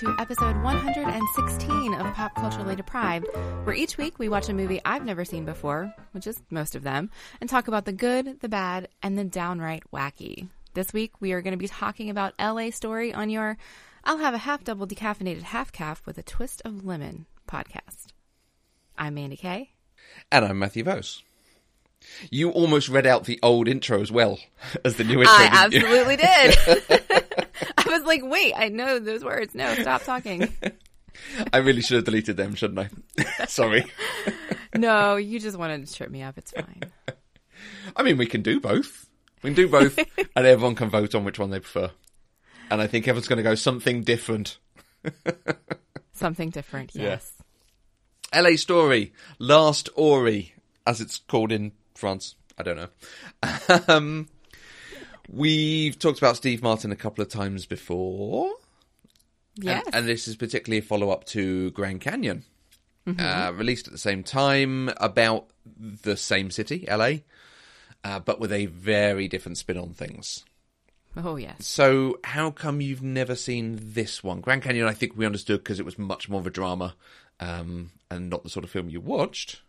to 0.00 0.16
episode 0.18 0.56
116 0.62 1.92
of 1.92 2.14
Pop 2.14 2.34
Culturally 2.34 2.74
Deprived, 2.74 3.26
where 3.64 3.74
each 3.74 3.98
week 3.98 4.18
we 4.18 4.30
watch 4.30 4.48
a 4.48 4.54
movie 4.54 4.80
I've 4.82 5.04
never 5.04 5.26
seen 5.26 5.44
before, 5.44 5.94
which 6.12 6.26
is 6.26 6.40
most 6.48 6.74
of 6.74 6.82
them, 6.82 7.10
and 7.38 7.50
talk 7.50 7.68
about 7.68 7.84
the 7.84 7.92
good, 7.92 8.40
the 8.40 8.48
bad, 8.48 8.88
and 9.02 9.18
the 9.18 9.24
downright 9.24 9.82
wacky. 9.92 10.48
This 10.72 10.94
week 10.94 11.20
we 11.20 11.32
are 11.32 11.42
going 11.42 11.52
to 11.52 11.58
be 11.58 11.68
talking 11.68 12.08
about 12.08 12.32
LA 12.40 12.70
Story 12.70 13.12
on 13.12 13.28
your 13.28 13.58
I'll 14.02 14.16
have 14.16 14.32
a 14.32 14.38
half 14.38 14.64
double 14.64 14.86
decaffeinated 14.86 15.42
half 15.42 15.70
caf 15.70 16.06
with 16.06 16.16
a 16.16 16.22
twist 16.22 16.62
of 16.64 16.86
lemon 16.86 17.26
podcast. 17.46 18.06
I'm 18.96 19.12
Mandy 19.12 19.36
Kay. 19.36 19.72
And 20.32 20.46
I'm 20.46 20.58
Matthew 20.58 20.82
Vose. 20.82 21.22
You 22.30 22.50
almost 22.50 22.88
read 22.88 23.06
out 23.06 23.24
the 23.24 23.38
old 23.42 23.68
intro 23.68 24.00
as 24.00 24.10
well 24.12 24.38
as 24.84 24.96
the 24.96 25.04
new 25.04 25.20
intro. 25.20 25.32
I 25.34 25.48
absolutely 25.52 26.16
did. 26.16 26.56
I 27.78 27.84
was 27.88 28.02
like, 28.04 28.22
wait, 28.24 28.54
I 28.56 28.68
know 28.68 28.98
those 28.98 29.24
words. 29.24 29.54
No, 29.54 29.72
stop 29.74 30.02
talking. 30.04 30.52
I 31.52 31.58
really 31.58 31.82
should 31.82 31.96
have 31.96 32.04
deleted 32.04 32.36
them, 32.36 32.54
shouldn't 32.54 32.90
I? 33.18 33.44
Sorry. 33.46 33.84
No, 34.74 35.16
you 35.16 35.38
just 35.40 35.58
wanted 35.58 35.86
to 35.86 35.94
trip 35.94 36.10
me 36.10 36.22
up. 36.22 36.38
It's 36.38 36.52
fine. 36.52 36.82
I 37.96 38.02
mean, 38.02 38.16
we 38.16 38.26
can 38.26 38.42
do 38.42 38.60
both. 38.60 39.06
We 39.42 39.48
can 39.50 39.54
do 39.56 39.68
both, 39.68 39.98
and 40.36 40.46
everyone 40.46 40.74
can 40.76 40.90
vote 40.90 41.14
on 41.14 41.24
which 41.24 41.38
one 41.38 41.50
they 41.50 41.60
prefer. 41.60 41.90
And 42.70 42.80
I 42.80 42.86
think 42.86 43.08
everyone's 43.08 43.26
going 43.28 43.38
to 43.38 43.42
go 43.42 43.54
something 43.54 44.02
different. 44.02 44.58
Something 46.12 46.50
different, 46.50 46.94
Yeah. 46.94 47.02
yes. 47.02 47.32
LA 48.34 48.56
Story, 48.56 49.12
Last 49.38 49.88
Ori, 49.96 50.54
as 50.86 51.00
it's 51.00 51.18
called 51.18 51.50
in 51.52 51.72
France. 52.00 52.34
I 52.58 52.62
don't 52.62 52.76
know. 52.76 53.78
um, 53.88 54.28
we've 55.30 55.98
talked 55.98 56.18
about 56.18 56.36
Steve 56.36 56.62
Martin 56.62 56.92
a 56.92 56.96
couple 56.96 57.22
of 57.22 57.28
times 57.28 57.66
before. 57.66 58.52
Yes. 59.56 59.84
And, 59.86 59.94
and 59.94 60.08
this 60.08 60.28
is 60.28 60.36
particularly 60.36 60.78
a 60.78 60.82
follow 60.82 61.10
up 61.10 61.24
to 61.26 61.70
Grand 61.72 62.00
Canyon, 62.00 62.44
uh, 63.18 63.52
released 63.54 63.86
at 63.86 63.92
the 63.92 63.98
same 63.98 64.22
time, 64.22 64.90
about 64.96 65.46
the 66.02 66.16
same 66.16 66.50
city, 66.50 66.86
LA, 66.88 67.12
uh, 68.04 68.20
but 68.20 68.40
with 68.40 68.52
a 68.52 68.66
very 68.66 69.28
different 69.28 69.58
spin 69.58 69.76
on 69.76 69.92
things. 69.92 70.44
oh, 71.16 71.36
yes. 71.36 71.66
So, 71.66 72.18
how 72.24 72.50
come 72.50 72.80
you've 72.80 73.02
never 73.02 73.34
seen 73.34 73.78
this 73.80 74.22
one? 74.22 74.40
Grand 74.40 74.62
Canyon, 74.62 74.86
I 74.86 74.94
think 74.94 75.16
we 75.16 75.26
understood 75.26 75.62
because 75.62 75.80
it 75.80 75.84
was 75.84 75.98
much 75.98 76.28
more 76.28 76.40
of 76.40 76.46
a 76.46 76.50
drama 76.50 76.94
um, 77.40 77.90
and 78.10 78.30
not 78.30 78.44
the 78.44 78.50
sort 78.50 78.64
of 78.64 78.70
film 78.70 78.88
you 78.88 79.00
watched. 79.00 79.62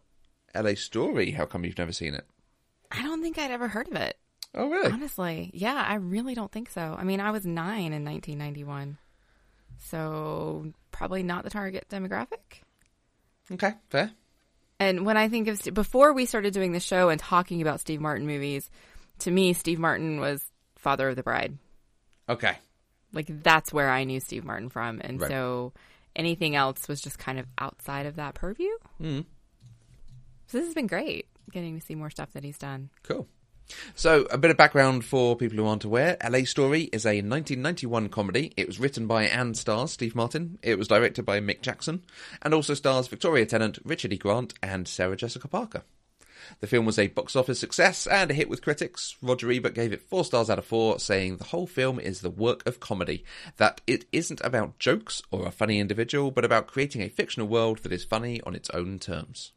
LA 0.56 0.74
Story, 0.76 1.32
how 1.32 1.46
come 1.46 1.66
you've 1.66 1.78
never 1.78 1.92
seen 1.94 2.14
it? 2.14 2.26
I 2.92 3.02
don't 3.04 3.22
think 3.22 3.38
I'd 3.38 3.52
ever 3.52 3.68
heard 3.68 3.88
of 3.88 3.96
it. 3.96 4.18
Oh, 4.54 4.70
really? 4.70 4.92
Honestly. 4.92 5.50
Yeah, 5.54 5.76
I 5.88 5.96
really 5.96 6.36
don't 6.36 6.52
think 6.52 6.70
so. 6.70 6.96
I 6.98 7.04
mean, 7.06 7.20
I 7.22 7.32
was 7.32 7.46
nine 7.46 7.94
in 7.94 8.04
1991. 8.04 8.98
So 9.80 10.74
probably 10.92 11.24
not 11.24 11.44
the 11.44 11.50
target 11.50 11.88
demographic. 11.90 12.62
Okay, 13.52 13.74
fair. 13.90 14.12
And 14.80 15.06
when 15.06 15.18
I 15.18 15.30
think 15.30 15.48
of 15.48 15.58
St- 15.58 15.74
before 15.74 16.14
we 16.14 16.26
started 16.26 16.54
doing 16.54 16.72
the 16.72 16.80
show 16.80 17.10
and 17.10 17.20
talking 17.20 17.62
about 17.62 17.80
Steve 17.80 18.02
Martin 18.02 18.26
movies, 18.28 18.70
to 19.20 19.32
me, 19.32 19.54
Steve 19.54 19.80
Martin 19.80 20.20
was 20.20 20.44
Father 20.76 21.10
of 21.10 21.16
the 21.16 21.24
Bride. 21.24 21.58
Okay. 22.28 22.58
Like 23.14 23.44
that's 23.44 23.74
where 23.74 23.90
I 23.90 24.04
knew 24.06 24.20
Steve 24.20 24.46
Martin 24.46 24.70
from, 24.70 25.02
and 25.04 25.20
Right. 25.22 25.30
so 25.30 25.74
anything 26.16 26.56
else 26.56 26.88
was 26.88 27.02
just 27.02 27.20
kind 27.20 27.40
of 27.40 27.46
outside 27.58 28.06
of 28.06 28.16
that 28.16 28.36
purview. 28.36 28.70
Mm. 29.02 29.26
So 30.52 30.58
this 30.58 30.67
has 30.67 30.76
been 30.76 30.88
great, 30.88 31.28
getting 31.54 31.80
to 31.80 31.86
see 31.86 31.95
more 31.95 32.10
stuff 32.10 32.34
that 32.34 32.44
he's 32.44 32.58
done. 32.58 32.89
Cool. 33.04 33.26
So, 33.95 34.23
a 34.32 34.38
bit 34.38 34.52
of 34.52 34.58
background 34.58 35.06
for 35.06 35.38
people 35.38 35.56
who 35.56 35.66
aren't 35.66 35.86
aware 35.86 36.17
LA 36.22 36.44
Story 36.44 36.89
is 36.92 37.06
a 37.06 37.22
1991 37.22 38.10
comedy. 38.10 38.52
It 38.58 38.67
was 38.67 38.78
written 38.78 39.08
by 39.08 39.28
and 39.28 39.56
stars 39.56 39.94
Steve 39.94 40.14
Martin. 40.14 40.60
It 40.61 40.78
was 40.78 40.90
directed 40.90 41.26
by 41.26 41.40
Mick 41.40 41.61
Jackson 41.61 42.04
and 42.42 42.54
also 42.54 42.73
stars 42.73 43.08
Victoria 43.08 43.45
Tennant, 43.45 43.80
Richard 43.86 44.11
E. 44.11 44.17
Grant, 44.17 44.54
and 44.61 44.90
Sarah 44.90 45.16
Jessica 45.16 45.48
Parker. 45.48 45.84
The 46.60 46.67
film 46.67 46.86
was 46.86 47.00
a 47.00 47.08
box 47.08 47.38
office 47.38 47.61
success 47.61 48.06
and 48.06 48.30
a 48.30 48.34
hit 48.34 48.50
with 48.50 48.61
critics. 48.61 49.16
Roger 49.22 49.50
Ebert 49.50 49.73
gave 49.73 49.94
it 49.94 50.10
four 50.10 50.26
stars 50.26 50.50
out 50.50 50.60
of 50.60 50.66
four, 50.66 51.00
saying 51.00 51.38
the 51.38 51.45
whole 51.45 51.66
film 51.66 51.98
is 51.98 52.20
the 52.20 52.30
work 52.30 52.67
of 52.67 52.82
comedy, 52.82 53.23
that 53.56 53.80
it 53.88 54.04
isn't 54.11 54.42
about 54.44 54.80
jokes 54.80 55.22
or 55.32 55.48
a 55.48 55.52
funny 55.52 55.80
individual, 55.80 56.30
but 56.30 56.44
about 56.44 56.67
creating 56.67 57.02
a 57.02 57.08
fictional 57.08 57.48
world 57.48 57.78
that 57.84 57.94
is 57.94 58.04
funny 58.04 58.42
on 58.42 58.54
its 58.54 58.70
own 58.72 59.00
terms. 59.00 59.54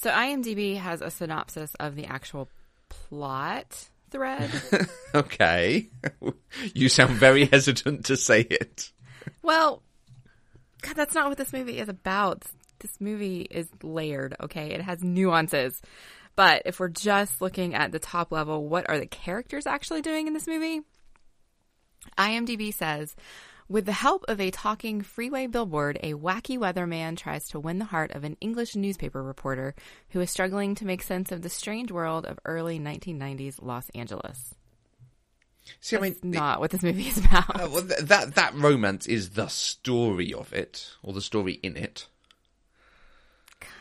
So 0.00 0.10
IMDb 0.10 0.76
has 0.76 1.00
a 1.00 1.10
synopsis 1.10 1.74
of 1.80 1.96
the 1.96 2.06
actual 2.06 2.48
plot 2.88 3.88
thread. 4.10 4.50
Okay. 5.14 5.88
you 6.74 6.88
sound 6.90 7.14
very 7.14 7.46
hesitant 7.46 8.04
to 8.06 8.16
say 8.16 8.42
it. 8.42 8.92
well, 9.42 9.82
God, 10.82 10.94
that's 10.94 11.14
not 11.14 11.30
what 11.30 11.38
this 11.38 11.52
movie 11.52 11.78
is 11.78 11.88
about. 11.88 12.44
This 12.78 13.00
movie 13.00 13.48
is 13.50 13.66
layered, 13.82 14.36
okay? 14.38 14.70
It 14.70 14.82
has 14.82 15.02
nuances. 15.02 15.80
But 16.36 16.62
if 16.66 16.78
we're 16.78 16.88
just 16.88 17.40
looking 17.40 17.74
at 17.74 17.90
the 17.90 17.98
top 17.98 18.30
level, 18.30 18.68
what 18.68 18.88
are 18.88 18.98
the 18.98 19.06
characters 19.06 19.66
actually 19.66 20.02
doing 20.02 20.26
in 20.28 20.34
this 20.34 20.46
movie? 20.46 20.82
IMDb 22.16 22.72
says, 22.72 23.16
with 23.68 23.84
the 23.84 23.92
help 23.92 24.24
of 24.28 24.40
a 24.40 24.50
talking 24.50 25.02
freeway 25.02 25.46
billboard, 25.46 25.98
a 26.02 26.14
wacky 26.14 26.58
weatherman 26.58 27.16
tries 27.16 27.48
to 27.48 27.60
win 27.60 27.78
the 27.78 27.84
heart 27.86 28.10
of 28.12 28.24
an 28.24 28.36
English 28.40 28.74
newspaper 28.74 29.22
reporter 29.22 29.74
who 30.10 30.20
is 30.20 30.30
struggling 30.30 30.74
to 30.76 30.86
make 30.86 31.02
sense 31.02 31.30
of 31.30 31.42
the 31.42 31.48
strange 31.50 31.92
world 31.92 32.24
of 32.24 32.38
early 32.44 32.78
1990s 32.80 33.56
Los 33.60 33.90
Angeles. 33.90 34.54
See, 35.80 35.96
I 35.96 36.00
mean, 36.00 36.12
That's 36.12 36.24
not 36.24 36.60
what 36.60 36.70
this 36.70 36.82
movie 36.82 37.08
is 37.08 37.18
about. 37.18 37.60
uh, 37.60 37.68
well, 37.70 37.82
th- 37.86 38.00
that 38.00 38.34
that 38.36 38.54
romance 38.54 39.06
is 39.06 39.30
the 39.30 39.48
story 39.48 40.32
of 40.32 40.50
it, 40.54 40.92
or 41.02 41.12
the 41.12 41.20
story 41.20 41.60
in 41.62 41.76
it. 41.76 42.06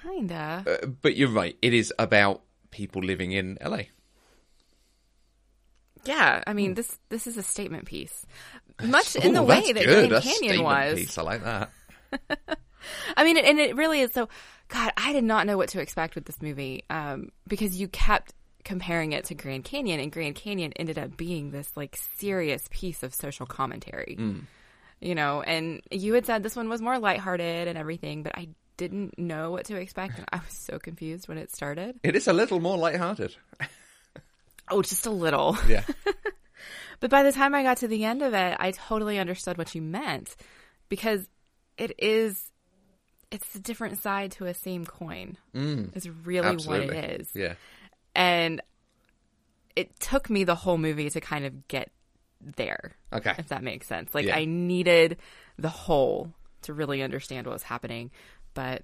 Kinda. 0.04 0.66
Uh, 0.68 0.88
but 0.88 1.16
you're 1.16 1.30
right; 1.30 1.58
it 1.62 1.74
is 1.74 1.94
about 1.98 2.42
people 2.72 3.02
living 3.02 3.32
in 3.32 3.58
LA. 3.64 3.84
Yeah, 6.04 6.44
I 6.46 6.54
mean 6.54 6.74
this 6.76 7.00
this 7.10 7.26
is 7.28 7.38
a 7.38 7.44
statement 7.44 7.86
piece, 7.86 8.26
much 8.84 9.16
in 9.16 9.34
the 9.34 9.42
Ooh, 9.42 9.46
way 9.46 9.72
that 9.72 9.86
good. 9.86 10.10
Grand 10.10 10.12
That's 10.12 10.40
Canyon 10.40 10.64
was. 10.64 11.00
Piece. 11.00 11.18
I 11.18 11.22
like 11.22 11.44
that. 11.44 11.72
I 13.18 13.24
mean, 13.24 13.38
and 13.38 13.60
it 13.60 13.76
really 13.76 14.02
is. 14.02 14.14
So, 14.14 14.30
God, 14.70 14.92
I 14.98 15.14
did 15.14 15.24
not 15.24 15.46
know 15.46 15.58
what 15.58 15.70
to 15.70 15.82
expect 15.82 16.16
with 16.16 16.26
this 16.26 16.42
movie 16.42 16.84
um, 16.90 17.32
because 17.48 17.80
you 17.80 17.88
kept 17.88 18.34
comparing 18.64 19.14
it 19.14 19.26
to 19.26 19.36
Grand 19.36 19.64
Canyon, 19.64 20.00
and 20.00 20.12
Grand 20.12 20.36
Canyon 20.36 20.74
ended 20.76 20.98
up 20.98 21.16
being 21.18 21.52
this 21.52 21.70
like 21.76 21.98
serious 22.18 22.68
piece 22.70 23.04
of 23.04 23.14
social 23.14 23.46
commentary. 23.46 24.18
You 25.00 25.16
know, 25.16 25.42
and 25.42 25.82
you 25.92 26.14
had 26.14 26.26
said 26.26 26.44
this 26.44 26.56
one 26.56 26.70
was 26.70 26.82
more 26.82 26.98
lighthearted 27.00 27.68
and 27.68 27.78
everything, 27.78 28.24
but 28.24 28.38
I 28.38 28.50
didn't 28.78 29.18
know 29.18 29.52
what 29.52 29.66
to 29.66 29.76
expect, 29.76 30.18
and 30.18 30.28
I 30.32 30.38
was 30.38 30.54
so 30.54 30.80
confused 30.80 31.28
when 31.28 31.38
it 31.38 31.54
started. 31.54 32.00
It 32.04 32.16
is 32.16 32.28
a 32.28 32.34
little 32.34 32.60
more 32.60 32.78
lighthearted. 32.78 33.36
Oh, 34.70 34.82
just 34.82 35.06
a 35.06 35.10
little. 35.12 35.58
Yeah. 35.68 35.84
But 37.00 37.10
by 37.10 37.24
the 37.24 37.32
time 37.32 37.54
I 37.54 37.64
got 37.64 37.78
to 37.78 37.88
the 37.88 38.06
end 38.06 38.22
of 38.22 38.34
it, 38.34 38.58
I 38.60 38.72
totally 38.72 39.20
understood 39.20 39.58
what 39.58 39.76
you 39.76 39.82
meant 39.82 40.36
because 40.90 41.28
it 41.78 41.94
is 42.00 42.52
it's 43.30 43.56
a 43.56 43.60
different 43.60 44.02
side 44.02 44.32
to 44.34 44.46
a 44.46 44.54
same 44.54 44.86
coin. 44.86 45.38
Mm, 45.54 45.96
is 45.96 46.10
really 46.10 46.48
absolutely. 46.48 46.96
what 46.96 46.96
it 46.96 47.22
is. 47.22 47.30
yeah. 47.34 47.54
And 48.16 48.62
it 49.76 50.00
took 50.00 50.30
me 50.30 50.44
the 50.44 50.56
whole 50.56 50.78
movie 50.78 51.10
to 51.10 51.22
kind 51.22 51.46
of 51.46 51.68
get 51.68 51.92
there. 52.42 52.96
Okay. 53.14 53.34
If 53.38 53.50
that 53.50 53.64
makes 53.64 53.88
sense. 53.88 54.16
Like 54.16 54.26
Yeah. 54.26 54.38
I 54.38 54.46
needed 54.46 55.18
the 55.58 55.70
whole 55.70 56.34
to 56.64 56.74
really 56.74 57.02
understand 57.04 57.46
what 57.46 57.54
was 57.54 57.64
happening, 57.64 58.12
but 58.54 58.84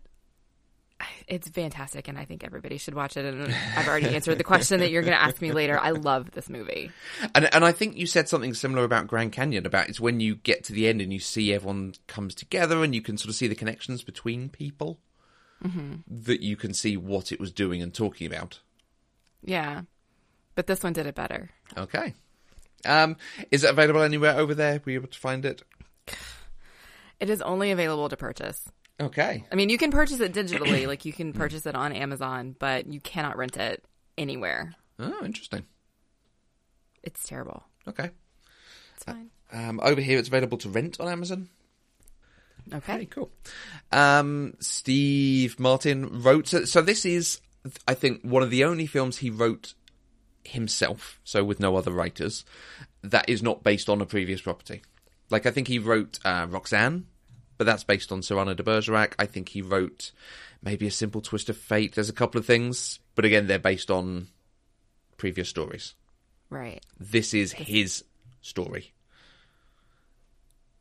it's 1.27 1.47
fantastic 1.49 2.07
and 2.07 2.17
I 2.17 2.25
think 2.25 2.43
everybody 2.43 2.77
should 2.77 2.93
watch 2.93 3.17
it 3.17 3.25
and 3.25 3.53
I've 3.75 3.87
already 3.87 4.13
answered 4.15 4.37
the 4.37 4.43
question 4.43 4.79
that 4.79 4.91
you're 4.91 5.01
going 5.01 5.15
to 5.15 5.21
ask 5.21 5.41
me 5.41 5.51
later. 5.51 5.79
I 5.79 5.91
love 5.91 6.31
this 6.31 6.49
movie. 6.49 6.91
And 7.33 7.53
and 7.53 7.65
I 7.65 7.71
think 7.71 7.97
you 7.97 8.05
said 8.05 8.29
something 8.29 8.53
similar 8.53 8.83
about 8.83 9.07
Grand 9.07 9.31
Canyon 9.31 9.65
about 9.65 9.89
it's 9.89 9.99
when 9.99 10.19
you 10.19 10.35
get 10.35 10.63
to 10.65 10.73
the 10.73 10.87
end 10.87 11.01
and 11.01 11.13
you 11.13 11.19
see 11.19 11.53
everyone 11.53 11.93
comes 12.07 12.35
together 12.35 12.83
and 12.83 12.93
you 12.93 13.01
can 13.01 13.17
sort 13.17 13.29
of 13.29 13.35
see 13.35 13.47
the 13.47 13.55
connections 13.55 14.03
between 14.03 14.49
people 14.49 14.99
that 16.07 16.41
you 16.41 16.55
can 16.55 16.73
see 16.73 16.97
what 16.97 17.31
it 17.31 17.39
was 17.39 17.51
doing 17.51 17.81
and 17.81 17.93
talking 17.93 18.27
about. 18.27 18.59
Yeah. 19.43 19.83
But 20.55 20.67
this 20.67 20.83
one 20.83 20.93
did 20.93 21.07
it 21.07 21.15
better. 21.15 21.49
Okay. 21.77 22.13
Um, 22.85 23.15
is 23.49 23.63
it 23.63 23.69
available 23.69 24.01
anywhere 24.01 24.37
over 24.37 24.53
there? 24.53 24.81
Were 24.83 24.91
you 24.91 24.99
able 24.99 25.07
to 25.09 25.19
find 25.19 25.45
it? 25.45 25.63
It 27.19 27.29
is 27.29 27.41
only 27.41 27.71
available 27.71 28.09
to 28.09 28.17
purchase. 28.17 28.67
Okay. 29.01 29.43
I 29.51 29.55
mean, 29.55 29.69
you 29.69 29.77
can 29.77 29.91
purchase 29.91 30.19
it 30.19 30.33
digitally, 30.33 30.87
like 30.87 31.05
you 31.05 31.13
can 31.13 31.33
purchase 31.33 31.65
it 31.65 31.75
on 31.75 31.93
Amazon, 31.93 32.55
but 32.57 32.87
you 32.87 32.99
cannot 32.99 33.37
rent 33.37 33.57
it 33.57 33.83
anywhere. 34.17 34.75
Oh, 34.99 35.25
interesting. 35.25 35.63
It's 37.01 37.27
terrible. 37.27 37.63
Okay. 37.87 38.09
It's 38.95 39.03
fine. 39.03 39.29
Um, 39.51 39.79
over 39.83 40.01
here, 40.01 40.17
it's 40.19 40.29
available 40.29 40.57
to 40.59 40.69
rent 40.69 40.99
on 40.99 41.07
Amazon. 41.07 41.49
Okay. 42.73 42.93
Very 42.93 43.05
cool. 43.07 43.29
Um, 43.91 44.53
Steve 44.59 45.59
Martin 45.59 46.21
wrote. 46.21 46.47
So, 46.47 46.63
so 46.63 46.81
this 46.81 47.05
is, 47.05 47.41
I 47.87 47.93
think, 47.93 48.21
one 48.21 48.41
of 48.41 48.51
the 48.51 48.63
only 48.63 48.85
films 48.85 49.17
he 49.17 49.29
wrote 49.29 49.73
himself. 50.45 51.19
So 51.23 51.43
with 51.43 51.59
no 51.59 51.75
other 51.75 51.91
writers, 51.91 52.45
that 53.01 53.27
is 53.27 53.43
not 53.43 53.63
based 53.63 53.89
on 53.89 54.01
a 54.01 54.05
previous 54.05 54.41
property. 54.41 54.81
Like 55.29 55.45
I 55.45 55.51
think 55.51 55.67
he 55.67 55.79
wrote 55.79 56.19
uh, 56.23 56.47
Roxanne, 56.49 57.07
but 57.57 57.65
that's 57.65 57.83
based 57.83 58.11
on 58.11 58.21
Cyrano 58.21 58.53
de 58.53 58.63
Bergerac. 58.63 59.15
I 59.19 59.25
think 59.25 59.49
he 59.49 59.61
wrote 59.61 60.11
maybe 60.61 60.87
a 60.87 60.91
simple 60.91 61.21
twist 61.21 61.49
of 61.49 61.57
fate. 61.57 61.95
There's 61.95 62.09
a 62.09 62.13
couple 62.13 62.39
of 62.39 62.45
things, 62.45 62.99
but 63.15 63.25
again, 63.25 63.47
they're 63.47 63.59
based 63.59 63.91
on 63.91 64.27
previous 65.17 65.49
stories. 65.49 65.95
Right. 66.49 66.83
This 66.99 67.33
is 67.33 67.51
his 67.51 68.03
story. 68.41 68.93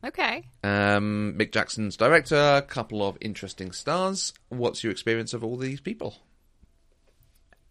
Okay. 0.05 0.43
Um, 0.63 1.35
Mick 1.37 1.51
Jackson's 1.53 1.95
director, 1.95 2.35
a 2.35 2.61
couple 2.61 3.07
of 3.07 3.17
interesting 3.21 3.71
stars. 3.71 4.33
What's 4.49 4.83
your 4.83 4.91
experience 4.91 5.33
of 5.33 5.43
all 5.43 5.55
these 5.55 5.79
people? 5.79 6.15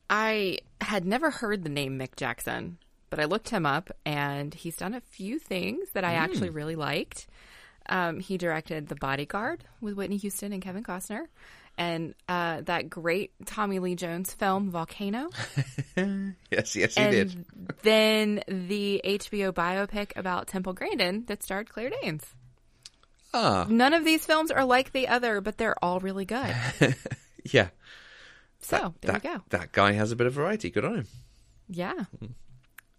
I 0.08 0.58
had 0.80 1.04
never 1.04 1.30
heard 1.30 1.62
the 1.62 1.68
name 1.68 1.98
Mick 1.98 2.16
Jackson, 2.16 2.78
but 3.10 3.20
I 3.20 3.24
looked 3.24 3.50
him 3.50 3.66
up 3.66 3.90
and 4.04 4.54
he's 4.54 4.76
done 4.76 4.94
a 4.94 5.00
few 5.00 5.38
things 5.38 5.90
that 5.92 6.04
I 6.04 6.14
actually 6.14 6.50
really 6.50 6.76
liked. 6.76 7.26
Um, 7.88 8.20
he 8.20 8.38
directed 8.38 8.88
The 8.88 8.94
Bodyguard 8.96 9.64
with 9.80 9.94
Whitney 9.94 10.16
Houston 10.18 10.52
and 10.52 10.62
Kevin 10.62 10.82
Costner, 10.84 11.26
and 11.76 12.14
uh, 12.28 12.60
that 12.62 12.88
great 12.90 13.32
Tommy 13.46 13.78
Lee 13.78 13.94
Jones 13.96 14.32
film 14.32 14.70
Volcano, 14.70 15.30
Yes, 15.96 16.76
yes, 16.76 16.94
he 16.94 17.00
and 17.00 17.10
did. 17.10 17.44
then 17.82 18.42
the 18.46 19.00
HBO 19.04 19.52
biopic 19.52 20.12
about 20.16 20.46
Temple 20.48 20.72
Grandin 20.74 21.24
that 21.26 21.42
starred 21.42 21.68
Claire 21.68 21.90
Danes. 22.02 22.24
Ah, 23.34 23.66
None 23.68 23.94
of 23.94 24.04
these 24.04 24.24
films 24.26 24.50
are 24.50 24.64
like 24.64 24.92
the 24.92 25.08
other, 25.08 25.40
but 25.40 25.56
they're 25.56 25.82
all 25.82 26.00
really 26.00 26.26
good. 26.26 26.54
yeah. 27.50 27.68
So 28.60 28.94
there 29.00 29.12
that, 29.12 29.24
we 29.24 29.30
go. 29.30 29.42
That 29.48 29.72
guy 29.72 29.92
has 29.92 30.12
a 30.12 30.16
bit 30.16 30.26
of 30.26 30.34
variety. 30.34 30.70
Good 30.70 30.84
on 30.84 30.96
him. 30.98 31.06
Yeah. 31.68 31.94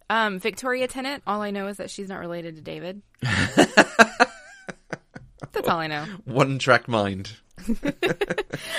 Um, 0.09 0.39
Victoria 0.39 0.87
Tennant. 0.87 1.21
All 1.27 1.41
I 1.41 1.51
know 1.51 1.67
is 1.67 1.77
that 1.77 1.89
she's 1.91 2.09
not 2.09 2.19
related 2.19 2.55
to 2.55 2.61
David. 2.61 3.01
That's 5.53 5.67
all 5.69 5.79
I 5.79 5.87
know. 5.87 6.05
One 6.25 6.59
track 6.59 6.87
mind. 6.87 7.31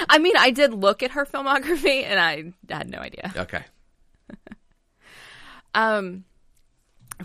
I 0.08 0.18
mean, 0.18 0.36
I 0.36 0.50
did 0.50 0.74
look 0.74 1.02
at 1.02 1.12
her 1.12 1.24
filmography, 1.24 2.04
and 2.04 2.20
I 2.20 2.52
had 2.72 2.90
no 2.90 2.98
idea. 2.98 3.32
Okay. 3.36 3.62
Um, 5.74 6.24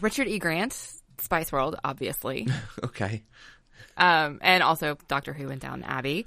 Richard 0.01 0.27
E. 0.27 0.39
Grant, 0.39 0.73
Spice 1.19 1.51
World, 1.51 1.75
obviously, 1.83 2.47
Okay. 2.83 3.23
um, 3.95 4.39
and 4.41 4.63
also 4.63 4.97
Doctor 5.07 5.33
Who 5.33 5.49
and 5.49 5.61
Downton 5.61 5.83
Abbey. 5.83 6.25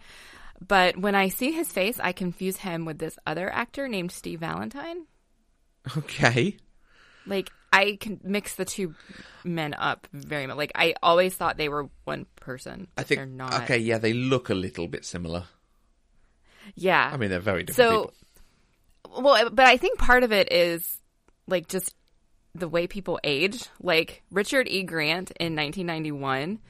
But 0.66 0.96
when 0.96 1.16
I 1.16 1.28
see 1.30 1.50
his 1.50 1.72
face, 1.72 1.98
I 1.98 2.12
confuse 2.12 2.56
him 2.58 2.84
with 2.84 2.98
this 2.98 3.18
other 3.26 3.52
actor 3.52 3.88
named 3.88 4.12
Steve 4.12 4.38
Valentine. 4.40 5.06
Okay. 5.96 6.56
Like 7.26 7.50
I 7.72 7.96
can 8.00 8.20
mix 8.22 8.54
the 8.56 8.64
two 8.64 8.94
men 9.44 9.74
up 9.74 10.06
very 10.12 10.46
much. 10.46 10.56
Like 10.56 10.72
I 10.74 10.94
always 11.02 11.34
thought 11.34 11.56
they 11.56 11.68
were 11.68 11.88
one 12.04 12.26
person. 12.36 12.86
I 12.98 13.02
think. 13.02 13.18
they're 13.18 13.26
not. 13.26 13.62
Okay, 13.62 13.78
yeah, 13.78 13.98
they 13.98 14.12
look 14.12 14.50
a 14.50 14.54
little 14.54 14.88
bit 14.88 15.04
similar. 15.04 15.44
Yeah. 16.74 17.10
I 17.12 17.16
mean, 17.16 17.30
they're 17.30 17.40
very 17.40 17.64
different 17.64 17.90
so 17.90 18.12
people. 19.08 19.22
well 19.22 19.50
but 19.50 19.66
i 19.66 19.76
think 19.76 19.98
part 19.98 20.22
of 20.22 20.32
it 20.32 20.50
is 20.52 20.98
like 21.48 21.66
just 21.68 21.94
the 22.54 22.68
way 22.68 22.86
people 22.86 23.18
age 23.24 23.66
like 23.82 24.22
richard 24.30 24.68
e 24.68 24.82
grant 24.84 25.32
in 25.40 25.56
1991 25.56 26.60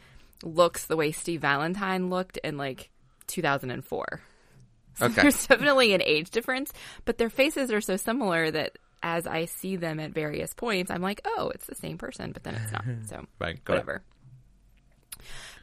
looks 0.43 0.87
the 0.87 0.97
way 0.97 1.13
steve 1.13 1.41
valentine 1.43 2.09
looked 2.11 2.39
in 2.39 2.57
like 2.57 2.91
2004 3.27 4.21
so 4.95 5.07
Okay. 5.07 5.23
there's 5.23 5.47
definitely 5.47 5.93
an 5.95 6.03
age 6.05 6.31
difference 6.31 6.73
but 7.05 7.19
their 7.19 7.31
faces 7.31 7.71
are 7.71 7.81
so 7.83 7.97
similar 7.97 8.51
that 8.51 8.79
as 9.03 9.27
i 9.27 9.45
see 9.45 9.77
them 9.77 9.99
at 10.01 10.11
various 10.13 10.55
points 10.55 10.91
i'm 10.91 11.03
like 11.03 11.21
oh 11.25 11.51
it's 11.55 11.67
the 11.67 11.75
same 11.75 11.99
person 11.99 12.33
but 12.33 12.43
then 12.45 12.55
it's 12.55 12.73
not 12.73 12.85
so 13.09 13.25
Right, 13.39 13.57
it. 13.57 13.69
whatever 13.69 14.03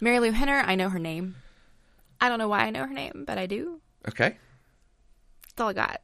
marilu 0.02 0.32
henner 0.34 0.58
i 0.66 0.76
know 0.76 0.90
her 0.90 1.00
name 1.00 1.36
i 2.22 2.30
don't 2.30 2.40
know 2.40 2.48
why 2.48 2.60
i 2.62 2.70
know 2.70 2.86
her 2.86 2.94
name 2.94 3.24
but 3.28 3.38
i 3.38 3.46
do 3.46 3.80
Okay. 4.08 4.38
that's 5.48 5.60
all 5.62 5.68
I 5.70 5.74
got. 5.74 6.02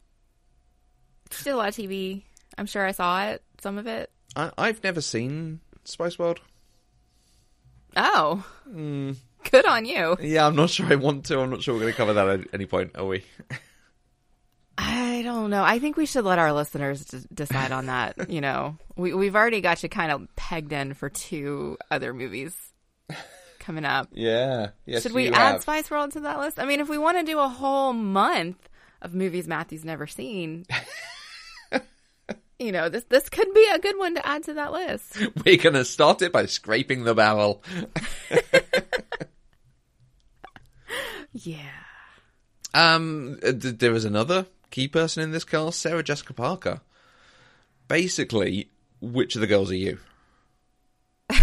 She 1.32 1.46
did 1.46 1.54
a 1.54 1.56
lot 1.58 1.70
of 1.70 1.76
TV. 1.76 2.24
I'm 2.58 2.66
sure 2.66 2.86
I 2.86 2.92
saw 2.92 3.28
it, 3.28 3.42
some 3.62 3.78
of 3.78 3.88
it. 3.88 4.12
I, 4.36 4.52
I've 4.58 4.84
never 4.84 5.00
seen 5.00 5.62
Spice 5.86 6.20
World. 6.20 6.42
Oh, 7.96 8.46
Hmm. 8.66 9.14
good 9.50 9.66
on 9.66 9.86
you. 9.86 10.18
Yeah, 10.22 10.46
I'm 10.46 10.56
not 10.58 10.70
sure 10.72 10.86
I 10.92 10.96
want 10.96 11.26
to. 11.28 11.40
I'm 11.40 11.50
not 11.50 11.64
sure 11.64 11.74
we're 11.74 11.80
going 11.82 11.94
to 11.94 11.98
cover 11.98 12.14
that 12.14 12.28
at 12.28 12.48
any 12.54 12.66
point, 12.66 12.92
are 12.96 13.06
we? 13.06 13.24
I 14.78 15.22
don't 15.24 15.50
know. 15.50 15.64
I 15.64 15.80
think 15.80 15.96
we 15.98 16.06
should 16.06 16.26
let 16.26 16.38
our 16.40 16.52
listeners 16.52 17.06
d- 17.06 17.20
decide 17.34 17.72
on 17.72 17.86
that. 17.88 18.30
You 18.30 18.42
know, 18.42 18.78
we 18.96 19.14
we've 19.14 19.36
already 19.36 19.62
got 19.62 19.82
you 19.84 19.90
kind 19.90 20.12
of 20.12 20.28
pegged 20.36 20.74
in 20.74 20.94
for 20.94 21.10
two 21.10 21.78
other 21.90 22.14
movies 22.14 22.54
coming 23.60 23.86
up. 23.86 24.10
Yeah. 24.14 24.70
Yes, 24.86 25.04
should 25.04 25.14
we 25.14 25.30
add 25.30 25.36
have. 25.36 25.62
Spice 25.62 25.90
World 25.90 26.12
to 26.14 26.22
that 26.22 26.40
list? 26.40 26.60
I 26.60 26.66
mean, 26.66 26.80
if 26.82 26.90
we 26.90 26.98
want 26.98 27.18
to 27.20 27.24
do 27.24 27.40
a 27.40 27.48
whole 27.48 27.94
month 27.94 28.58
of 29.02 29.14
movies 29.14 29.48
Matthew's 29.48 29.86
never 29.86 30.08
seen. 30.08 30.66
You 32.58 32.72
know, 32.72 32.88
this 32.88 33.04
this 33.10 33.28
could 33.28 33.54
be 33.54 33.68
a 33.74 33.80
good 33.80 33.98
one 33.98 34.16
to 34.16 34.26
add 34.26 34.44
to 34.46 34.54
that 34.54 34.72
list. 34.72 35.18
We're 35.44 35.58
to 35.58 35.84
start 35.84 36.22
it 36.22 36.32
by 36.32 36.46
scraping 36.46 37.04
the 37.04 37.14
barrel. 37.14 37.62
Yeah. 41.34 41.60
Um, 42.74 43.40
uh, 43.44 43.52
th- 43.52 43.78
there 43.78 43.94
is 43.94 44.06
another 44.06 44.46
key 44.72 44.88
person 44.88 45.24
in 45.24 45.32
this 45.32 45.44
cast, 45.44 45.80
Sarah 45.80 46.04
Jessica 46.04 46.34
Parker. 46.34 46.82
Basically, 47.88 48.70
which 49.02 49.36
of 49.36 49.42
the 49.42 49.48
girls 49.48 49.72
are 49.72 49.76
you? 49.76 50.00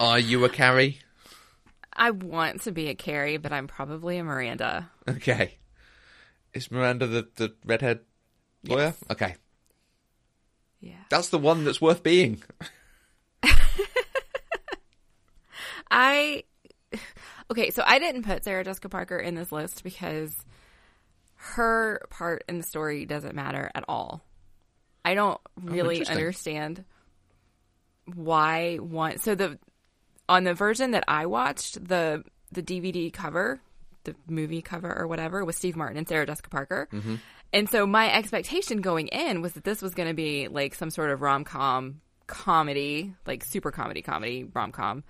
are 0.00 0.18
you 0.18 0.44
a 0.44 0.48
Carrie? 0.48 0.98
I 1.92 2.10
want 2.10 2.62
to 2.62 2.72
be 2.72 2.88
a 2.88 2.94
Carrie, 2.94 3.36
but 3.36 3.52
I'm 3.52 3.66
probably 3.66 4.18
a 4.18 4.24
Miranda. 4.24 4.90
Okay. 5.08 5.54
Is 6.52 6.70
Miranda 6.70 7.06
the, 7.06 7.28
the 7.36 7.54
redhead 7.64 8.00
lawyer? 8.66 8.86
Yes. 8.86 9.04
Okay. 9.10 9.36
Yeah. 10.80 11.02
That's 11.08 11.30
the 11.30 11.38
one 11.38 11.64
that's 11.64 11.80
worth 11.80 12.02
being. 12.02 12.42
I 15.90 16.44
okay, 17.50 17.70
so 17.70 17.82
I 17.86 17.98
didn't 17.98 18.24
put 18.24 18.44
Sarah 18.44 18.64
Jessica 18.64 18.88
Parker 18.88 19.18
in 19.18 19.34
this 19.34 19.52
list 19.52 19.84
because 19.84 20.34
her 21.52 22.00
part 22.10 22.42
in 22.48 22.56
the 22.58 22.64
story 22.64 23.04
doesn't 23.04 23.34
matter 23.34 23.70
at 23.74 23.84
all. 23.86 24.24
I 25.04 25.14
don't 25.14 25.38
oh, 25.58 25.62
really 25.62 25.98
interesting. 25.98 26.16
understand 26.16 26.84
why 28.14 28.76
one. 28.76 29.18
So 29.18 29.34
the 29.34 29.58
on 30.28 30.44
the 30.44 30.54
version 30.54 30.92
that 30.92 31.04
I 31.06 31.26
watched, 31.26 31.86
the 31.86 32.24
the 32.50 32.62
DVD 32.62 33.12
cover, 33.12 33.60
the 34.04 34.14
movie 34.26 34.62
cover 34.62 34.92
or 34.96 35.06
whatever, 35.06 35.44
was 35.44 35.56
Steve 35.56 35.76
Martin 35.76 35.98
and 35.98 36.08
Sarah 36.08 36.26
Jessica 36.26 36.48
Parker. 36.48 36.88
Mm-hmm. 36.90 37.16
And 37.52 37.68
so 37.68 37.86
my 37.86 38.12
expectation 38.12 38.80
going 38.80 39.08
in 39.08 39.42
was 39.42 39.52
that 39.52 39.64
this 39.64 39.82
was 39.82 39.94
going 39.94 40.08
to 40.08 40.14
be 40.14 40.48
like 40.48 40.74
some 40.74 40.90
sort 40.90 41.10
of 41.10 41.20
rom 41.20 41.44
com 41.44 42.00
comedy, 42.26 43.14
like 43.26 43.44
super 43.44 43.70
comedy 43.70 44.00
comedy 44.00 44.48
rom 44.54 44.72
com 44.72 45.04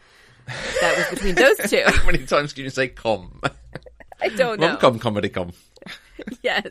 that 0.47 0.95
was 0.99 1.19
between 1.19 1.37
those 1.37 1.57
two. 1.71 1.83
How 1.87 2.07
many 2.07 2.27
times 2.27 2.53
can 2.53 2.65
you 2.65 2.71
say 2.71 2.89
com? 2.89 3.41
I 4.21 4.29
don't 4.31 4.59
know. 4.59 4.69
Rom 4.69 4.79
com, 4.79 4.99
comedy 4.99 5.29
com. 5.29 5.53
yes. 6.43 6.71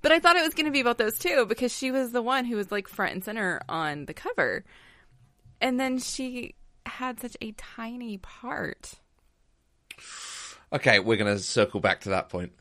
But 0.00 0.12
I 0.12 0.20
thought 0.20 0.36
it 0.36 0.44
was 0.44 0.54
going 0.54 0.66
to 0.66 0.72
be 0.72 0.80
about 0.80 0.98
those 0.98 1.18
two 1.18 1.46
because 1.46 1.74
she 1.74 1.90
was 1.90 2.12
the 2.12 2.22
one 2.22 2.44
who 2.44 2.56
was 2.56 2.70
like 2.70 2.88
front 2.88 3.12
and 3.12 3.24
center 3.24 3.60
on 3.68 4.06
the 4.06 4.14
cover. 4.14 4.64
And 5.60 5.78
then 5.78 5.98
she 5.98 6.54
had 6.86 7.20
such 7.20 7.36
a 7.40 7.52
tiny 7.52 8.18
part. 8.18 8.94
Okay, 10.72 11.00
we're 11.00 11.16
going 11.16 11.34
to 11.34 11.42
circle 11.42 11.80
back 11.80 12.02
to 12.02 12.10
that 12.10 12.28
point. 12.28 12.52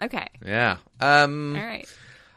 Okay. 0.00 0.28
Yeah. 0.44 0.78
Um, 1.00 1.56
All 1.56 1.64
right. 1.64 1.88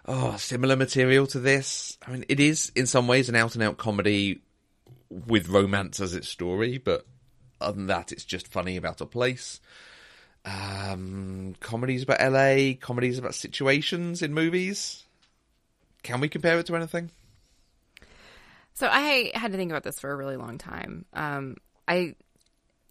Oh, 0.05 0.35
similar 0.35 0.75
material 0.75 1.27
to 1.27 1.39
this. 1.39 1.97
I 2.05 2.12
mean, 2.12 2.25
it 2.27 2.39
is 2.39 2.71
in 2.75 2.88
some 2.88 3.07
ways 3.07 3.29
an 3.29 3.35
out 3.35 3.55
and 3.55 3.63
out 3.63 3.77
comedy 3.77 4.41
with 5.09 5.47
romance 5.47 6.01
as 6.01 6.13
its 6.13 6.27
story, 6.27 6.77
but 6.77 7.05
other 7.62 7.77
than 7.77 7.88
that, 7.88 8.12
it's 8.12 8.25
just 8.25 8.47
funny 8.47 8.75
about 8.75 9.00
a 9.00 9.05
place. 9.05 9.62
Um, 10.45 11.55
comedies 11.59 12.03
about 12.03 12.19
LA, 12.19 12.73
comedies 12.79 13.17
about 13.17 13.35
situations 13.35 14.21
in 14.21 14.33
movies. 14.33 15.03
Can 16.03 16.19
we 16.19 16.27
compare 16.27 16.59
it 16.59 16.65
to 16.65 16.75
anything? 16.75 17.09
So 18.73 18.88
I 18.88 19.31
had 19.33 19.51
to 19.51 19.57
think 19.57 19.71
about 19.71 19.83
this 19.83 20.00
for 20.00 20.12
a 20.12 20.15
really 20.15 20.35
long 20.35 20.57
time. 20.57 21.05
Um, 21.13 21.55
I 21.88 22.15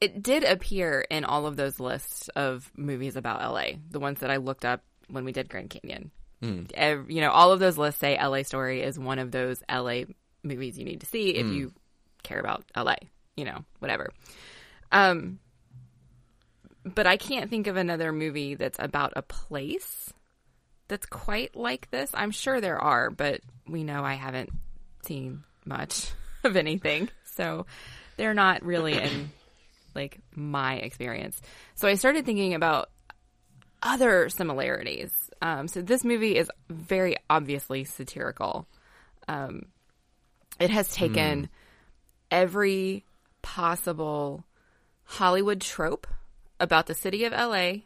it 0.00 0.22
did 0.22 0.44
appear 0.44 1.04
in 1.10 1.24
all 1.24 1.46
of 1.46 1.56
those 1.56 1.78
lists 1.78 2.28
of 2.28 2.70
movies 2.76 3.16
about 3.16 3.40
LA, 3.40 3.76
the 3.90 4.00
ones 4.00 4.20
that 4.20 4.30
I 4.30 4.36
looked 4.36 4.64
up 4.64 4.82
when 5.08 5.24
we 5.24 5.32
did 5.32 5.48
Grand 5.48 5.70
Canyon. 5.70 6.10
Ev- 6.74 7.10
you 7.10 7.20
know, 7.20 7.30
all 7.30 7.52
of 7.52 7.60
those 7.60 7.78
lists 7.78 8.00
say 8.00 8.18
LA 8.20 8.42
Story 8.42 8.82
is 8.82 8.98
one 8.98 9.18
of 9.18 9.30
those 9.30 9.62
LA 9.70 10.04
movies 10.42 10.76
you 10.78 10.84
need 10.84 11.00
to 11.00 11.06
see 11.06 11.30
if 11.30 11.46
you 11.52 11.72
care 12.24 12.40
about 12.40 12.64
LA. 12.76 12.96
You 13.36 13.44
know, 13.44 13.64
whatever. 13.78 14.10
Um, 14.90 15.38
but 16.84 17.06
I 17.06 17.16
can't 17.16 17.50
think 17.50 17.66
of 17.66 17.76
another 17.76 18.12
movie 18.12 18.54
that's 18.54 18.78
about 18.78 19.12
a 19.16 19.22
place 19.22 20.12
that's 20.88 21.06
quite 21.06 21.56
like 21.56 21.90
this. 21.90 22.10
I'm 22.12 22.30
sure 22.30 22.60
there 22.60 22.78
are, 22.78 23.10
but 23.10 23.40
we 23.68 23.84
know 23.84 24.04
I 24.04 24.14
haven't 24.14 24.50
seen 25.04 25.44
much 25.64 26.10
of 26.44 26.56
anything. 26.56 27.08
So 27.34 27.66
they're 28.16 28.34
not 28.34 28.62
really 28.62 28.94
in 28.94 29.30
like 29.94 30.18
my 30.34 30.74
experience. 30.76 31.40
So 31.74 31.88
I 31.88 31.94
started 31.94 32.26
thinking 32.26 32.54
about 32.54 32.90
other 33.82 34.28
similarities. 34.28 35.10
Um, 35.40 35.68
so 35.68 35.82
this 35.82 36.04
movie 36.04 36.36
is 36.36 36.50
very 36.68 37.16
obviously 37.28 37.84
satirical. 37.84 38.66
Um, 39.28 39.66
it 40.60 40.70
has 40.70 40.92
taken 40.92 41.48
every 42.30 43.04
possible 43.42 44.44
Hollywood 45.04 45.60
trope 45.60 46.06
about 46.62 46.86
the 46.86 46.94
city 46.94 47.24
of 47.24 47.32
LA 47.32 47.82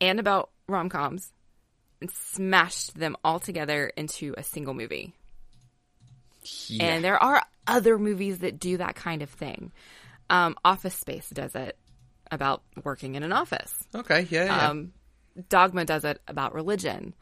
and 0.00 0.20
about 0.20 0.50
rom 0.68 0.88
coms 0.88 1.32
and 2.00 2.10
smashed 2.10 2.94
them 2.94 3.16
all 3.24 3.40
together 3.40 3.86
into 3.96 4.34
a 4.36 4.42
single 4.42 4.74
movie. 4.74 5.14
Yeah. 6.68 6.84
And 6.84 7.04
there 7.04 7.20
are 7.22 7.42
other 7.66 7.98
movies 7.98 8.40
that 8.40 8.58
do 8.58 8.76
that 8.76 8.94
kind 8.94 9.22
of 9.22 9.30
thing. 9.30 9.72
Um, 10.28 10.56
office 10.64 10.94
Space 10.94 11.28
does 11.30 11.54
it 11.54 11.78
about 12.30 12.62
working 12.84 13.14
in 13.14 13.22
an 13.22 13.32
office. 13.32 13.72
okay, 13.94 14.26
yeah, 14.30 14.44
yeah. 14.44 14.68
Um, 14.68 14.92
Dogma 15.48 15.84
does 15.84 16.04
it 16.04 16.20
about 16.28 16.54
religion. 16.54 17.14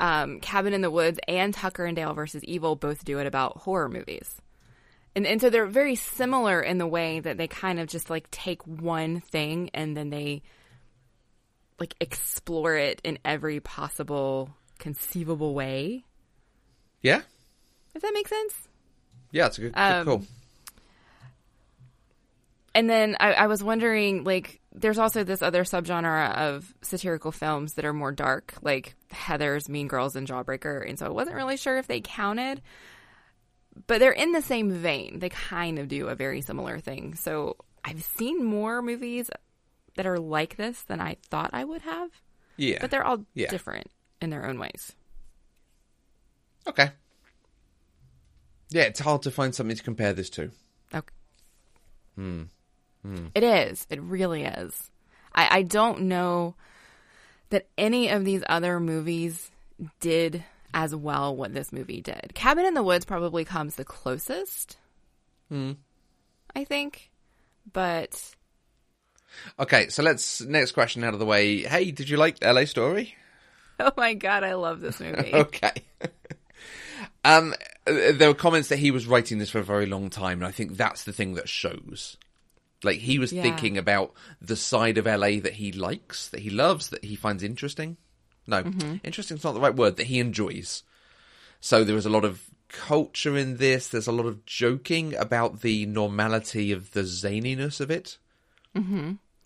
Um, 0.00 0.40
Cabin 0.40 0.72
in 0.72 0.80
the 0.80 0.90
Woods 0.90 1.20
and 1.28 1.54
Tucker 1.54 1.84
and 1.84 1.94
Dale 1.94 2.14
versus 2.14 2.42
Evil 2.44 2.74
both 2.74 3.04
do 3.04 3.18
it 3.18 3.26
about 3.26 3.58
horror 3.58 3.88
movies. 3.88 4.34
And, 5.14 5.26
and 5.26 5.40
so 5.40 5.50
they're 5.50 5.66
very 5.66 5.94
similar 5.94 6.60
in 6.62 6.78
the 6.78 6.86
way 6.86 7.20
that 7.20 7.36
they 7.36 7.46
kind 7.48 7.78
of 7.80 7.86
just 7.88 8.08
like 8.08 8.30
take 8.30 8.66
one 8.66 9.20
thing 9.20 9.70
and 9.74 9.94
then 9.96 10.08
they 10.10 10.42
like 11.78 11.94
explore 12.00 12.74
it 12.76 13.00
in 13.04 13.18
every 13.24 13.60
possible 13.60 14.50
conceivable 14.78 15.52
way. 15.54 16.04
yeah, 17.02 17.20
If 17.94 18.02
that 18.02 18.12
makes 18.14 18.30
sense. 18.30 18.54
yeah. 19.32 19.46
It's 19.46 19.58
a 19.58 19.60
good, 19.62 19.72
Um, 19.76 20.04
call. 20.06 20.22
And 22.74 22.88
then 22.88 23.16
I, 23.20 23.32
I 23.34 23.46
was 23.48 23.62
wondering, 23.62 24.24
like, 24.24 24.60
there's 24.74 24.98
also 24.98 25.24
this 25.24 25.42
other 25.42 25.64
subgenre 25.64 26.34
of 26.34 26.72
satirical 26.80 27.30
films 27.30 27.74
that 27.74 27.84
are 27.84 27.92
more 27.92 28.12
dark, 28.12 28.54
like 28.62 28.94
Heathers, 29.12 29.68
Mean 29.68 29.88
Girls, 29.88 30.16
and 30.16 30.26
Jawbreaker. 30.26 30.88
And 30.88 30.98
so 30.98 31.04
I 31.04 31.10
wasn't 31.10 31.36
really 31.36 31.58
sure 31.58 31.76
if 31.76 31.86
they 31.86 32.00
counted, 32.00 32.62
but 33.86 33.98
they're 34.00 34.12
in 34.12 34.32
the 34.32 34.42
same 34.42 34.70
vein. 34.70 35.18
They 35.18 35.28
kind 35.28 35.78
of 35.78 35.88
do 35.88 36.08
a 36.08 36.14
very 36.14 36.40
similar 36.42 36.78
thing. 36.78 37.14
So 37.14 37.56
I've 37.84 38.02
seen 38.02 38.44
more 38.44 38.82
movies 38.82 39.30
that 39.96 40.06
are 40.06 40.18
like 40.18 40.56
this 40.56 40.82
than 40.82 41.00
I 41.00 41.16
thought 41.30 41.50
I 41.52 41.64
would 41.64 41.82
have, 41.82 42.10
Yeah, 42.56 42.78
but 42.80 42.90
they're 42.90 43.04
all 43.04 43.24
Yeah. 43.34 43.50
different 43.50 43.90
in 44.20 44.30
their 44.30 44.46
own 44.46 44.58
ways. 44.58 44.92
okay. 46.66 46.90
Yeah, 48.70 48.82
it's 48.84 49.00
hard 49.00 49.22
to 49.22 49.30
find 49.30 49.54
something 49.54 49.76
to 49.76 49.82
compare 49.82 50.12
this 50.14 50.30
to. 50.30 50.50
Okay. 50.94 51.14
Hmm. 52.14 52.42
It 53.34 53.42
is. 53.42 53.86
It 53.90 54.00
really 54.00 54.44
is. 54.44 54.90
I, 55.34 55.58
I 55.58 55.62
don't 55.62 56.02
know 56.02 56.54
that 57.50 57.66
any 57.76 58.08
of 58.08 58.24
these 58.24 58.42
other 58.48 58.78
movies 58.80 59.50
did 60.00 60.44
as 60.74 60.94
well 60.94 61.34
what 61.36 61.52
this 61.54 61.72
movie 61.72 62.00
did. 62.00 62.32
Cabin 62.34 62.64
in 62.66 62.74
the 62.74 62.82
Woods 62.82 63.04
probably 63.04 63.44
comes 63.44 63.76
the 63.76 63.84
closest. 63.84 64.76
Hmm. 65.48 65.72
I 66.54 66.64
think. 66.64 67.10
But 67.72 68.34
Okay, 69.58 69.88
so 69.88 70.02
let's 70.02 70.40
next 70.42 70.72
question 70.72 71.04
out 71.04 71.14
of 71.14 71.20
the 71.20 71.26
way. 71.26 71.62
Hey, 71.62 71.90
did 71.90 72.08
you 72.08 72.16
like 72.16 72.42
LA 72.44 72.64
Story? 72.64 73.14
oh 73.80 73.92
my 73.96 74.14
god, 74.14 74.44
I 74.44 74.54
love 74.54 74.80
this 74.80 75.00
movie. 75.00 75.32
Okay. 75.34 75.72
um, 77.24 77.54
there 77.86 78.28
were 78.28 78.34
comments 78.34 78.68
that 78.68 78.78
he 78.78 78.90
was 78.90 79.06
writing 79.06 79.38
this 79.38 79.50
for 79.50 79.58
a 79.58 79.64
very 79.64 79.86
long 79.86 80.10
time, 80.10 80.38
and 80.38 80.46
I 80.46 80.50
think 80.50 80.76
that's 80.76 81.04
the 81.04 81.12
thing 81.12 81.34
that 81.34 81.48
shows. 81.48 82.16
Like 82.84 82.98
he 82.98 83.18
was 83.18 83.32
Yeah. 83.32 83.42
thinking 83.42 83.78
about 83.78 84.12
the 84.40 84.56
side 84.56 84.98
of 84.98 85.06
LA 85.06 85.38
that 85.40 85.54
he 85.54 85.72
likes, 85.72 86.28
that 86.30 86.40
he 86.40 86.50
loves, 86.50 86.88
that 86.88 87.04
he 87.04 87.14
finds 87.14 87.42
interesting. 87.42 87.96
No, 88.46 88.62
interesting 89.04 89.36
is 89.36 89.44
not 89.44 89.52
the 89.52 89.60
right 89.60 89.74
word. 89.74 89.96
That 89.96 90.06
he 90.06 90.18
enjoys. 90.18 90.82
So 91.60 91.84
there 91.84 91.94
was 91.94 92.06
a 92.06 92.10
lot 92.10 92.24
of 92.24 92.42
culture 92.68 93.36
in 93.36 93.58
this. 93.58 93.88
There's 93.88 94.06
a 94.08 94.12
lot 94.12 94.26
of 94.26 94.44
joking 94.46 95.14
about 95.14 95.60
the 95.60 95.86
normality 95.86 96.72
of 96.72 96.90
the 96.92 97.02
zaniness 97.02 97.80
of 97.80 97.90
it. 97.90 98.18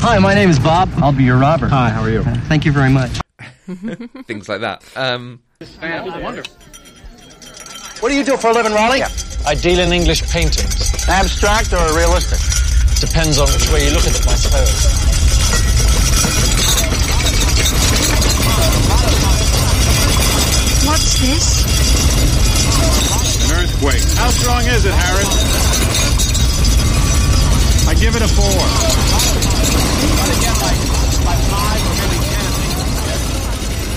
Hi, 0.01 0.19
my 0.19 0.35
name 0.35 0.51
is 0.51 0.59
Bob. 0.59 0.89
I'll 0.97 1.13
be 1.13 1.25
your 1.25 1.37
robber. 1.39 1.67
Hi, 1.69 1.91
how 1.91 2.03
are 2.03 2.11
you? 2.11 2.21
Uh, 2.21 2.35
thank 2.49 2.65
you 2.65 2.73
very 2.73 2.91
much. 2.91 3.21
Things 4.27 4.49
like 4.49 4.61
that. 4.61 4.83
Um, 4.97 5.43
What 8.01 8.11
do 8.11 8.15
you 8.15 8.25
do 8.25 8.37
for 8.37 8.51
a 8.51 8.53
living, 8.53 8.73
Raleigh? 8.73 9.03
I 9.47 9.55
deal 9.55 9.81
in 9.81 9.93
English 9.93 10.23
paintings. 10.31 11.09
Abstract 11.09 11.73
or 11.73 11.97
realistic? 11.97 12.39
Depends 13.01 13.39
on 13.39 13.49
which 13.49 13.71
way 13.73 13.87
you 13.89 13.93
look 13.95 14.07
at 14.07 14.15
it, 14.15 14.27
I 14.27 14.35
suppose. 14.35 15.16
Earthquake. 23.87 24.19
How 24.19 24.29
strong 24.31 24.65
is 24.65 24.85
it, 24.85 24.93
Harris? 24.93 25.29
I 27.89 27.95
give 27.95 28.17
it 28.17 28.23
a 28.23 28.29
four. 28.29 28.97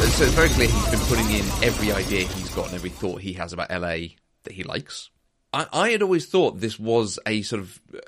so 0.09 0.25
it's 0.25 0.33
very 0.33 0.49
clear 0.49 0.67
he's 0.67 0.89
been 0.89 0.99
putting 1.01 1.29
in 1.29 1.45
every 1.63 1.93
idea 1.93 2.27
he's 2.27 2.49
got 2.49 2.65
and 2.65 2.75
every 2.75 2.89
thought 2.89 3.21
he 3.21 3.33
has 3.33 3.53
about 3.53 3.69
LA 3.69 4.15
that 4.43 4.53
he 4.53 4.63
likes. 4.63 5.09
I, 5.53 5.67
I 5.71 5.89
had 5.91 6.01
always 6.01 6.25
thought 6.25 6.59
this 6.59 6.79
was 6.79 7.19
a 7.25 7.41
sort 7.41 7.61
of 7.61 7.79
uh, 7.93 7.99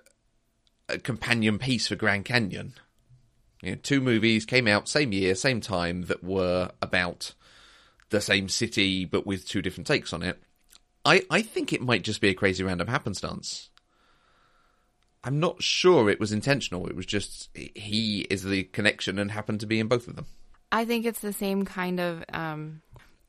a 0.90 0.98
companion 1.00 1.58
piece 1.58 1.88
for 1.88 1.96
Grand 1.96 2.26
Canyon. 2.26 2.74
You 3.62 3.72
know, 3.72 3.78
two 3.82 4.02
movies 4.02 4.46
came 4.46 4.68
out 4.68 4.90
same 4.90 5.14
year, 5.14 5.36
same 5.36 5.62
time 5.62 6.04
that 6.04 6.24
were 6.24 6.72
about 6.82 7.34
the 8.10 8.20
same 8.20 8.50
city 8.50 9.06
but 9.06 9.26
with 9.26 9.48
two 9.48 9.62
different 9.62 9.88
takes 9.88 10.12
on 10.12 10.22
it. 10.22 10.42
I, 11.04 11.24
I 11.30 11.42
think 11.42 11.74
it 11.74 11.82
might 11.82 12.04
just 12.04 12.22
be 12.22 12.30
a 12.30 12.34
crazy 12.34 12.64
random 12.64 12.88
happenstance. 12.88 13.70
I'm 15.24 15.40
not 15.40 15.62
sure 15.62 16.10
it 16.10 16.20
was 16.20 16.32
intentional. 16.32 16.88
It 16.88 16.96
was 16.96 17.06
just 17.06 17.50
he 17.56 18.22
is 18.30 18.44
the 18.44 18.64
connection 18.64 19.20
and 19.20 19.32
happened 19.32 19.60
to 19.60 19.68
be 19.68 19.80
in 19.80 19.88
both 19.88 20.08
of 20.08 20.16
them. 20.16 20.26
I 20.72 20.86
think 20.86 21.06
it's 21.06 21.20
the 21.20 21.34
same 21.34 21.66
kind 21.66 22.00
of 22.00 22.24
um 22.34 22.82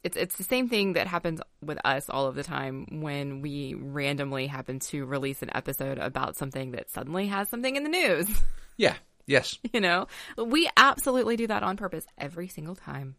it's 0.02 0.16
it's 0.16 0.36
the 0.36 0.44
same 0.44 0.68
thing 0.68 0.94
that 0.94 1.06
happens 1.06 1.40
with 1.62 1.78
us 1.84 2.08
all 2.08 2.26
of 2.26 2.34
the 2.34 2.42
time 2.42 3.02
when 3.02 3.42
we 3.42 3.74
randomly 3.74 4.46
happen 4.46 4.78
to 4.80 5.04
release 5.04 5.42
an 5.42 5.50
episode 5.54 5.98
about 5.98 6.36
something 6.36 6.72
that 6.72 6.90
suddenly 6.90 7.26
has 7.26 7.48
something 7.48 7.76
in 7.76 7.82
the 7.84 7.90
news. 7.90 8.28
Yeah. 8.78 8.94
Yes. 9.26 9.58
You 9.72 9.82
know, 9.82 10.06
we 10.36 10.68
absolutely 10.78 11.36
do 11.36 11.46
that 11.46 11.62
on 11.62 11.76
purpose 11.76 12.06
every 12.16 12.48
single 12.48 12.74
time. 12.74 13.16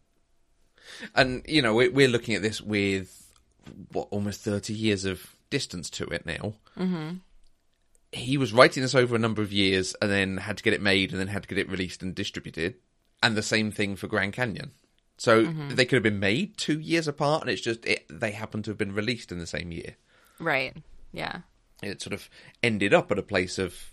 And 1.14 1.42
you 1.46 1.62
know, 1.62 1.74
we're, 1.74 1.92
we're 1.92 2.08
looking 2.08 2.34
at 2.34 2.42
this 2.42 2.60
with 2.60 3.23
what 3.92 4.08
almost 4.10 4.40
thirty 4.40 4.74
years 4.74 5.04
of 5.04 5.34
distance 5.50 5.90
to 5.90 6.04
it 6.06 6.26
now. 6.26 6.54
Mm-hmm. 6.78 7.16
He 8.12 8.36
was 8.36 8.52
writing 8.52 8.82
this 8.82 8.94
over 8.94 9.16
a 9.16 9.18
number 9.18 9.42
of 9.42 9.52
years, 9.52 9.94
and 10.00 10.10
then 10.10 10.36
had 10.36 10.58
to 10.58 10.62
get 10.62 10.74
it 10.74 10.82
made, 10.82 11.10
and 11.10 11.20
then 11.20 11.28
had 11.28 11.42
to 11.42 11.48
get 11.48 11.58
it 11.58 11.68
released 11.68 12.02
and 12.02 12.14
distributed. 12.14 12.76
And 13.22 13.36
the 13.36 13.42
same 13.42 13.70
thing 13.70 13.96
for 13.96 14.06
Grand 14.06 14.34
Canyon. 14.34 14.72
So 15.16 15.44
they 15.44 15.84
could 15.84 15.96
have 15.96 16.02
been 16.02 16.20
made 16.20 16.56
two 16.56 16.80
years 16.80 17.08
apart, 17.08 17.42
and 17.42 17.50
it's 17.50 17.62
just 17.62 17.86
it, 17.86 18.04
they 18.10 18.32
happen 18.32 18.62
to 18.64 18.70
have 18.70 18.78
been 18.78 18.94
released 18.94 19.32
in 19.32 19.38
the 19.38 19.46
same 19.46 19.70
year. 19.72 19.96
Right. 20.38 20.76
Yeah. 21.12 21.40
It 21.82 22.02
sort 22.02 22.14
of 22.14 22.28
ended 22.62 22.92
up 22.92 23.10
at 23.12 23.18
a 23.18 23.22
place 23.22 23.58
of 23.58 23.92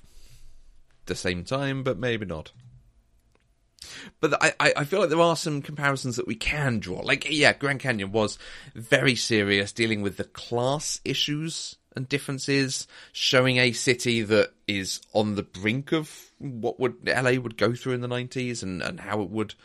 the 1.06 1.16
same 1.16 1.44
time, 1.44 1.84
but 1.84 1.98
maybe 2.00 2.25
not. 2.25 2.51
But 4.20 4.42
I, 4.42 4.54
I 4.60 4.84
feel 4.86 5.00
like 5.00 5.10
there 5.10 5.20
are 5.20 5.36
some 5.36 5.62
comparisons 5.62 6.16
that 6.16 6.28
we 6.28 6.36
can 6.36 6.80
draw. 6.80 7.00
Like, 7.02 7.28
yeah, 7.30 7.54
Grand 7.54 7.80
Canyon 7.80 8.12
was 8.12 8.38
very 8.76 9.16
serious, 9.16 9.72
dealing 9.72 10.02
with 10.02 10.18
the 10.18 10.24
class 10.24 11.02
issues 11.04 11.76
and 11.96 12.08
differences, 12.08 12.88
showing 13.12 13.58
a 13.58 13.72
city 13.72 14.22
that 14.22 14.52
is 14.68 15.02
on 15.14 15.36
the 15.36 15.44
brink 15.44 15.92
of 15.92 16.32
what 16.38 16.80
would 16.80 17.06
LA 17.06 17.34
would 17.34 17.58
go 17.58 17.74
through 17.74 17.94
in 17.94 18.02
the 18.02 18.08
nineties, 18.08 18.64
and 18.64 18.82
and 18.82 19.00
how 19.00 19.22
it 19.22 19.30
would, 19.30 19.56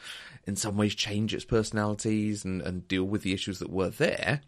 in 0.46 0.56
some 0.56 0.76
ways, 0.76 0.94
change 0.94 1.34
its 1.34 1.44
personalities 1.44 2.44
and 2.44 2.62
and 2.62 2.88
deal 2.88 3.04
with 3.04 3.22
the 3.22 3.32
issues 3.32 3.58
that 3.58 3.70
were 3.70 3.90
there 3.90 4.40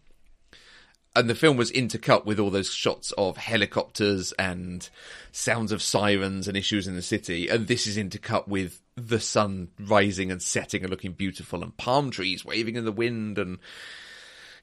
and 1.15 1.29
the 1.29 1.35
film 1.35 1.57
was 1.57 1.71
intercut 1.71 2.25
with 2.25 2.39
all 2.39 2.49
those 2.49 2.71
shots 2.71 3.11
of 3.17 3.37
helicopters 3.37 4.31
and 4.33 4.89
sounds 5.31 5.71
of 5.71 5.81
sirens 5.81 6.47
and 6.47 6.55
issues 6.55 6.87
in 6.87 6.95
the 6.95 7.01
city, 7.01 7.49
and 7.49 7.67
this 7.67 7.87
is 7.87 7.97
intercut 7.97 8.47
with 8.47 8.81
the 9.07 9.19
sun 9.19 9.69
rising 9.79 10.31
and 10.31 10.41
setting 10.41 10.81
and 10.81 10.89
looking 10.89 11.13
beautiful, 11.13 11.63
and 11.63 11.75
palm 11.77 12.11
trees 12.11 12.43
waving 12.45 12.75
in 12.75 12.85
the 12.85 12.91
wind, 12.91 13.37
and 13.37 13.57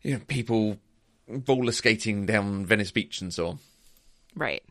you 0.03 0.15
know 0.15 0.21
people 0.29 0.79
roller 1.29 1.73
skating 1.73 2.27
down 2.27 2.65
Venice 2.67 2.91
Beach 2.91 3.21
and 3.21 3.33
so 3.33 3.49
on. 3.49 3.59
Right. 4.35 4.63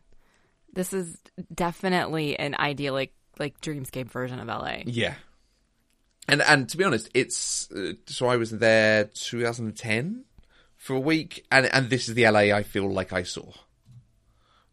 This 0.72 0.92
is 0.92 1.16
definitely 1.54 2.38
an 2.38 2.54
idyllic 2.58 3.12
like 3.38 3.60
dreamscape 3.60 4.10
version 4.10 4.38
of 4.38 4.46
LA. 4.48 4.78
Yeah, 4.86 5.14
and 6.28 6.40
and 6.42 6.68
to 6.68 6.76
be 6.76 6.84
honest, 6.84 7.10
it's 7.14 7.70
uh, 7.72 7.92
so 8.06 8.28
I 8.28 8.36
was 8.36 8.50
there 8.50 9.04
2010 9.04 10.24
for 10.76 10.94
a 10.94 11.00
week, 11.00 11.44
and 11.50 11.66
and 11.66 11.90
this 11.90 12.08
is 12.08 12.14
the 12.14 12.28
LA 12.28 12.54
I 12.56 12.62
feel 12.62 12.90
like 12.90 13.12
I 13.12 13.22
saw 13.22 13.52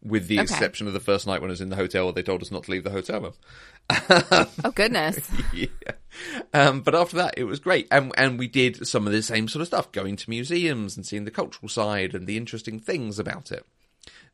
with 0.02 0.26
the 0.28 0.38
Okay. 0.38 0.42
exception 0.42 0.86
of 0.86 0.92
the 0.92 1.00
first 1.00 1.26
night 1.26 1.40
when 1.40 1.50
I 1.50 1.52
was 1.52 1.62
in 1.62 1.70
the 1.70 1.76
hotel, 1.76 2.04
where 2.04 2.12
they 2.12 2.22
told 2.22 2.42
us 2.42 2.50
not 2.50 2.64
to 2.64 2.70
leave 2.70 2.84
the 2.84 2.90
hotel 2.90 3.20
room. 3.22 3.32
Oh 3.90 4.72
goodness. 4.74 5.18
yeah. 5.54 5.66
Um, 6.52 6.80
but 6.80 6.94
after 6.94 7.16
that, 7.16 7.34
it 7.36 7.44
was 7.44 7.60
great, 7.60 7.86
and 7.90 8.12
and 8.16 8.38
we 8.38 8.48
did 8.48 8.86
some 8.86 9.06
of 9.06 9.12
the 9.12 9.22
same 9.22 9.48
sort 9.48 9.60
of 9.60 9.66
stuff, 9.68 9.92
going 9.92 10.16
to 10.16 10.30
museums 10.30 10.96
and 10.96 11.04
seeing 11.04 11.24
the 11.24 11.30
cultural 11.30 11.68
side 11.68 12.14
and 12.14 12.26
the 12.26 12.36
interesting 12.36 12.78
things 12.80 13.18
about 13.18 13.52
it. 13.52 13.64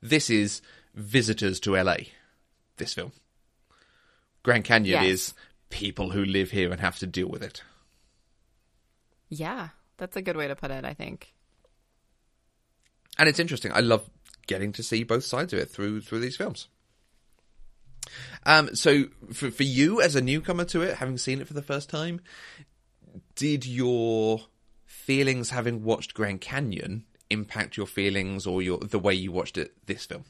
This 0.01 0.31
is 0.31 0.63
visitors 0.95 1.59
to 1.61 1.77
LA. 1.77 1.97
This 2.77 2.95
film, 2.95 3.13
Grand 4.43 4.65
Canyon, 4.65 5.03
Yes. 5.03 5.11
is 5.13 5.35
people 5.69 6.11
who 6.11 6.25
live 6.25 6.51
here 6.53 6.71
and 6.71 6.81
have 6.81 6.99
to 6.99 7.07
deal 7.07 7.29
with 7.29 7.43
it. 7.43 7.63
yeah, 9.29 9.69
that's 9.97 10.17
a 10.17 10.23
good 10.23 10.37
way 10.37 10.49
to 10.49 10.57
put 10.57 10.71
it. 10.71 10.85
I 10.85 10.95
think. 10.95 11.33
and 13.19 13.29
it's 13.29 13.39
interesting. 13.41 13.73
I 13.73 13.81
love 13.81 14.09
getting 14.47 14.73
to 14.73 14.83
see 14.83 15.03
both 15.05 15.25
sides 15.25 15.53
of 15.53 15.59
it 15.59 15.71
through 15.71 16.01
through 16.03 16.21
these 16.21 16.37
films. 16.37 16.69
Um, 18.47 18.75
so 18.75 19.05
for 19.33 19.51
for 19.51 19.63
you 19.63 20.01
as 20.01 20.17
a 20.17 20.21
newcomer 20.21 20.65
to 20.67 20.83
it, 20.83 20.97
having 20.97 21.19
seen 21.19 21.41
it 21.41 21.47
for 21.47 21.55
the 21.55 21.63
first 21.63 21.91
time, 21.91 22.21
did 23.35 23.67
your 23.67 24.41
feelings 24.87 25.51
having 25.51 25.85
watched 25.85 26.15
Grand 26.15 26.41
Canyon 26.41 27.05
impact 27.29 27.77
your 27.77 27.87
feelings 27.87 28.47
or 28.47 28.63
your 28.63 28.79
the 28.79 28.99
way 28.99 29.15
you 29.15 29.33
watched 29.33 29.59
it 29.59 29.73
this 29.87 30.07
film? 30.07 30.25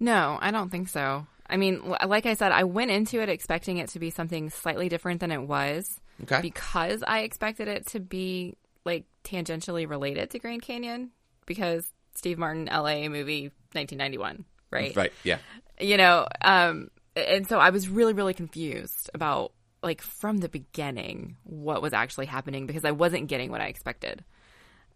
No, 0.00 0.38
I 0.40 0.50
don't 0.50 0.70
think 0.70 0.88
so. 0.88 1.26
I 1.48 1.56
mean, 1.56 1.94
like 2.06 2.26
I 2.26 2.34
said, 2.34 2.52
I 2.52 2.64
went 2.64 2.90
into 2.90 3.20
it 3.20 3.28
expecting 3.28 3.78
it 3.78 3.90
to 3.90 3.98
be 3.98 4.10
something 4.10 4.50
slightly 4.50 4.88
different 4.88 5.20
than 5.20 5.30
it 5.30 5.42
was. 5.42 6.00
Okay. 6.22 6.40
Because 6.40 7.02
I 7.06 7.20
expected 7.20 7.68
it 7.68 7.86
to 7.88 8.00
be 8.00 8.56
like 8.84 9.04
tangentially 9.24 9.88
related 9.88 10.30
to 10.30 10.38
Grand 10.38 10.62
Canyon 10.62 11.10
because 11.46 11.90
Steve 12.14 12.38
Martin 12.38 12.66
LA 12.66 13.08
movie 13.08 13.50
1991, 13.72 14.44
right? 14.74 14.96
Right. 14.96 15.12
Yeah. 15.22 15.38
You 15.80 15.96
know, 15.96 16.26
um 16.42 16.90
and 17.16 17.48
so 17.48 17.58
I 17.58 17.70
was 17.70 17.88
really 17.88 18.12
really 18.12 18.34
confused 18.34 19.10
about 19.14 19.52
like 19.82 20.02
from 20.02 20.38
the 20.38 20.48
beginning 20.48 21.36
what 21.44 21.82
was 21.82 21.92
actually 21.92 22.26
happening 22.26 22.66
because 22.66 22.84
I 22.84 22.90
wasn't 22.90 23.28
getting 23.28 23.50
what 23.50 23.60
I 23.60 23.66
expected. 23.66 24.24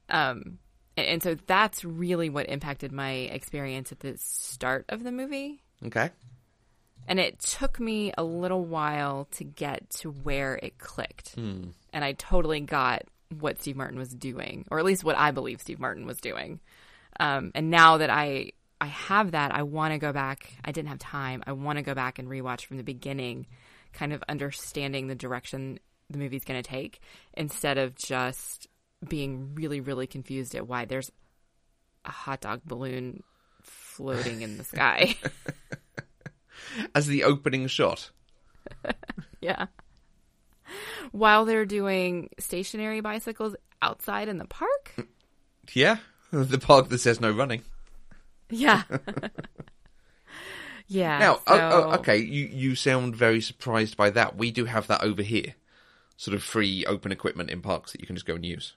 Um 0.09 0.59
and, 0.97 1.07
and 1.07 1.23
so 1.23 1.37
that's 1.47 1.85
really 1.85 2.29
what 2.29 2.49
impacted 2.49 2.93
my 2.93 3.11
experience 3.11 3.93
at 3.93 4.01
the 4.01 4.17
start 4.19 4.85
of 4.89 5.05
the 5.05 5.13
movie. 5.13 5.63
Okay. 5.87 6.11
And 7.07 7.19
it 7.19 7.39
took 7.39 7.81
me 7.81 8.13
a 8.19 8.23
little 8.23 8.65
while 8.65 9.29
to 9.33 9.45
get 9.45 9.89
to 9.91 10.11
where 10.11 10.57
it 10.63 10.79
clicked. 10.79 11.35
And 11.93 12.05
I 12.05 12.13
totally 12.13 12.61
got 12.61 13.05
what 13.41 13.61
Steve 13.61 13.77
Martin 13.77 13.99
was 13.99 14.11
doing, 14.11 14.67
or 14.71 14.79
at 14.79 14.85
least 14.85 15.05
what 15.05 15.17
I 15.17 15.31
believe 15.31 15.61
Steve 15.61 15.81
Martin 15.81 16.05
was 16.05 16.19
doing. 16.19 16.61
Um, 17.19 17.51
and 17.55 17.71
now 17.71 17.99
that 17.99 18.11
I 18.11 18.53
I 18.81 18.87
have 18.87 19.33
that, 19.33 19.55
I 19.55 19.63
want 19.63 19.93
to 19.93 19.99
go 19.99 20.13
back. 20.13 20.53
I 20.65 20.73
didn't 20.73 20.89
have 20.89 20.99
time. 20.99 21.43
I 21.47 21.53
want 21.53 21.79
to 21.79 21.83
go 21.83 21.95
back 21.95 22.19
and 22.19 22.29
rewatch 22.29 22.67
from 22.67 22.77
the 22.77 22.85
beginning, 22.85 23.47
kind 23.93 24.13
of 24.13 24.23
understanding 24.29 25.09
the 25.09 25.15
direction 25.15 25.81
the 26.11 26.19
movie's 26.19 26.45
going 26.45 26.63
to 26.63 26.69
take, 26.69 27.01
instead 27.35 27.77
of 27.77 27.97
just 27.97 28.69
being 29.07 29.55
really, 29.55 29.81
really 29.81 30.07
confused 30.07 30.55
at 30.55 30.67
why 30.67 30.85
there's 30.85 31.11
a 32.05 32.11
hot 32.11 32.41
dog 32.41 32.63
balloon 32.65 33.23
floating 33.63 34.43
in 34.43 34.57
the 34.59 34.65
sky. 34.65 35.17
As 36.95 37.07
the 37.07 37.25
opening 37.25 37.67
shot. 37.67 38.11
Yeah. 39.41 39.67
While 41.13 41.45
they're 41.45 41.65
doing 41.65 42.31
stationary 42.41 43.01
bicycles 43.01 43.55
outside 43.81 44.29
in 44.29 44.39
the 44.39 44.47
park? 44.47 44.95
Yeah. 45.73 45.99
The 46.31 46.59
park 46.59 46.91
that 46.91 46.99
says 46.99 47.23
no 47.23 47.31
running. 47.31 47.63
Yeah. 48.51 48.83
yeah. 50.89 51.19
Now, 51.19 51.41
oh, 51.47 51.59
oh, 51.61 51.71
so- 51.93 51.99
okay, 52.01 52.17
you 52.19 52.47
you 52.47 52.75
sound 52.75 53.15
very 53.17 53.41
surprised 53.41 53.97
by 53.97 54.11
that. 54.11 54.37
We 54.37 54.51
do 54.51 54.65
have 54.65 54.87
that 54.89 55.03
over 55.03 55.23
here, 55.23 55.55
sort 56.17 56.35
of 56.35 56.43
free 56.43 56.85
open 56.87 57.13
equipment 57.13 57.51
in 57.51 57.61
parks 57.61 57.93
that 57.93 58.01
you 58.01 58.07
can 58.07 58.17
just 58.17 58.27
go 58.27 58.35
and 58.35 58.45
use. 58.45 58.75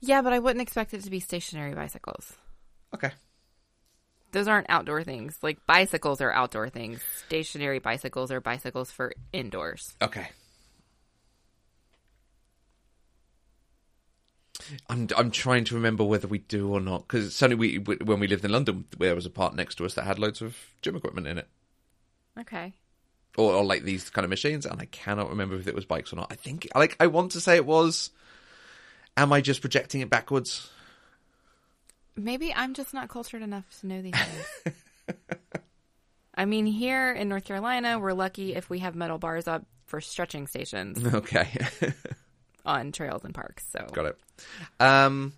Yeah, 0.00 0.22
but 0.22 0.32
I 0.32 0.38
wouldn't 0.38 0.62
expect 0.62 0.94
it 0.94 1.02
to 1.04 1.10
be 1.10 1.20
stationary 1.20 1.74
bicycles. 1.74 2.32
Okay, 2.94 3.10
Those 4.32 4.48
aren't 4.48 4.68
outdoor 4.70 5.04
things. 5.04 5.38
Like 5.42 5.58
bicycles 5.66 6.20
are 6.20 6.32
outdoor 6.32 6.68
things. 6.70 7.02
Stationary 7.26 7.78
bicycles 7.78 8.32
are 8.32 8.40
bicycles 8.40 8.90
for 8.90 9.12
indoors. 9.32 9.94
okay. 10.02 10.28
I'm 14.88 15.08
I'm 15.16 15.30
trying 15.30 15.64
to 15.64 15.74
remember 15.74 16.04
whether 16.04 16.28
we 16.28 16.38
do 16.38 16.72
or 16.72 16.80
not 16.80 17.06
because 17.08 17.34
certainly 17.34 17.78
we 17.78 17.94
when 17.96 18.20
we 18.20 18.26
lived 18.26 18.44
in 18.44 18.52
London, 18.52 18.84
there 18.98 19.14
was 19.14 19.26
a 19.26 19.30
park 19.30 19.54
next 19.54 19.76
to 19.76 19.84
us 19.84 19.94
that 19.94 20.04
had 20.04 20.18
loads 20.18 20.40
of 20.42 20.56
gym 20.82 20.96
equipment 20.96 21.26
in 21.26 21.38
it, 21.38 21.48
Okay. 22.38 22.74
or, 23.36 23.52
or 23.54 23.64
like 23.64 23.84
these 23.84 24.10
kind 24.10 24.24
of 24.24 24.30
machines, 24.30 24.66
and 24.66 24.80
I 24.80 24.86
cannot 24.86 25.30
remember 25.30 25.56
if 25.56 25.66
it 25.66 25.74
was 25.74 25.84
bikes 25.84 26.12
or 26.12 26.16
not. 26.16 26.32
I 26.32 26.36
think 26.36 26.68
like 26.74 26.96
I 27.00 27.06
want 27.06 27.32
to 27.32 27.40
say 27.40 27.56
it 27.56 27.66
was. 27.66 28.10
Am 29.16 29.32
I 29.32 29.40
just 29.40 29.60
projecting 29.60 30.00
it 30.00 30.08
backwards? 30.08 30.70
Maybe 32.16 32.54
I'm 32.54 32.74
just 32.74 32.94
not 32.94 33.08
cultured 33.08 33.42
enough 33.42 33.64
to 33.80 33.86
know 33.86 34.00
these 34.02 34.14
things. 34.14 34.74
I 36.34 36.44
mean, 36.44 36.64
here 36.64 37.12
in 37.12 37.28
North 37.28 37.44
Carolina, 37.44 37.98
we're 37.98 38.12
lucky 38.12 38.54
if 38.54 38.70
we 38.70 38.78
have 38.78 38.94
metal 38.94 39.18
bars 39.18 39.48
up 39.48 39.66
for 39.86 40.00
stretching 40.00 40.46
stations 40.46 41.04
Okay. 41.14 41.48
on 42.64 42.92
trails 42.92 43.24
and 43.24 43.34
parks. 43.34 43.64
So 43.70 43.86
Got 43.92 44.06
it. 44.06 44.18
Um, 44.78 45.32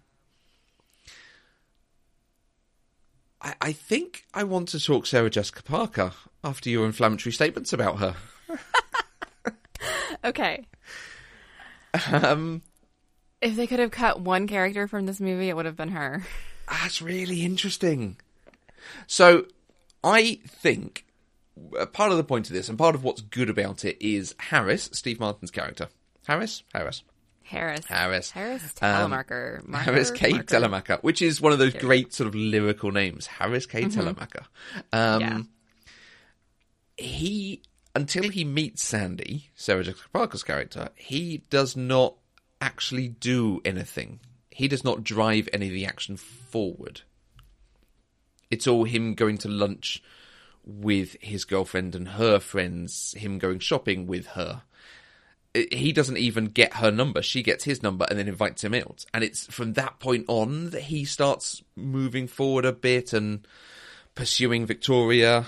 I, 3.41 3.55
I 3.61 3.73
think 3.73 4.25
I 4.33 4.45
want 4.45 4.69
to 4.69 4.81
talk 4.81 5.07
Sarah 5.07 5.31
Jessica 5.31 5.63
Parker 5.63 6.13
after 6.45 6.71
your 6.71 6.87
inflammatory 6.87 7.33
statements 7.33 7.73
about 7.73 7.99
her. 7.99 8.17
okay. 10.25 10.67
Um, 12.11 12.63
If 13.41 13.57
they 13.57 13.67
could 13.67 13.81
have 13.81 13.91
cut 13.91 14.21
one 14.21 14.47
character 14.47 14.87
from 14.89 15.07
this 15.07 15.21
movie, 15.21 15.49
it 15.49 15.57
would 15.57 15.67
have 15.67 15.77
been 15.77 15.91
her. 15.91 16.25
that's 16.71 17.03
really 17.03 17.43
interesting. 17.43 18.17
So, 19.07 19.47
I 20.03 20.41
think 20.47 21.05
uh, 21.79 21.87
part 21.87 22.11
of 22.11 22.17
the 22.17 22.25
point 22.25 22.49
of 22.49 22.55
this, 22.55 22.69
and 22.69 22.79
part 22.79 22.95
of 22.95 23.05
what's 23.05 23.21
good 23.21 23.51
about 23.51 23.85
it, 23.85 23.97
is 24.05 24.35
Harris, 24.39 24.91
Steve 24.93 25.21
Martin's 25.21 25.51
character. 25.51 25.89
Harris? 26.27 26.63
Harris. 26.73 27.03
Harris. 27.45 27.87
Harris. 27.87 28.31
Harris 28.31 28.63
Um, 28.81 29.11
Telemarker. 29.11 29.67
Marker? 29.67 29.85
Harris 29.85 30.11
K. 30.11 30.31
Marker. 30.31 30.45
Telemacher, 30.45 31.03
which 31.03 31.21
is 31.23 31.41
one 31.41 31.53
of 31.53 31.59
those 31.59 31.75
great 31.75 32.13
sort 32.13 32.29
of 32.29 32.35
lyrical 32.35 32.91
names. 32.93 33.27
Harris 33.27 33.67
K. 33.67 33.85
Telemacher. 33.85 34.45
Um, 34.93 35.21
Yeah. 35.21 35.43
He, 36.97 37.63
until 37.95 38.29
he 38.29 38.45
meets 38.45 38.83
Sandy, 38.83 39.51
Sarah 39.55 39.83
Jessica 39.83 40.09
Parker's 40.13 40.43
character, 40.43 40.91
he 40.95 41.39
does 41.51 41.77
not 41.77 42.15
actually 42.61 43.09
do 43.09 43.61
anything. 43.65 44.21
He 44.51 44.69
does 44.69 44.85
not 44.85 45.03
drive 45.03 45.49
any 45.53 45.67
of 45.69 45.73
the 45.73 45.87
action 45.87 46.17
forward. 46.17 47.01
It's 48.51 48.67
all 48.67 48.85
him 48.85 49.15
going 49.15 49.39
to 49.39 49.49
lunch 49.49 50.03
with 50.65 51.17
his 51.21 51.45
girlfriend 51.45 51.95
and 51.95 52.07
her 52.11 52.39
friends, 52.39 53.15
him 53.17 53.39
going 53.39 53.59
shopping 53.59 54.07
with 54.07 54.27
her 54.29 54.63
he 55.55 55.93
doesn't 55.93 56.17
even 56.17 56.47
get 56.47 56.75
her 56.75 56.91
number. 56.91 57.23
She 57.23 57.43
gets 57.43 57.65
his 57.65 57.83
number 57.83 58.07
and 58.09 58.19
then 58.19 58.29
invites 58.29 58.65
him 58.65 58.75
out. 58.75 59.05
And 59.13 59.23
it's 59.23 59.47
from 59.47 59.75
that 59.75 59.99
point 59.99 60.25
on 60.29 60.71
that 60.71 60.83
he 60.83 61.05
starts 61.05 61.63
moving 61.77 62.27
forward 62.27 62.65
a 62.65 62.73
bit 62.73 63.13
and 63.13 63.47
pursuing 64.15 64.65
Victoria. 64.67 65.47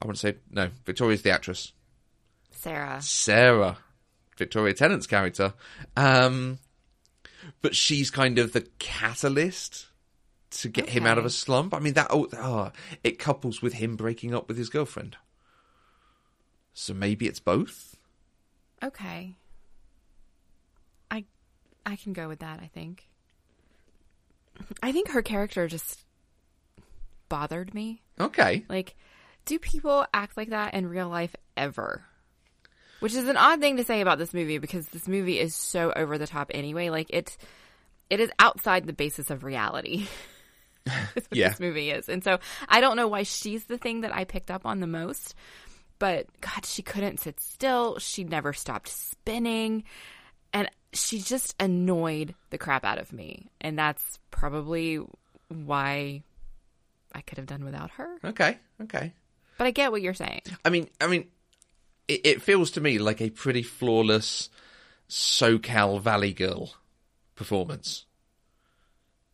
I 0.00 0.06
want 0.06 0.16
to 0.16 0.20
say, 0.20 0.38
no, 0.50 0.70
Victoria's 0.86 1.22
the 1.22 1.30
actress. 1.30 1.72
Sarah. 2.50 3.02
Sarah, 3.02 3.78
Victoria 4.38 4.72
Tennant's 4.72 5.06
character. 5.06 5.52
Um, 5.96 6.58
but 7.60 7.76
she's 7.76 8.10
kind 8.10 8.38
of 8.38 8.52
the 8.52 8.62
catalyst 8.78 9.86
to 10.52 10.68
get 10.68 10.88
him 10.88 11.06
out 11.06 11.18
of 11.18 11.24
a 11.24 11.30
slump. 11.30 11.74
I 11.74 11.78
mean, 11.78 11.94
that, 11.94 12.08
oh, 12.10 12.28
oh, 12.38 12.72
it 13.04 13.18
couples 13.18 13.60
with 13.60 13.74
him 13.74 13.96
breaking 13.96 14.34
up 14.34 14.48
with 14.48 14.56
his 14.56 14.68
girlfriend. 14.68 15.16
So 16.74 16.94
maybe 16.94 17.26
it's 17.26 17.40
both? 17.40 17.96
Okay. 18.82 19.36
I 21.86 21.92
I 21.92 21.96
can 21.96 22.12
go 22.12 22.28
with 22.28 22.40
that, 22.40 22.60
I 22.62 22.66
think. 22.72 23.08
I 24.82 24.92
think 24.92 25.10
her 25.10 25.22
character 25.22 25.66
just 25.68 25.98
bothered 27.28 27.74
me. 27.74 28.02
Okay. 28.20 28.64
Like, 28.68 28.94
do 29.46 29.58
people 29.58 30.06
act 30.12 30.36
like 30.36 30.50
that 30.50 30.74
in 30.74 30.86
real 30.86 31.08
life 31.08 31.34
ever? 31.56 32.04
Which 33.00 33.14
is 33.14 33.26
an 33.26 33.36
odd 33.36 33.60
thing 33.60 33.78
to 33.78 33.84
say 33.84 34.00
about 34.00 34.18
this 34.18 34.32
movie 34.32 34.58
because 34.58 34.86
this 34.88 35.08
movie 35.08 35.40
is 35.40 35.54
so 35.56 35.92
over 35.94 36.18
the 36.18 36.26
top 36.26 36.50
anyway. 36.54 36.88
Like 36.90 37.10
it 37.10 37.36
it 38.10 38.20
is 38.20 38.30
outside 38.38 38.86
the 38.86 38.92
basis 38.92 39.30
of 39.30 39.42
reality. 39.42 40.06
Is 41.16 41.24
what 41.28 41.36
Yeah. 41.36 41.48
this 41.50 41.60
movie 41.60 41.90
is. 41.90 42.08
And 42.08 42.22
so 42.24 42.38
I 42.68 42.80
don't 42.80 42.96
know 42.96 43.06
why 43.08 43.22
she's 43.22 43.64
the 43.64 43.78
thing 43.78 44.00
that 44.02 44.14
I 44.14 44.24
picked 44.24 44.50
up 44.50 44.66
on 44.66 44.80
the 44.80 44.86
most. 44.88 45.34
But 46.00 46.26
God, 46.40 46.66
she 46.66 46.82
couldn't 46.82 47.20
sit 47.20 47.38
still. 47.40 47.98
She 48.00 48.24
never 48.24 48.52
stopped 48.52 48.88
spinning. 48.88 49.84
She 50.92 51.20
just 51.20 51.54
annoyed 51.58 52.34
the 52.50 52.58
crap 52.58 52.84
out 52.84 52.98
of 52.98 53.12
me. 53.12 53.48
And 53.60 53.78
that's 53.78 54.18
probably 54.30 55.00
why 55.48 56.22
I 57.12 57.20
could 57.20 57.38
have 57.38 57.46
done 57.46 57.64
without 57.64 57.92
her. 57.92 58.18
Okay, 58.24 58.58
okay. 58.82 59.12
But 59.58 59.66
I 59.66 59.70
get 59.70 59.92
what 59.92 60.02
you're 60.02 60.14
saying. 60.14 60.42
I 60.64 60.70
mean, 60.70 60.88
I 61.00 61.06
mean, 61.06 61.28
it, 62.08 62.20
it 62.24 62.42
feels 62.42 62.72
to 62.72 62.80
me 62.80 62.98
like 62.98 63.20
a 63.20 63.30
pretty 63.30 63.62
flawless 63.62 64.48
SoCal 65.08 66.00
Valley 66.00 66.32
Girl 66.32 66.74
performance. 67.34 68.06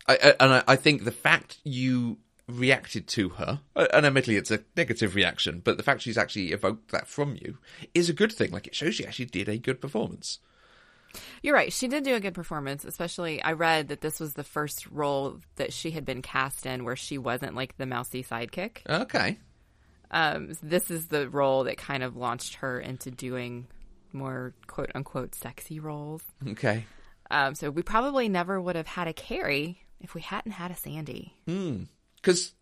I, 0.07 0.15
I, 0.15 0.35
and 0.41 0.53
I, 0.55 0.65
I 0.69 0.77
think 0.77 1.05
the 1.05 1.13
fact 1.13 1.59
you 1.65 2.19
reacted 2.49 3.07
to 3.07 3.31
her, 3.31 3.61
uh, 3.77 3.87
and 3.93 4.07
admittedly 4.07 4.37
it's 4.37 4.51
a 4.51 4.65
negative 4.77 5.15
reaction, 5.15 5.61
but 5.63 5.77
the 5.77 5.83
fact 5.83 6.03
she's 6.03 6.19
actually 6.19 6.53
evoked 6.53 6.91
that 6.91 7.07
from 7.07 7.37
you 7.37 7.59
is 7.95 8.09
a 8.09 8.15
good 8.15 8.33
thing. 8.33 8.51
Like 8.51 8.67
it 8.67 8.75
shows 8.75 8.95
she 8.95 9.07
actually 9.07 9.27
did 9.27 9.49
a 9.49 9.59
good 9.59 9.81
performance. 9.81 10.39
You're 11.43 11.55
right. 11.55 11.73
She 11.73 11.89
did 11.89 12.05
do 12.05 12.15
a 12.15 12.21
good 12.21 12.35
performance, 12.35 12.85
especially 12.85 13.43
I 13.43 13.53
read 13.53 13.89
that 13.89 14.01
this 14.01 14.21
was 14.21 14.35
the 14.35 14.45
first 14.45 14.87
role 14.89 15.39
that 15.57 15.73
she 15.73 15.91
had 15.91 16.05
been 16.05 16.23
cast 16.23 16.67
in 16.67 16.85
where 16.85 16.97
she 16.97 17.19
wasn't 17.19 17.55
like 17.55 17.77
the 17.77 17.87
mousy 17.87 18.23
sidekick. 18.23 18.79
Okay. 18.89 19.39
Um, 20.11 20.53
this 20.63 20.91
is 20.91 21.09
the 21.09 21.29
role 21.29 21.65
that 21.65 21.77
kind 21.77 22.03
of 22.03 22.17
launched 22.17 22.57
her 22.57 22.81
into 22.81 23.11
doing 23.11 23.67
more 24.13 24.55
quote 24.67 24.91
unquote 24.95 25.35
sexy 25.35 25.81
roles. 25.81 26.23
Okay. 26.47 26.85
Um, 27.31 27.55
so 27.55 27.71
we 27.71 27.83
probably 27.83 28.29
never 28.29 28.61
would 28.61 28.77
have 28.77 28.87
had 28.87 29.07
a 29.07 29.13
Carrie 29.13 29.83
if 30.01 30.15
we 30.15 30.21
hadn't 30.21 30.53
had 30.53 30.71
a 30.71 30.77
Sandy. 30.77 31.35
Because, 31.47 32.55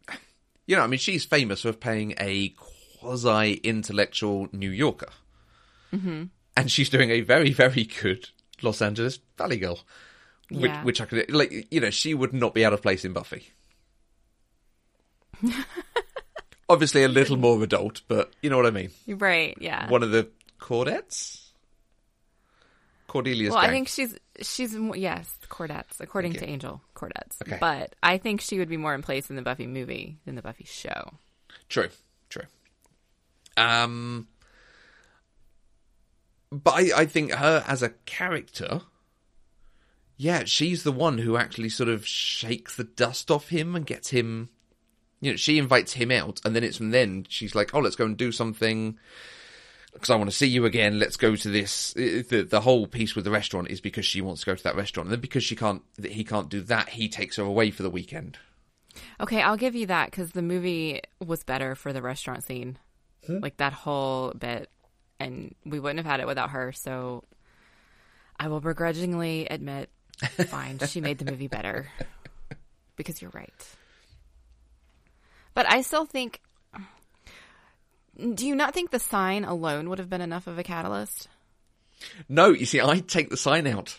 you 0.67 0.77
know, 0.77 0.83
I 0.83 0.87
mean, 0.87 0.99
she's 0.99 1.25
famous 1.25 1.63
for 1.63 1.73
playing 1.73 2.15
a 2.19 2.55
quasi 3.01 3.55
intellectual 3.55 4.49
New 4.53 4.71
Yorker. 4.71 5.11
Mm-hmm. 5.93 6.25
And 6.57 6.71
she's 6.71 6.89
doing 6.89 7.11
a 7.11 7.21
very, 7.21 7.53
very 7.53 7.85
good 7.85 8.31
Los 8.63 8.81
Angeles 8.83 9.19
Valley 9.39 9.59
Girl. 9.59 9.79
Which, 10.51 10.71
Yeah. 10.71 10.85
which 10.85 11.01
I 11.01 11.07
could, 11.07 11.31
like, 11.31 11.67
you 11.73 11.81
know, 11.81 11.91
she 11.91 12.15
would 12.15 12.33
not 12.33 12.55
be 12.55 12.65
out 12.65 12.73
of 12.73 12.81
place 12.83 13.05
in 13.05 13.13
Buffy. 13.13 13.49
Obviously, 16.69 17.05
a 17.05 17.09
little 17.09 17.37
more 17.37 17.63
adult, 17.63 18.03
but 18.09 18.33
you 18.43 18.51
know 18.51 18.57
what 18.57 18.67
I 18.67 18.71
mean. 18.71 18.91
Right? 19.07 19.57
Yeah. 19.61 19.89
One 19.89 20.03
of 20.03 20.11
the 20.11 20.29
Cordettes? 20.59 21.43
Cordelia's 23.09 23.51
well, 23.51 23.59
I 23.59 23.69
think 23.69 23.87
she's 23.89 24.19
she's 24.43 24.77
yes, 24.95 25.33
Cordettes, 25.49 26.01
according 26.01 26.33
to 26.35 26.49
Angel 26.49 26.81
Cordettes. 26.95 27.39
Okay. 27.41 27.57
But 27.61 27.95
I 28.03 28.19
think 28.19 28.41
she 28.41 28.59
would 28.59 28.69
be 28.69 28.77
more 28.77 28.95
in 28.95 29.03
place 29.03 29.31
in 29.31 29.37
the 29.37 29.43
Buffy 29.43 29.67
movie 29.67 30.19
than 30.27 30.35
the 30.35 30.43
Buffy 30.43 30.65
show. 30.65 31.13
True, 31.69 31.89
true. 32.29 32.43
Um, 33.57 34.27
but 36.51 36.75
I, 36.75 37.01
I 37.03 37.07
think 37.07 37.33
her 37.33 37.65
as 37.67 37.83
a 37.83 37.91
character, 38.07 38.83
yeah, 40.17 40.45
she's 40.45 40.83
the 40.83 40.93
one 40.93 41.19
who 41.19 41.37
actually 41.37 41.69
sort 41.69 41.89
of 41.89 42.07
shakes 42.07 42.77
the 42.77 42.85
dust 42.85 43.31
off 43.31 43.49
him 43.49 43.75
and 43.75 43.87
gets 43.87 44.11
him. 44.11 44.51
You 45.21 45.33
know, 45.33 45.37
she 45.37 45.59
invites 45.59 45.95
him 45.95 46.11
out, 46.11 46.41
and 46.45 46.55
then 46.55 46.65
it's 46.65 46.77
from 46.77 46.91
then 46.91 47.27
she's 47.29 47.55
like, 47.55 47.75
"Oh, 47.75 47.81
let's 47.81 47.97
go 47.97 48.05
and 48.05 48.17
do 48.17 48.33
something." 48.33 48.99
Because 49.93 50.11
I 50.11 50.17
want 50.17 50.29
to 50.29 50.37
see 50.37 50.47
you 50.47 50.67
again. 50.67 50.99
Let's 50.99 51.17
go 51.17 51.37
to 51.37 51.49
this. 51.49 51.95
The 51.95 52.47
the 52.49 52.61
whole 52.61 52.87
piece 52.87 53.17
with 53.17 53.25
the 53.25 53.31
restaurant 53.31 53.71
is 53.71 53.81
because 53.81 54.05
she 54.05 54.21
wants 54.21 54.43
to 54.43 54.47
go 54.47 54.55
to 54.55 54.65
that 54.65 54.77
restaurant, 54.77 55.07
and 55.07 55.13
then 55.15 55.21
because 55.21 55.43
she 55.43 55.57
can't, 55.57 55.83
that 55.97 56.13
he 56.13 56.23
can't 56.23 56.51
do 56.51 56.61
that, 56.63 56.91
he 56.91 57.09
takes 57.09 57.37
her 57.37 57.43
away 57.43 57.71
for 57.71 57.83
the 57.83 57.91
weekend. 57.91 58.39
Okay, 59.21 59.43
I'll 59.43 59.57
give 59.57 59.75
you 59.75 59.87
that 59.87 60.11
because 60.11 60.33
the 60.33 60.43
movie 60.43 61.01
was 61.25 61.45
better 61.45 61.75
for 61.75 61.93
the 61.93 62.03
restaurant 62.03 62.45
scene, 62.45 62.79
hmm? 63.27 63.39
like 63.39 63.57
that 63.57 63.73
whole 63.73 64.33
bit, 64.33 64.71
and 65.19 65.55
we 65.65 65.81
wouldn't 65.81 65.99
have 65.99 66.07
had 66.07 66.21
it 66.21 66.27
without 66.27 66.51
her. 66.51 66.73
So 66.73 67.25
I 68.39 68.49
will 68.49 68.61
begrudgingly 68.61 69.47
admit, 69.47 69.91
fine, 70.49 70.79
she 70.79 71.01
made 71.01 71.19
the 71.19 71.31
movie 71.31 71.49
better 71.49 71.89
because 72.97 73.21
you're 73.21 73.31
right. 73.35 73.77
But 75.55 75.71
I 75.71 75.83
still 75.83 76.07
think. 76.07 76.41
Do 78.19 78.47
you 78.47 78.55
not 78.55 78.73
think 78.73 78.91
the 78.91 78.99
sign 78.99 79.45
alone 79.45 79.91
would 79.91 79.99
have 79.99 80.09
been 80.09 80.23
enough 80.23 80.47
of 80.47 80.59
a 80.59 80.63
catalyst? 80.63 81.29
No, 82.29 82.49
you 82.49 82.65
see, 82.65 82.81
I 82.81 83.01
take 83.01 83.29
the 83.29 83.37
sign 83.37 83.67
out. 83.67 83.99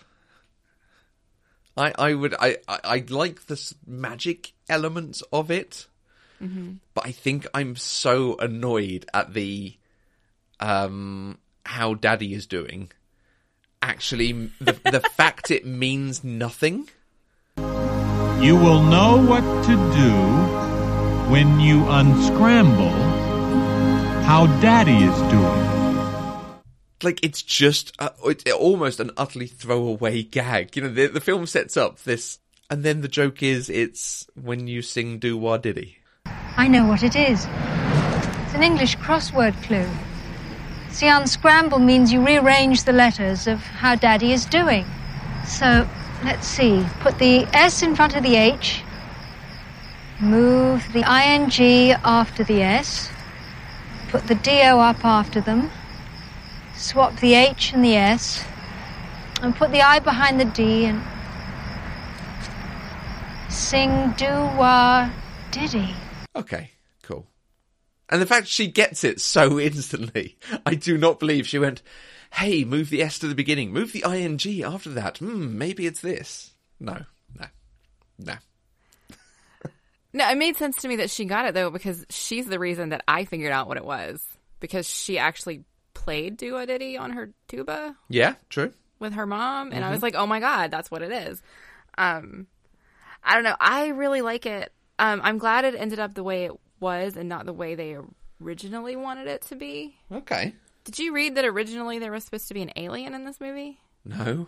I 1.76 1.94
I 1.98 2.14
would 2.14 2.36
I 2.40 2.58
I, 2.68 2.80
I 2.84 3.04
like 3.10 3.46
the 3.46 3.74
magic 3.86 4.54
elements 4.68 5.22
of 5.32 5.52
it, 5.52 5.88
mm-hmm. 6.42 6.74
but 6.94 7.06
I 7.06 7.12
think 7.12 7.48
I'm 7.54 7.76
so 7.76 8.36
annoyed 8.38 9.06
at 9.14 9.34
the 9.34 9.77
um 10.60 11.38
how 11.65 11.93
Daddy 11.93 12.34
is 12.34 12.46
doing. 12.46 12.91
Actually, 13.82 14.32
the 14.60 14.74
the 14.74 15.02
fact 15.15 15.52
it 15.52 15.65
means 15.65 16.24
nothing. 16.24 16.89
You 17.58 18.56
will 18.56 18.84
know 18.84 19.17
what 19.17 19.43
to 19.65 19.76
do 19.76 20.13
when 21.32 21.60
you 21.60 21.86
unscramble 21.89 22.91
how 24.24 24.46
Daddy 24.62 24.98
is 25.04 25.17
doing. 25.32 25.67
like 27.04 27.20
it's 27.24 27.41
just 27.41 27.93
uh, 28.00 28.10
it's 28.26 28.50
almost 28.52 29.00
an 29.00 29.12
utterly 29.17 29.48
throwaway 29.48 30.24
gag. 30.24 30.76
You 30.76 30.84
know, 30.84 30.89
the 30.89 31.08
the 31.08 31.22
film 31.22 31.46
sets 31.46 31.78
up 31.78 32.00
this, 32.04 32.39
and 32.70 32.84
then 32.84 33.02
the 33.02 33.08
joke 33.08 33.41
is 33.43 33.70
it's 33.70 34.28
when 34.41 34.67
you 34.67 34.82
sing 34.82 35.20
"Do 35.20 35.38
Wah 35.38 35.58
Diddy." 35.58 35.98
I 36.58 36.67
know 36.67 36.86
what 36.88 37.04
it 37.04 37.15
is. 37.15 37.46
It's 38.46 38.56
an 38.56 38.63
English 38.63 38.98
crossword 38.98 39.62
clue. 39.63 39.88
See, 40.98 41.08
unscramble 41.08 41.78
means 41.78 42.12
you 42.12 42.26
rearrange 42.26 42.86
the 42.86 42.92
letters 42.92 43.46
of 43.46 43.62
how 43.62 43.94
Daddy 43.94 44.34
is 44.34 44.46
doing. 44.46 44.84
So, 45.46 45.88
let's 46.24 46.48
see. 46.48 46.84
Put 47.02 47.20
the 47.20 47.46
S 47.54 47.84
in 47.84 47.96
front 47.96 48.16
of 48.16 48.24
the 48.24 48.36
H. 48.36 48.82
Move 50.20 50.84
the 50.94 51.02
ing 51.02 51.52
after 52.04 52.44
the 52.44 52.64
S. 52.64 53.12
Put 54.10 54.26
the 54.26 54.34
do 54.34 54.52
up 54.52 55.06
after 55.06 55.40
them. 55.40 55.70
Swap 56.74 57.16
the 57.20 57.36
H 57.36 57.74
and 57.74 57.86
the 57.86 57.96
S. 57.96 58.44
And 59.44 59.56
put 59.56 59.72
the 59.72 59.84
I 59.84 60.00
behind 60.00 60.40
the 60.40 60.46
D 60.46 60.86
and 60.86 61.04
sing 63.50 64.16
do 64.18 64.34
wah 64.58 65.12
diddy. 65.52 65.94
Okay. 66.36 66.72
And 68.10 68.22
the 68.22 68.26
fact 68.26 68.48
she 68.48 68.67
gets 68.67 69.04
it 69.04 69.20
so 69.20 69.60
instantly, 69.60 70.38
I 70.65 70.76
do 70.76 70.98
not 70.98 71.20
believe 71.20 71.48
she 71.48 71.60
went, 71.60 71.82
hey, 72.34 72.63
move 72.63 72.89
the 72.89 73.02
S 73.02 73.20
to 73.20 73.28
the 73.28 73.36
beginning, 73.36 73.72
move 73.72 73.91
the 73.93 74.04
ing 74.06 74.63
after 74.63 74.89
that. 74.91 75.17
Hmm, 75.17 75.58
maybe 75.58 75.86
it's 75.86 76.02
this. 76.02 76.52
No, 76.80 77.06
no, 77.38 77.46
no. 78.20 78.36
No, 80.13 80.30
it 80.32 80.38
made 80.38 80.58
sense 80.58 80.78
to 80.78 80.88
me 80.88 80.96
that 80.98 81.10
she 81.10 81.26
got 81.26 81.46
it 81.46 81.54
though 81.54 81.70
because 81.70 82.06
she's 82.10 82.48
the 82.48 82.60
reason 82.60 82.89
that 82.89 83.04
I 83.08 83.26
figured 83.26 83.52
out 83.52 83.67
what 83.67 83.78
it 83.78 83.86
was 83.86 84.24
because 84.60 84.89
she 84.89 85.17
actually 85.20 85.63
played 85.93 86.38
Do 86.38 86.54
Wah 86.54 86.65
Diddy 86.65 86.98
on 86.98 87.12
her 87.12 87.32
tuba 87.48 87.96
Yeah, 88.10 88.36
true. 88.50 88.74
with 89.00 89.13
her 89.13 89.26
mom, 89.26 89.72
and 89.72 89.84
I 89.84 89.89
Mm-hmm. 89.89 89.91
was 89.91 90.02
like, 90.02 90.15
"Oh 90.15 90.26
my 90.26 90.39
god, 90.39 90.72
that's 90.72 90.89
what 90.89 91.02
it 91.04 91.12
is." 91.12 91.41
Um, 91.98 92.48
I 93.24 93.36
don't 93.36 93.43
know. 93.43 93.56
I 93.60 93.89
really 93.89 94.22
like 94.22 94.46
it. 94.46 94.72
Um, 94.98 95.22
I'm 95.24 95.38
glad 95.38 95.65
it 95.65 95.76
ended 95.76 96.00
up 96.00 96.13
the 96.15 96.24
way 96.24 96.46
it 96.46 96.54
was 96.80 97.16
and 97.16 97.30
not 97.30 97.46
the 97.46 97.54
way 97.54 97.76
they 97.76 97.98
originally 98.42 98.96
wanted 98.96 99.28
it 99.28 99.42
to 99.44 99.56
be. 99.56 99.96
Okay. 100.12 100.54
Did 100.84 101.00
you 101.00 101.13
read 101.13 101.36
that 101.36 101.46
originally 101.46 102.00
there 102.00 102.12
was 102.12 102.24
supposed 102.24 102.48
to 102.48 102.54
be 102.54 102.62
an 102.62 102.72
alien 102.76 103.13
in 103.13 103.26
this 103.26 103.42
movie? 103.42 103.80
No. 104.06 104.48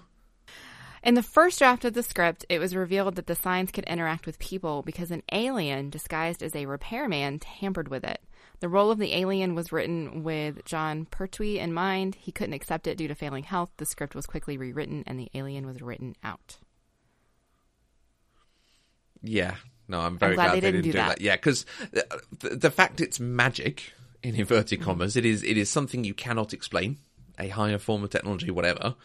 In 1.04 1.14
the 1.14 1.24
first 1.24 1.60
draft 1.60 1.86
of 1.86 1.94
the 1.94 2.04
script, 2.04 2.46
it 2.50 2.60
was 2.60 2.76
revealed 2.76 3.16
that 3.16 3.28
the 3.28 3.36
signs 3.36 3.72
could 3.72 3.86
interact 3.86 4.26
with 4.26 4.40
people 4.40 4.82
because 4.82 5.12
an 5.12 5.24
alien 5.32 5.90
disguised 5.90 6.44
as 6.44 6.56
a 6.56 6.66
repairman 6.66 7.40
tampered 7.40 7.88
with 7.88 8.04
it. 8.04 8.22
The 8.60 8.68
role 8.68 8.92
of 8.92 9.00
the 9.00 9.16
alien 9.16 9.56
was 9.56 9.72
written 9.72 10.24
with 10.24 10.66
Jon 10.66 11.06
Pertwee 11.06 11.60
in 11.60 11.74
mind. 11.74 12.16
He 12.16 12.34
couldn't 12.34 12.54
accept 12.54 12.88
it 12.88 12.98
due 12.98 13.08
to 13.08 13.16
failing 13.16 13.44
health. 13.44 13.70
The 13.78 13.86
script 13.86 14.16
was 14.16 14.26
quickly 14.26 14.58
rewritten 14.58 15.04
and 15.08 15.18
the 15.18 15.30
alien 15.34 15.66
was 15.66 15.82
written 15.82 16.16
out. 16.24 16.58
Yeah. 19.22 19.56
No, 19.90 20.00
I'm 20.00 20.18
very 20.18 20.36
glad 20.36 20.46
glad, 20.46 20.56
they 20.56 20.62
didn't 20.62 20.84
didn't 20.84 20.92
do 20.94 20.98
that. 21.00 21.20
Yeah, 21.20 21.36
because 21.36 21.66
the, 21.92 22.56
the, 22.56 22.72
fact 22.72 23.02
it's 23.02 23.20
magic 23.20 23.92
in 24.24 24.32
Mm-hmm. 24.32 24.42
inverted 24.42 24.82
commas, 24.82 25.16
it 25.18 25.26
is 25.26 25.44
it 25.44 25.58
is 25.58 25.70
something 25.70 26.04
you 26.04 26.14
cannot 26.14 26.54
explain. 26.54 26.98
A 27.40 27.48
higher 27.50 27.78
form 27.78 28.04
of 28.04 28.10
technology, 28.10 28.52
whatever. 28.52 28.96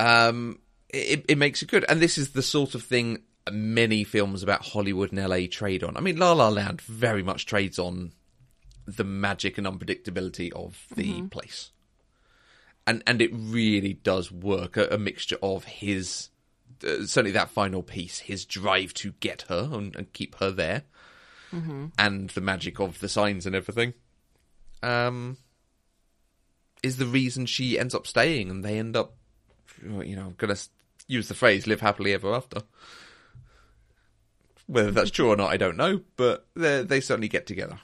Um, 0.00 0.58
it, 0.88 1.24
it 1.28 1.38
makes 1.38 1.62
it 1.62 1.68
good, 1.70 1.84
and 1.88 2.00
this 2.00 2.18
is 2.18 2.30
the 2.30 2.42
sort 2.42 2.74
of 2.74 2.82
thing 2.82 3.22
many 3.50 4.04
films 4.04 4.42
about 4.42 4.64
Hollywood 4.64 5.12
and 5.12 5.22
LA 5.28 5.46
trade 5.50 5.84
on. 5.84 5.96
I 5.96 6.00
mean, 6.00 6.16
La 6.18 6.32
La 6.32 6.48
Land 6.48 6.80
very 6.80 7.22
much 7.22 7.46
trades 7.46 7.78
on 7.78 8.12
the 8.86 9.04
magic 9.04 9.58
and 9.58 9.66
unpredictability 9.66 10.50
of 10.52 10.86
the 10.96 11.12
Mm-hmm. 11.12 11.26
place, 11.28 11.70
and 12.86 13.02
and 13.06 13.20
it 13.22 13.30
really 13.32 13.94
does 13.94 14.32
work. 14.32 14.76
A, 14.76 14.88
a 14.88 14.98
mixture 14.98 15.38
of 15.42 15.64
his 15.64 16.30
uh, 16.84 17.06
certainly 17.06 17.32
that 17.32 17.50
final 17.50 17.82
piece, 17.82 18.18
his 18.20 18.44
drive 18.44 18.94
to 18.94 19.12
get 19.20 19.42
her 19.48 19.68
and, 19.72 19.94
and 19.96 20.12
keep 20.12 20.36
her 20.36 20.50
there, 20.50 20.82
and 21.98 22.30
the 22.30 22.40
magic 22.40 22.80
of 22.80 23.00
the 23.00 23.08
signs 23.08 23.46
and 23.46 23.54
everything, 23.54 23.94
um, 24.82 25.36
is 26.82 26.96
the 26.96 27.06
reason 27.06 27.46
she 27.46 27.78
ends 27.78 27.94
up 27.94 28.06
staying, 28.06 28.50
and 28.50 28.64
they 28.64 28.78
end 28.78 28.96
up, 28.96 29.14
you 29.82 30.16
know, 30.16 30.26
I'm 30.26 30.34
gonna 30.38 30.56
use 31.06 31.28
the 31.28 31.34
phrase 31.34 31.66
"live 31.66 31.80
happily 31.80 32.12
ever 32.12 32.34
after." 32.34 32.62
Whether 34.66 34.92
that's 34.92 35.10
true 35.10 35.28
or 35.28 35.36
not, 35.36 35.50
I 35.50 35.56
don't 35.56 35.76
know, 35.76 36.00
but 36.16 36.46
they 36.54 36.82
they 36.82 37.00
certainly 37.00 37.28
get 37.28 37.46
together. 37.46 37.78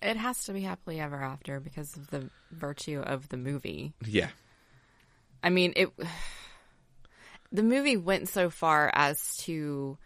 It 0.00 0.16
has 0.16 0.44
to 0.44 0.52
be 0.52 0.60
happily 0.62 1.00
ever 1.00 1.22
after 1.22 1.58
because 1.58 1.96
of 1.96 2.10
the 2.10 2.30
virtue 2.52 3.00
of 3.00 3.30
the 3.30 3.36
movie. 3.36 3.94
Yeah. 4.04 4.28
I 5.42 5.50
mean, 5.50 5.72
it. 5.76 5.90
The 7.52 7.62
movie 7.62 7.96
went 7.96 8.28
so 8.28 8.50
far 8.50 8.90
as 8.94 9.36
to, 9.38 9.96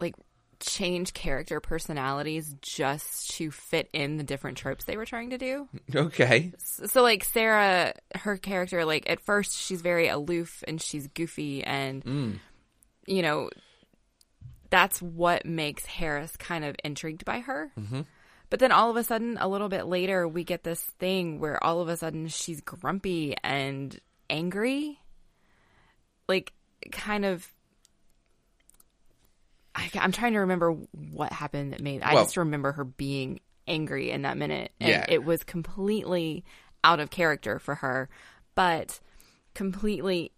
like, 0.00 0.14
change 0.60 1.12
character 1.12 1.60
personalities 1.60 2.54
just 2.62 3.32
to 3.32 3.50
fit 3.50 3.90
in 3.92 4.16
the 4.16 4.24
different 4.24 4.56
tropes 4.56 4.84
they 4.84 4.96
were 4.96 5.04
trying 5.04 5.30
to 5.30 5.38
do. 5.38 5.68
Okay. 5.94 6.52
So, 6.58 7.02
like, 7.02 7.24
Sarah, 7.24 7.94
her 8.14 8.36
character, 8.36 8.84
like, 8.84 9.10
at 9.10 9.20
first 9.20 9.58
she's 9.58 9.82
very 9.82 10.08
aloof 10.08 10.62
and 10.66 10.80
she's 10.80 11.08
goofy, 11.08 11.64
and, 11.64 12.04
mm. 12.04 12.38
you 13.06 13.22
know, 13.22 13.50
that's 14.70 15.02
what 15.02 15.44
makes 15.44 15.84
Harris 15.84 16.34
kind 16.38 16.64
of 16.64 16.76
intrigued 16.82 17.26
by 17.26 17.40
her. 17.40 17.70
Mm-hmm. 17.78 18.02
But 18.48 18.60
then 18.60 18.72
all 18.72 18.88
of 18.88 18.96
a 18.96 19.04
sudden, 19.04 19.36
a 19.38 19.48
little 19.48 19.68
bit 19.68 19.86
later, 19.86 20.26
we 20.28 20.44
get 20.44 20.62
this 20.62 20.80
thing 20.98 21.40
where 21.40 21.62
all 21.62 21.80
of 21.80 21.88
a 21.88 21.96
sudden 21.96 22.28
she's 22.28 22.60
grumpy 22.60 23.34
and 23.42 23.98
angry. 24.30 24.98
Like, 26.28 26.52
kind 26.90 27.24
of. 27.24 27.46
I, 29.74 29.90
I'm 29.94 30.12
trying 30.12 30.34
to 30.34 30.40
remember 30.40 30.72
what 30.92 31.32
happened 31.32 31.72
that 31.72 31.80
made. 31.80 32.02
I 32.02 32.14
Well- 32.14 32.24
just 32.24 32.36
remember 32.36 32.72
her 32.72 32.84
being 32.84 33.40
angry 33.66 34.10
in 34.10 34.22
that 34.22 34.36
minute. 34.36 34.72
And 34.80 34.90
Yeah. 34.90 35.06
it 35.08 35.24
was 35.24 35.44
completely 35.44 36.44
out 36.84 37.00
of 37.00 37.10
character 37.10 37.58
for 37.58 37.76
her, 37.76 38.08
but 38.54 39.00
completely 39.54 40.32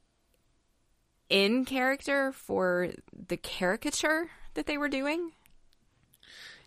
in 1.31 1.65
character 1.65 2.33
for 2.33 2.91
the 3.13 3.37
caricature 3.37 4.31
that 4.55 4.67
they 4.67 4.77
were 4.79 4.89
doing. 4.91 5.33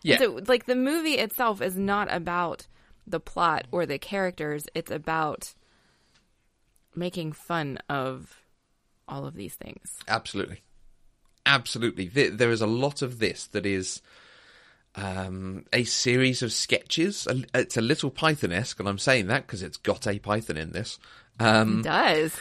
Yeah. 0.01 0.17
So, 0.17 0.39
like, 0.47 0.65
the 0.65 0.75
movie 0.75 1.15
itself 1.19 1.61
is 1.61 1.77
not 1.77 2.11
about 2.11 2.67
the 3.05 3.19
plot 3.19 3.67
or 3.71 3.85
the 3.85 3.97
characters, 3.99 4.67
it's 4.75 4.91
about 4.91 5.53
making 6.95 7.31
fun 7.31 7.77
of 7.87 8.41
all 9.07 9.25
of 9.25 9.35
these 9.35 9.55
things. 9.55 9.97
Absolutely. 10.07 10.61
Absolutely. 11.45 12.07
There, 12.07 12.51
is 12.51 12.61
a 12.61 12.67
lot 12.67 13.01
of 13.01 13.19
this 13.19 13.47
that 13.47 13.65
is 13.65 14.01
um, 14.95 15.65
a 15.71 15.85
series 15.85 16.41
of 16.43 16.51
sketches. 16.51 17.27
It's 17.53 17.77
a 17.77 17.81
little 17.81 18.09
Python 18.09 18.51
esque, 18.51 18.79
and 18.79 18.89
I'm 18.89 18.97
saying 18.97 19.27
that 19.27 19.47
because 19.47 19.63
it's 19.63 19.77
got 19.77 20.07
a 20.07 20.19
Python 20.19 20.57
in 20.57 20.71
this. 20.71 20.99
Um, 21.39 21.79
It 21.79 21.83
does. 21.83 22.35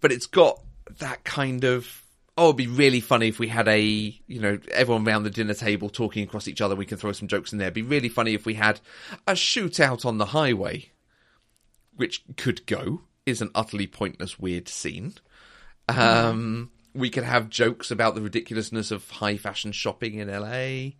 but 0.00 0.10
it's 0.10 0.26
got 0.26 0.60
that 0.98 1.22
kind 1.24 1.64
of. 1.64 2.02
Oh, 2.36 2.46
it'd 2.46 2.56
be 2.56 2.66
really 2.66 3.00
funny 3.00 3.28
if 3.28 3.38
we 3.38 3.48
had 3.48 3.68
a, 3.68 3.80
you 3.82 4.40
know, 4.40 4.58
everyone 4.72 5.06
around 5.06 5.24
the 5.24 5.30
dinner 5.30 5.52
table 5.52 5.90
talking 5.90 6.24
across 6.24 6.48
each 6.48 6.60
other. 6.62 6.74
We 6.74 6.86
can 6.86 6.96
throw 6.96 7.12
some 7.12 7.28
jokes 7.28 7.52
in 7.52 7.58
there. 7.58 7.66
It'd 7.66 7.74
be 7.74 7.82
really 7.82 8.08
funny 8.08 8.32
if 8.34 8.46
we 8.46 8.54
had 8.54 8.80
a 9.26 9.32
shootout 9.32 10.06
on 10.06 10.16
the 10.18 10.26
highway, 10.26 10.90
which 11.94 12.24
could 12.36 12.66
go. 12.66 13.02
Is 13.26 13.42
an 13.42 13.50
utterly 13.54 13.86
pointless, 13.86 14.38
weird 14.40 14.66
scene. 14.68 15.14
Um, 15.98 16.70
we 16.94 17.10
could 17.10 17.24
have 17.24 17.50
jokes 17.50 17.90
about 17.90 18.14
the 18.14 18.20
ridiculousness 18.20 18.90
of 18.90 19.08
high 19.08 19.36
fashion 19.36 19.72
shopping 19.72 20.14
in 20.14 20.28
LA. 20.28 20.94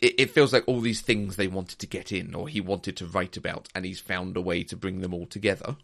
It, 0.00 0.14
it 0.18 0.30
feels 0.30 0.52
like 0.52 0.64
all 0.66 0.80
these 0.80 1.00
things 1.00 1.36
they 1.36 1.48
wanted 1.48 1.78
to 1.80 1.86
get 1.86 2.12
in, 2.12 2.34
or 2.34 2.48
he 2.48 2.60
wanted 2.60 2.96
to 2.98 3.06
write 3.06 3.36
about, 3.36 3.68
and 3.74 3.84
he's 3.84 4.00
found 4.00 4.36
a 4.36 4.40
way 4.40 4.62
to 4.64 4.76
bring 4.76 5.00
them 5.00 5.12
all 5.12 5.26
together. 5.26 5.76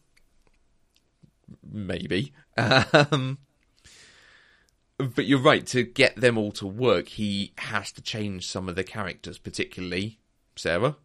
Maybe. 1.62 2.32
Um, 2.56 3.38
but 4.96 5.26
you're 5.26 5.40
right, 5.40 5.66
to 5.66 5.82
get 5.82 6.14
them 6.16 6.38
all 6.38 6.52
to 6.52 6.66
work, 6.66 7.08
he 7.08 7.52
has 7.58 7.90
to 7.92 8.02
change 8.02 8.46
some 8.46 8.68
of 8.68 8.76
the 8.76 8.84
characters, 8.84 9.38
particularly 9.38 10.20
Sarah. 10.56 10.96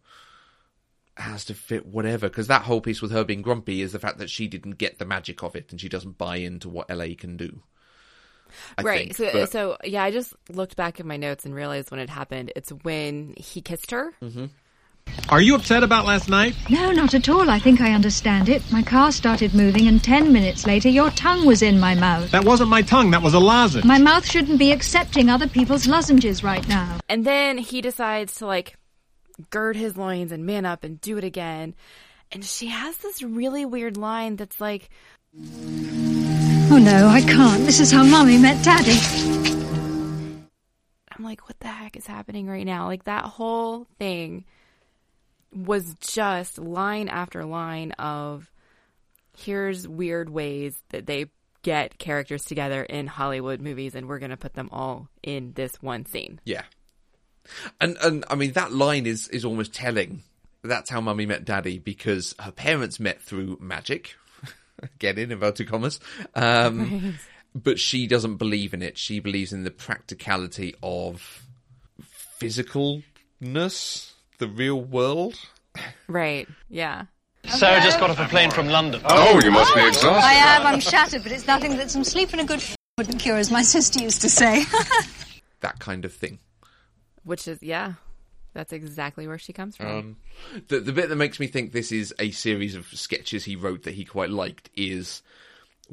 Has 1.20 1.44
to 1.46 1.54
fit 1.54 1.86
whatever, 1.86 2.28
because 2.28 2.46
that 2.46 2.62
whole 2.62 2.80
piece 2.80 3.02
with 3.02 3.10
her 3.12 3.24
being 3.24 3.42
grumpy 3.42 3.82
is 3.82 3.92
the 3.92 3.98
fact 3.98 4.18
that 4.18 4.30
she 4.30 4.48
didn't 4.48 4.78
get 4.78 4.98
the 4.98 5.04
magic 5.04 5.42
of 5.42 5.54
it 5.54 5.70
and 5.70 5.80
she 5.80 5.88
doesn't 5.88 6.16
buy 6.16 6.36
into 6.36 6.68
what 6.68 6.88
LA 6.90 7.08
can 7.16 7.36
do. 7.36 7.62
I 8.78 8.82
right. 8.82 9.14
think, 9.14 9.16
so, 9.16 9.30
but- 9.32 9.52
so, 9.52 9.76
yeah, 9.84 10.02
I 10.02 10.10
just 10.10 10.34
looked 10.48 10.76
back 10.76 10.98
at 10.98 11.06
my 11.06 11.16
notes 11.16 11.44
and 11.44 11.54
realized 11.54 11.90
when 11.90 12.00
it 12.00 12.10
happened. 12.10 12.52
It's 12.56 12.70
when 12.70 13.34
he 13.36 13.60
kissed 13.60 13.90
her. 13.90 14.12
Mm-hmm. 14.22 14.46
Are 15.28 15.40
you 15.40 15.54
upset 15.54 15.82
about 15.82 16.06
last 16.06 16.28
night? 16.28 16.54
No, 16.68 16.92
not 16.92 17.14
at 17.14 17.28
all. 17.28 17.50
I 17.50 17.58
think 17.58 17.80
I 17.80 17.92
understand 17.92 18.48
it. 18.48 18.62
My 18.70 18.82
car 18.82 19.12
started 19.12 19.54
moving, 19.54 19.88
and 19.88 20.02
ten 20.02 20.32
minutes 20.32 20.66
later, 20.66 20.88
your 20.88 21.10
tongue 21.10 21.46
was 21.46 21.62
in 21.62 21.80
my 21.80 21.94
mouth. 21.94 22.30
That 22.30 22.44
wasn't 22.44 22.70
my 22.70 22.82
tongue, 22.82 23.10
that 23.12 23.22
was 23.22 23.34
a 23.34 23.38
lozenge. 23.38 23.84
My 23.84 23.98
mouth 23.98 24.26
shouldn't 24.26 24.58
be 24.58 24.72
accepting 24.72 25.28
other 25.28 25.48
people's 25.48 25.86
lozenges 25.86 26.44
right 26.44 26.66
now. 26.68 27.00
And 27.08 27.24
then 27.24 27.58
he 27.58 27.80
decides 27.80 28.36
to 28.36 28.46
like 28.46 28.76
gird 29.50 29.76
his 29.76 29.96
loins 29.96 30.32
and 30.32 30.44
man 30.44 30.66
up 30.66 30.84
and 30.84 31.00
do 31.00 31.16
it 31.16 31.24
again. 31.24 31.74
And 32.32 32.44
she 32.44 32.66
has 32.66 32.96
this 32.98 33.22
really 33.22 33.64
weird 33.64 33.96
line 33.96 34.36
that's 34.36 34.60
like, 34.60 34.90
Oh 36.72 36.78
no, 36.78 37.08
I 37.08 37.20
can't. 37.22 37.64
This 37.64 37.80
is 37.80 37.90
how 37.90 38.04
mommy 38.04 38.38
met 38.38 38.62
Daddy. 38.64 38.98
I'm 41.10 41.24
like, 41.24 41.48
what 41.48 41.58
the 41.60 41.68
heck 41.68 41.96
is 41.96 42.06
happening 42.06 42.46
right 42.46 42.64
now? 42.64 42.86
Like 42.86 43.04
that 43.04 43.24
whole 43.24 43.86
thing 43.98 44.44
was 45.52 45.94
just 46.00 46.58
line 46.58 47.08
after 47.08 47.44
line 47.44 47.92
of 47.92 48.50
here's 49.36 49.86
weird 49.86 50.30
ways 50.30 50.74
that 50.90 51.06
they 51.06 51.26
get 51.62 51.98
characters 51.98 52.44
together 52.44 52.82
in 52.82 53.06
Hollywood 53.06 53.60
movies 53.60 53.94
and 53.94 54.08
we're 54.08 54.18
going 54.18 54.30
to 54.30 54.36
put 54.36 54.54
them 54.54 54.68
all 54.72 55.08
in 55.22 55.52
this 55.52 55.72
one 55.80 56.06
scene. 56.06 56.40
Yeah. 56.44 56.62
And 57.80 57.96
and 58.02 58.24
I 58.30 58.34
mean 58.34 58.52
that 58.52 58.72
line 58.72 59.06
is 59.06 59.28
is 59.28 59.44
almost 59.44 59.74
telling. 59.74 60.22
That's 60.62 60.90
how 60.90 61.00
Mummy 61.00 61.24
met 61.26 61.44
Daddy 61.44 61.78
because 61.78 62.34
her 62.38 62.52
parents 62.52 63.00
met 63.00 63.22
through 63.22 63.58
magic. 63.60 64.14
Again, 64.82 65.18
in 65.18 65.32
inverted 65.32 65.68
commas. 65.68 66.00
Um, 66.34 67.18
But 67.54 67.80
she 67.80 68.06
doesn't 68.06 68.36
believe 68.36 68.74
in 68.74 68.82
it. 68.82 68.96
She 68.96 69.18
believes 69.18 69.52
in 69.52 69.64
the 69.64 69.72
practicality 69.72 70.76
of 70.84 71.42
physicalness, 72.40 74.12
the 74.38 74.46
real 74.48 74.80
world. 74.80 75.34
Right. 76.08 76.48
Yeah. 76.68 77.06
Sarah 77.48 77.80
just 77.82 77.98
got 77.98 78.10
off 78.10 78.20
a 78.20 78.26
plane 78.28 78.50
from 78.50 78.68
London. 78.68 79.00
Oh, 79.04 79.40
you 79.42 79.50
must 79.50 79.74
be 79.74 79.80
exhausted. 79.80 80.24
I 80.24 80.34
am. 80.34 80.66
I'm 80.66 80.80
shattered, 80.80 81.22
but 81.22 81.32
it's 81.32 81.46
nothing 81.46 81.76
that 81.78 81.90
some 81.90 82.04
sleep 82.04 82.30
and 82.32 82.40
a 82.42 82.44
good 82.44 82.58
f- 82.60 82.76
wouldn't 82.98 83.18
cure, 83.18 83.36
as 83.36 83.50
my 83.50 83.62
sister 83.62 84.00
used 84.02 84.20
to 84.22 84.28
say. 84.28 84.64
That 85.60 85.78
kind 85.78 86.06
of 86.06 86.14
thing. 86.14 86.38
Which 87.24 87.46
is, 87.46 87.62
yeah, 87.62 87.94
that's 88.52 88.72
exactly 88.72 89.26
where 89.28 89.38
she 89.38 89.52
comes 89.52 89.76
from. 89.76 89.86
Um, 89.86 90.16
the 90.68 90.80
the 90.80 90.92
bit 90.92 91.08
that 91.08 91.16
makes 91.16 91.38
me 91.38 91.46
think 91.46 91.72
this 91.72 91.92
is 91.92 92.14
a 92.18 92.30
series 92.30 92.74
of 92.74 92.86
sketches 92.86 93.44
he 93.44 93.56
wrote 93.56 93.84
that 93.84 93.94
he 93.94 94.04
quite 94.04 94.30
liked 94.30 94.70
is 94.76 95.22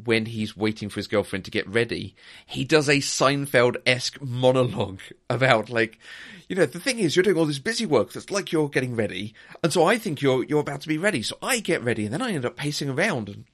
when 0.03 0.25
he's 0.25 0.55
waiting 0.55 0.89
for 0.89 0.99
his 0.99 1.07
girlfriend 1.07 1.45
to 1.45 1.51
get 1.51 1.67
ready, 1.67 2.15
he 2.45 2.63
does 2.63 2.87
a 2.87 2.97
Seinfeld 2.97 3.77
esque 3.85 4.21
monologue 4.21 5.01
about 5.29 5.69
like, 5.69 5.99
you 6.47 6.55
know, 6.55 6.65
the 6.65 6.79
thing 6.79 6.99
is 6.99 7.15
you're 7.15 7.23
doing 7.23 7.37
all 7.37 7.45
this 7.45 7.59
busy 7.59 7.85
work 7.85 8.13
that's 8.13 8.31
like 8.31 8.51
you're 8.51 8.69
getting 8.69 8.95
ready, 8.95 9.33
and 9.63 9.71
so 9.73 9.83
I 9.85 9.97
think 9.97 10.21
you're 10.21 10.43
you're 10.43 10.61
about 10.61 10.81
to 10.81 10.87
be 10.87 10.97
ready, 10.97 11.21
so 11.21 11.37
I 11.41 11.59
get 11.59 11.83
ready, 11.83 12.05
and 12.05 12.13
then 12.13 12.21
I 12.21 12.31
end 12.31 12.45
up 12.45 12.55
pacing 12.55 12.89
around 12.89 13.29
and. 13.29 13.45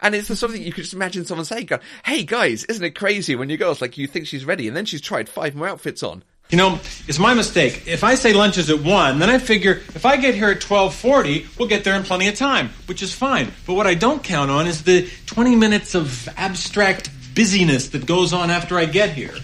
And 0.00 0.14
it's 0.14 0.28
the 0.28 0.36
sort 0.36 0.50
of 0.50 0.56
thing 0.56 0.66
you 0.66 0.72
could 0.72 0.84
just 0.84 0.94
imagine 0.94 1.24
someone 1.24 1.44
saying, 1.44 1.68
"Hey 2.04 2.24
guys, 2.24 2.64
isn't 2.64 2.84
it 2.84 2.96
crazy 2.96 3.36
when 3.36 3.48
your 3.48 3.58
girl's 3.58 3.80
like 3.80 3.96
you 3.96 4.06
think 4.06 4.26
she's 4.26 4.44
ready, 4.44 4.66
and 4.66 4.76
then 4.76 4.84
she's 4.84 5.00
tried 5.00 5.28
five 5.28 5.54
more 5.54 5.68
outfits 5.68 6.02
on." 6.02 6.24
You 6.50 6.56
know, 6.56 6.80
it's 7.06 7.18
my 7.18 7.34
mistake. 7.34 7.82
If 7.86 8.02
I 8.02 8.14
say 8.14 8.32
lunch 8.32 8.56
is 8.56 8.70
at 8.70 8.80
1, 8.80 9.18
then 9.18 9.28
I 9.28 9.36
figure 9.36 9.82
if 9.94 10.06
I 10.06 10.16
get 10.16 10.34
here 10.34 10.48
at 10.48 10.60
12:40, 10.62 11.46
we'll 11.58 11.68
get 11.68 11.84
there 11.84 11.94
in 11.94 12.04
plenty 12.04 12.26
of 12.26 12.36
time, 12.36 12.70
which 12.86 13.02
is 13.02 13.12
fine. 13.12 13.52
But 13.66 13.74
what 13.74 13.86
I 13.86 13.92
don't 13.92 14.24
count 14.24 14.50
on 14.50 14.66
is 14.66 14.82
the 14.82 15.10
20 15.26 15.56
minutes 15.56 15.94
of 15.94 16.26
abstract 16.38 17.10
busyness 17.34 17.88
that 17.90 18.06
goes 18.06 18.32
on 18.32 18.50
after 18.50 18.78
I 18.78 18.86
get 18.86 19.10
here. 19.10 19.34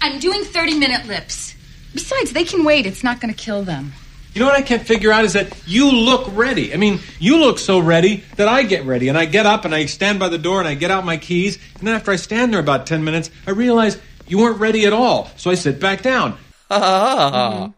I'm 0.00 0.18
doing 0.18 0.44
30 0.44 0.78
minute 0.78 1.06
lips. 1.06 1.54
Besides, 1.92 2.32
they 2.32 2.44
can 2.44 2.64
wait. 2.64 2.86
It's 2.86 3.04
not 3.04 3.20
going 3.20 3.34
to 3.34 3.38
kill 3.38 3.62
them. 3.62 3.92
You 4.32 4.40
know 4.40 4.46
what 4.46 4.56
I 4.56 4.62
can't 4.62 4.86
figure 4.86 5.12
out 5.12 5.26
is 5.26 5.34
that 5.34 5.54
you 5.66 5.90
look 5.90 6.26
ready. 6.34 6.72
I 6.72 6.78
mean, 6.78 7.00
you 7.18 7.38
look 7.38 7.58
so 7.58 7.78
ready 7.78 8.24
that 8.36 8.48
I 8.48 8.62
get 8.62 8.86
ready 8.86 9.08
and 9.08 9.18
I 9.18 9.26
get 9.26 9.44
up 9.44 9.66
and 9.66 9.74
I 9.74 9.84
stand 9.86 10.18
by 10.18 10.30
the 10.30 10.38
door 10.38 10.60
and 10.60 10.68
I 10.68 10.74
get 10.74 10.90
out 10.90 11.04
my 11.04 11.18
keys, 11.18 11.58
and 11.78 11.86
then 11.86 11.94
after 11.94 12.12
I 12.12 12.16
stand 12.16 12.54
there 12.54 12.60
about 12.60 12.86
10 12.86 13.04
minutes, 13.04 13.30
I 13.46 13.50
realize 13.50 13.98
you 14.26 14.38
weren't 14.38 14.58
ready 14.58 14.86
at 14.86 14.94
all. 14.94 15.30
So 15.36 15.50
I 15.50 15.54
sit 15.54 15.78
back 15.80 16.00
down. 16.00 16.38
Mm-hmm. 16.70 17.72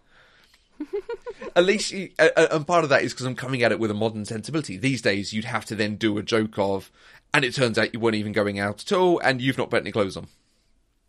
At 1.57 1.65
least, 1.65 1.91
you, 1.93 2.11
and 2.19 2.67
part 2.67 2.85
of 2.85 2.91
that 2.91 3.03
is 3.03 3.13
because 3.13 3.27
I'm 3.27 3.35
coming 3.35 3.63
at 3.63 3.73
it 3.73 3.81
with 3.81 3.91
a 3.91 3.95
modern 3.95 4.25
sensibility. 4.25 4.77
These 4.77 5.03
days, 5.03 5.33
you'd 5.33 5.45
have 5.45 5.65
to 5.67 5.75
then 5.75 5.97
do 5.97 6.17
a 6.19 6.23
joke 6.23 6.59
of, 6.59 6.91
and 7.35 7.45
it 7.45 7.55
turns 7.55 7.79
out 7.79 7.93
you 7.93 8.01
weren't 8.01 8.17
even 8.17 8.33
going 8.33 8.59
out 8.59 8.83
at 8.83 8.93
all, 8.93 9.19
and 9.21 9.41
you've 9.41 9.59
not 9.59 9.71
put 9.71 9.81
any 9.81 9.91
clothes 9.91 10.17
on. 10.17 10.29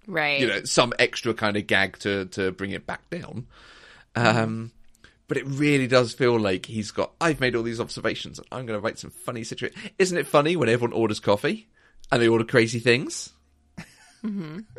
right. 0.07 0.39
You 0.39 0.47
know, 0.47 0.63
some 0.63 0.93
extra 0.97 1.33
kind 1.33 1.55
of 1.55 1.67
gag 1.67 1.99
to 1.99 2.25
to 2.25 2.51
bring 2.51 2.71
it 2.71 2.87
back 2.87 3.09
down. 3.09 3.47
Um, 4.15 4.71
mm. 5.03 5.07
but 5.27 5.37
it 5.37 5.45
really 5.45 5.87
does 5.87 6.13
feel 6.13 6.39
like 6.39 6.65
he's 6.65 6.91
got. 6.91 7.11
I've 7.21 7.39
made 7.39 7.55
all 7.55 7.63
these 7.63 7.79
observations, 7.79 8.39
and 8.39 8.47
I'm 8.51 8.65
going 8.65 8.79
to 8.79 8.83
write 8.83 8.97
some 8.97 9.11
funny 9.11 9.43
situation. 9.43 9.79
Isn't 9.99 10.17
it 10.17 10.27
funny 10.27 10.55
when 10.55 10.69
everyone 10.69 10.93
orders 10.93 11.19
coffee 11.19 11.67
and 12.11 12.21
they 12.21 12.27
order 12.27 12.45
crazy 12.45 12.79
things? 12.79 13.33
Mm-hmm. 14.23 14.59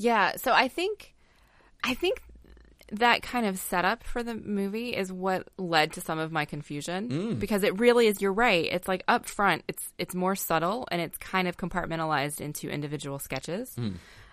Yeah, 0.00 0.36
so 0.36 0.52
I 0.52 0.68
think 0.68 1.12
I 1.84 1.94
think 1.94 2.22
that 2.90 3.22
kind 3.22 3.46
of 3.46 3.58
setup 3.58 4.02
for 4.02 4.22
the 4.22 4.34
movie 4.34 4.96
is 4.96 5.12
what 5.12 5.46
led 5.58 5.92
to 5.92 6.00
some 6.00 6.18
of 6.18 6.32
my 6.32 6.44
confusion 6.44 7.08
mm. 7.08 7.38
because 7.38 7.62
it 7.62 7.78
really 7.78 8.06
is 8.06 8.22
you're 8.22 8.32
right. 8.32 8.66
It's 8.70 8.88
like 8.88 9.04
up 9.08 9.26
front 9.26 9.62
it's 9.68 9.92
it's 9.98 10.14
more 10.14 10.34
subtle 10.34 10.88
and 10.90 11.00
it's 11.00 11.18
kind 11.18 11.48
of 11.48 11.56
compartmentalized 11.56 12.40
into 12.40 12.68
individual 12.68 13.18
sketches 13.18 13.74
hmm. 13.74 13.92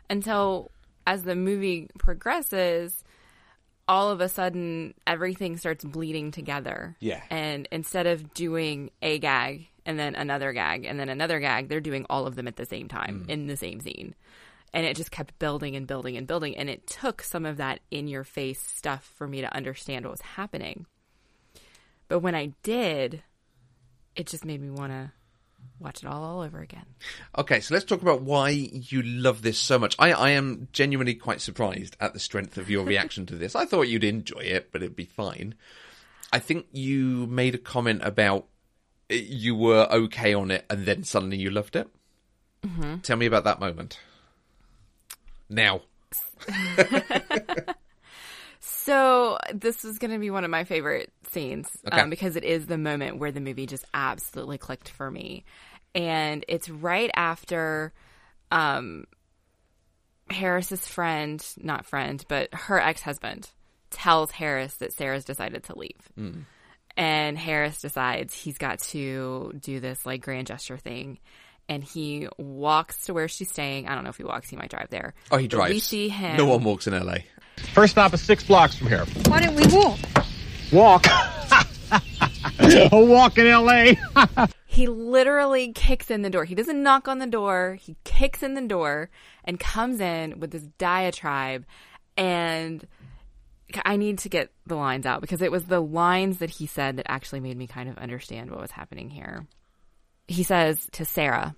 until 0.09 0.71
as 1.05 1.23
the 1.23 1.35
movie 1.35 1.89
progresses 1.99 3.03
all 3.87 4.09
of 4.09 4.21
a 4.21 4.29
sudden 4.29 4.93
everything 5.05 5.57
starts 5.57 5.83
bleeding 5.83 6.31
together. 6.31 6.95
Yeah. 6.99 7.21
And 7.29 7.67
instead 7.71 8.07
of 8.07 8.33
doing 8.33 8.89
a 9.01 9.19
gag 9.19 9.67
and 9.85 9.99
then 9.99 10.15
another 10.15 10.53
gag 10.53 10.85
and 10.85 10.99
then 10.99 11.09
another 11.09 11.39
gag, 11.39 11.67
they're 11.67 11.81
doing 11.81 12.05
all 12.09 12.25
of 12.25 12.35
them 12.35 12.47
at 12.47 12.55
the 12.55 12.65
same 12.65 12.87
time 12.87 13.23
hmm. 13.25 13.29
in 13.29 13.47
the 13.47 13.57
same 13.57 13.81
scene. 13.81 14.15
And 14.75 14.85
it 14.85 14.97
just 14.97 15.09
kept 15.09 15.39
building 15.39 15.75
and 15.75 15.87
building 15.87 16.17
and 16.17 16.27
building. 16.27 16.57
And 16.57 16.69
it 16.69 16.85
took 16.85 17.23
some 17.23 17.45
of 17.45 17.57
that 17.57 17.79
in 17.89 18.07
your 18.07 18.23
face 18.23 18.61
stuff 18.61 19.09
for 19.15 19.27
me 19.27 19.41
to 19.41 19.55
understand 19.55 20.05
what 20.05 20.11
was 20.11 20.21
happening. 20.21 20.85
But 22.07 22.19
when 22.19 22.35
I 22.35 22.51
did, 22.61 23.23
it 24.15 24.27
just 24.27 24.45
made 24.45 24.61
me 24.61 24.69
want 24.69 24.91
to 24.91 25.11
watch 25.79 26.03
it 26.03 26.07
all, 26.07 26.23
all 26.23 26.41
over 26.41 26.59
again. 26.59 26.85
Okay, 27.37 27.59
so 27.59 27.73
let's 27.73 27.85
talk 27.85 28.01
about 28.01 28.21
why 28.21 28.49
you 28.49 29.01
love 29.01 29.41
this 29.41 29.57
so 29.57 29.79
much. 29.79 29.95
I, 29.99 30.11
I 30.11 30.29
am 30.31 30.67
genuinely 30.71 31.15
quite 31.15 31.41
surprised 31.41 31.97
at 31.99 32.13
the 32.13 32.19
strength 32.19 32.57
of 32.57 32.69
your 32.69 32.85
reaction 32.85 33.25
to 33.27 33.35
this. 33.35 33.55
I 33.55 33.65
thought 33.65 33.83
you'd 33.83 34.03
enjoy 34.03 34.39
it, 34.39 34.71
but 34.71 34.81
it'd 34.81 34.95
be 34.95 35.05
fine. 35.05 35.55
I 36.31 36.39
think 36.39 36.67
you 36.71 37.27
made 37.27 37.55
a 37.55 37.59
comment 37.59 38.01
about 38.03 38.47
uh, 39.11 39.15
you 39.15 39.55
were 39.55 39.87
okay 39.91 40.33
on 40.33 40.51
it 40.51 40.65
and 40.69 40.85
then 40.85 41.03
suddenly 41.03 41.37
you 41.37 41.49
loved 41.49 41.75
it. 41.75 41.87
Mm-hmm. 42.65 42.97
Tell 42.99 43.17
me 43.17 43.25
about 43.25 43.43
that 43.43 43.59
moment. 43.59 43.99
Now. 45.49 45.81
So 48.61 49.37
this 49.53 49.83
was 49.83 49.99
going 49.99 50.11
to 50.11 50.19
be 50.19 50.29
one 50.29 50.43
of 50.43 50.51
my 50.51 50.63
favorite 50.63 51.11
scenes 51.31 51.67
Okay. 51.87 52.01
um, 52.01 52.09
because 52.09 52.35
it 52.35 52.43
is 52.43 52.65
the 52.67 52.77
moment 52.77 53.17
where 53.19 53.31
the 53.31 53.39
movie 53.39 53.65
just 53.67 53.85
absolutely 53.93 54.57
clicked 54.57 54.89
for 54.89 55.09
me, 55.09 55.43
and 55.93 56.43
it's 56.47 56.69
right 56.69 57.09
after 57.15 57.93
um, 58.51 59.05
Harris's 60.29 60.87
friend, 60.87 61.45
not 61.57 61.85
friend, 61.85 62.23
but 62.27 62.53
her 62.53 62.79
ex 62.79 63.01
husband, 63.01 63.49
tells 63.91 64.31
Harris 64.31 64.75
that 64.77 64.93
Sarah's 64.93 65.25
decided 65.25 65.63
to 65.65 65.77
leave. 65.77 66.41
And 66.97 67.37
Harris 67.37 67.81
decides 67.81 68.33
he's 68.33 68.57
got 68.57 68.79
to 68.79 69.53
do 69.59 69.79
this 69.79 70.05
like 70.05 70.21
grand 70.21 70.47
gesture 70.47 70.77
thing. 70.77 71.19
And 71.67 71.83
he 71.83 72.27
walks 72.37 73.05
to 73.05 73.13
where 73.13 73.27
she's 73.27 73.49
staying. 73.49 73.87
I 73.87 73.95
don't 73.95 74.03
know 74.03 74.09
if 74.11 74.17
he 74.17 74.23
walks, 74.23 74.49
he 74.49 74.55
might 74.55 74.69
drive 74.69 74.89
there. 74.89 75.13
Oh, 75.31 75.37
he 75.37 75.47
But 75.47 75.55
drives. 75.57 75.73
We 75.73 75.79
see 75.79 76.09
him. 76.09 76.37
No 76.37 76.45
one 76.45 76.63
walks 76.63 76.87
in 76.87 76.93
LA. 76.93 77.17
First 77.73 77.91
stop 77.93 78.13
is 78.13 78.21
six 78.21 78.43
blocks 78.43 78.75
from 78.75 78.87
here. 78.87 79.05
Why 79.27 79.41
don't 79.41 79.55
we 79.55 79.65
walk? 79.67 79.99
Walk. 80.71 81.05
A 82.59 82.89
walk 83.03 83.37
in 83.37 83.47
L.A. 83.47 83.97
He 84.75 84.87
literally 84.87 85.71
kicks 85.71 86.11
in 86.11 86.21
the 86.21 86.29
door. 86.29 86.43
He 86.43 86.53
doesn't 86.53 86.83
knock 86.83 87.07
on 87.07 87.19
the 87.19 87.27
door. 87.27 87.77
He 87.81 87.95
kicks 88.03 88.43
in 88.43 88.55
the 88.55 88.67
door 88.67 89.09
and 89.45 89.57
comes 89.57 90.01
in 90.01 90.41
with 90.41 90.51
this 90.51 90.63
diatribe. 90.77 91.65
And 92.17 92.85
I 93.85 93.95
need 93.95 94.19
to 94.19 94.29
get 94.29 94.51
the 94.67 94.75
lines 94.75 95.05
out 95.05 95.21
because 95.21 95.41
it 95.41 95.49
was 95.49 95.63
the 95.63 95.79
lines 95.79 96.39
that 96.39 96.49
he 96.49 96.67
said 96.67 96.97
that 96.97 97.05
actually 97.07 97.39
made 97.39 97.55
me 97.55 97.67
kind 97.67 97.87
of 97.87 97.97
understand 97.97 98.51
what 98.51 98.59
was 98.59 98.71
happening 98.71 99.09
here. 99.09 99.47
He 100.27 100.41
says 100.43 100.87
to 100.93 101.05
Sarah, 101.05 101.55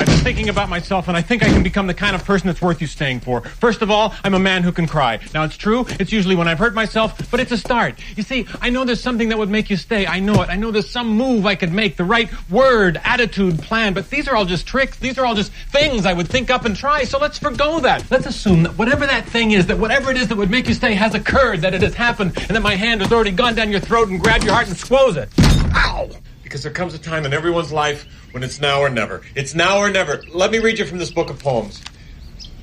I've 0.00 0.06
been 0.06 0.16
thinking 0.24 0.48
about 0.48 0.70
myself, 0.70 1.08
and 1.08 1.16
I 1.16 1.20
think 1.20 1.42
I 1.42 1.48
can 1.50 1.62
become 1.62 1.86
the 1.86 1.94
kind 1.94 2.16
of 2.16 2.24
person 2.24 2.46
that's 2.46 2.62
worth 2.62 2.80
you 2.80 2.86
staying 2.86 3.20
for. 3.20 3.42
First 3.42 3.82
of 3.82 3.90
all, 3.90 4.14
I'm 4.24 4.32
a 4.32 4.38
man 4.38 4.62
who 4.62 4.72
can 4.72 4.86
cry. 4.86 5.20
Now, 5.34 5.44
it's 5.44 5.58
true, 5.58 5.84
it's 6.00 6.10
usually 6.10 6.34
when 6.34 6.48
I've 6.48 6.58
hurt 6.58 6.72
myself, 6.72 7.30
but 7.30 7.38
it's 7.38 7.52
a 7.52 7.58
start. 7.58 7.96
You 8.16 8.22
see, 8.22 8.46
I 8.62 8.70
know 8.70 8.84
there's 8.86 9.02
something 9.02 9.28
that 9.28 9.36
would 9.36 9.50
make 9.50 9.68
you 9.68 9.76
stay. 9.76 10.06
I 10.06 10.18
know 10.18 10.40
it. 10.42 10.48
I 10.48 10.56
know 10.56 10.70
there's 10.70 10.88
some 10.88 11.08
move 11.08 11.44
I 11.44 11.54
could 11.54 11.72
make, 11.72 11.96
the 11.96 12.04
right 12.04 12.30
word, 12.48 12.98
attitude, 13.04 13.58
plan, 13.60 13.92
but 13.92 14.08
these 14.08 14.26
are 14.26 14.34
all 14.34 14.46
just 14.46 14.66
tricks. 14.66 14.98
These 14.98 15.18
are 15.18 15.26
all 15.26 15.34
just 15.34 15.52
things 15.52 16.06
I 16.06 16.14
would 16.14 16.28
think 16.28 16.50
up 16.50 16.64
and 16.64 16.74
try, 16.74 17.04
so 17.04 17.18
let's 17.18 17.38
forgo 17.38 17.78
that. 17.80 18.10
Let's 18.10 18.26
assume 18.26 18.62
that 18.62 18.78
whatever 18.78 19.06
that 19.06 19.26
thing 19.26 19.50
is, 19.52 19.66
that 19.66 19.78
whatever 19.78 20.10
it 20.10 20.16
is 20.16 20.28
that 20.28 20.36
would 20.36 20.50
make 20.50 20.66
you 20.66 20.74
stay 20.74 20.94
has 20.94 21.14
occurred, 21.14 21.60
that 21.60 21.74
it 21.74 21.82
has 21.82 21.94
happened, 21.94 22.38
and 22.38 22.56
that 22.56 22.62
my 22.62 22.74
hand 22.74 23.02
has 23.02 23.12
already 23.12 23.32
gone 23.32 23.54
down 23.54 23.70
your 23.70 23.80
throat 23.80 24.08
and 24.08 24.18
grabbed 24.18 24.44
your 24.44 24.54
heart 24.54 24.66
and 24.66 24.76
squoze 24.76 25.16
it. 25.16 25.28
Ow! 25.74 26.10
Because 26.42 26.62
there 26.62 26.72
comes 26.72 26.94
a 26.94 26.98
time 26.98 27.24
in 27.26 27.32
everyone's 27.32 27.72
life 27.72 28.06
when 28.32 28.42
it's 28.42 28.60
now 28.60 28.80
or 28.80 28.90
never. 28.90 29.22
It's 29.34 29.54
now 29.54 29.78
or 29.78 29.90
never. 29.90 30.22
Let 30.32 30.50
me 30.50 30.58
read 30.58 30.78
you 30.78 30.84
from 30.84 30.98
this 30.98 31.10
book 31.10 31.30
of 31.30 31.38
poems. 31.38 31.82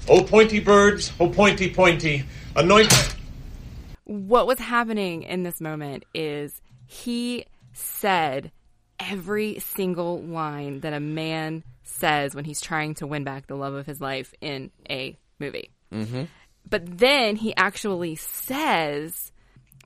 Oh, 0.10 0.24
pointy 0.24 0.60
birds, 0.60 1.12
oh, 1.20 1.30
pointy, 1.30 1.74
pointy, 1.74 2.24
anoint. 2.56 2.94
what 4.06 4.48
was 4.48 4.60
happening 4.60 5.24
in 5.24 5.44
this 5.44 5.60
moment 5.60 6.06
is 6.14 6.62
he 6.86 7.46
said 7.74 8.52
every 9.00 9.60
single 9.60 10.22
line 10.22 10.80
that 10.80 10.94
a 10.94 11.00
man 11.00 11.64
says 11.84 12.34
when 12.34 12.46
he's 12.46 12.62
trying 12.62 12.96
to 12.96 13.08
win 13.08 13.24
back 13.24 13.48
the 13.48 13.56
love 13.56 13.74
of 13.74 13.86
his 13.86 14.02
life 14.02 14.34
in 14.42 14.72
a 14.90 15.18
movie. 15.40 15.72
Mm-hmm. 15.94 16.24
But 16.70 16.98
then 16.98 17.36
he 17.36 17.56
actually 17.56 18.16
says, 18.16 19.32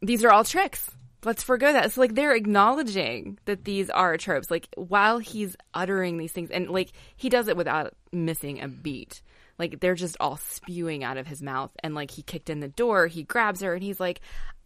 These 0.02 0.24
are 0.24 0.32
all 0.32 0.44
tricks. 0.44 0.90
Let's 1.24 1.44
forego 1.44 1.72
that. 1.72 1.86
It's 1.86 1.98
like 1.98 2.16
they're 2.16 2.36
acknowledging 2.36 3.38
that 3.46 3.64
these 3.64 3.90
are 3.90 4.18
tropes. 4.18 4.50
Like 4.50 4.68
while 4.76 5.20
he's 5.20 5.56
uttering 5.74 6.18
these 6.18 6.32
things, 6.32 6.50
and 6.50 6.70
like 6.70 6.92
he 7.16 7.30
does 7.30 7.48
it 7.48 7.58
without 7.58 7.94
missing 8.12 8.62
a 8.62 8.68
beat. 8.68 9.22
Like 9.60 9.80
they're 9.80 9.94
just 9.94 10.18
all 10.20 10.38
spewing 10.38 11.04
out 11.04 11.18
of 11.18 11.28
his 11.28 11.42
mouth. 11.42 11.72
And 11.84 11.94
like 11.94 12.10
he 12.10 12.24
kicked 12.24 12.50
in 12.50 12.60
the 12.60 12.68
door, 12.68 13.06
he 13.08 13.24
grabs 13.24 13.62
her, 13.62 13.76
and 13.76 13.84
he's 13.84 14.00
like, 14.00 14.22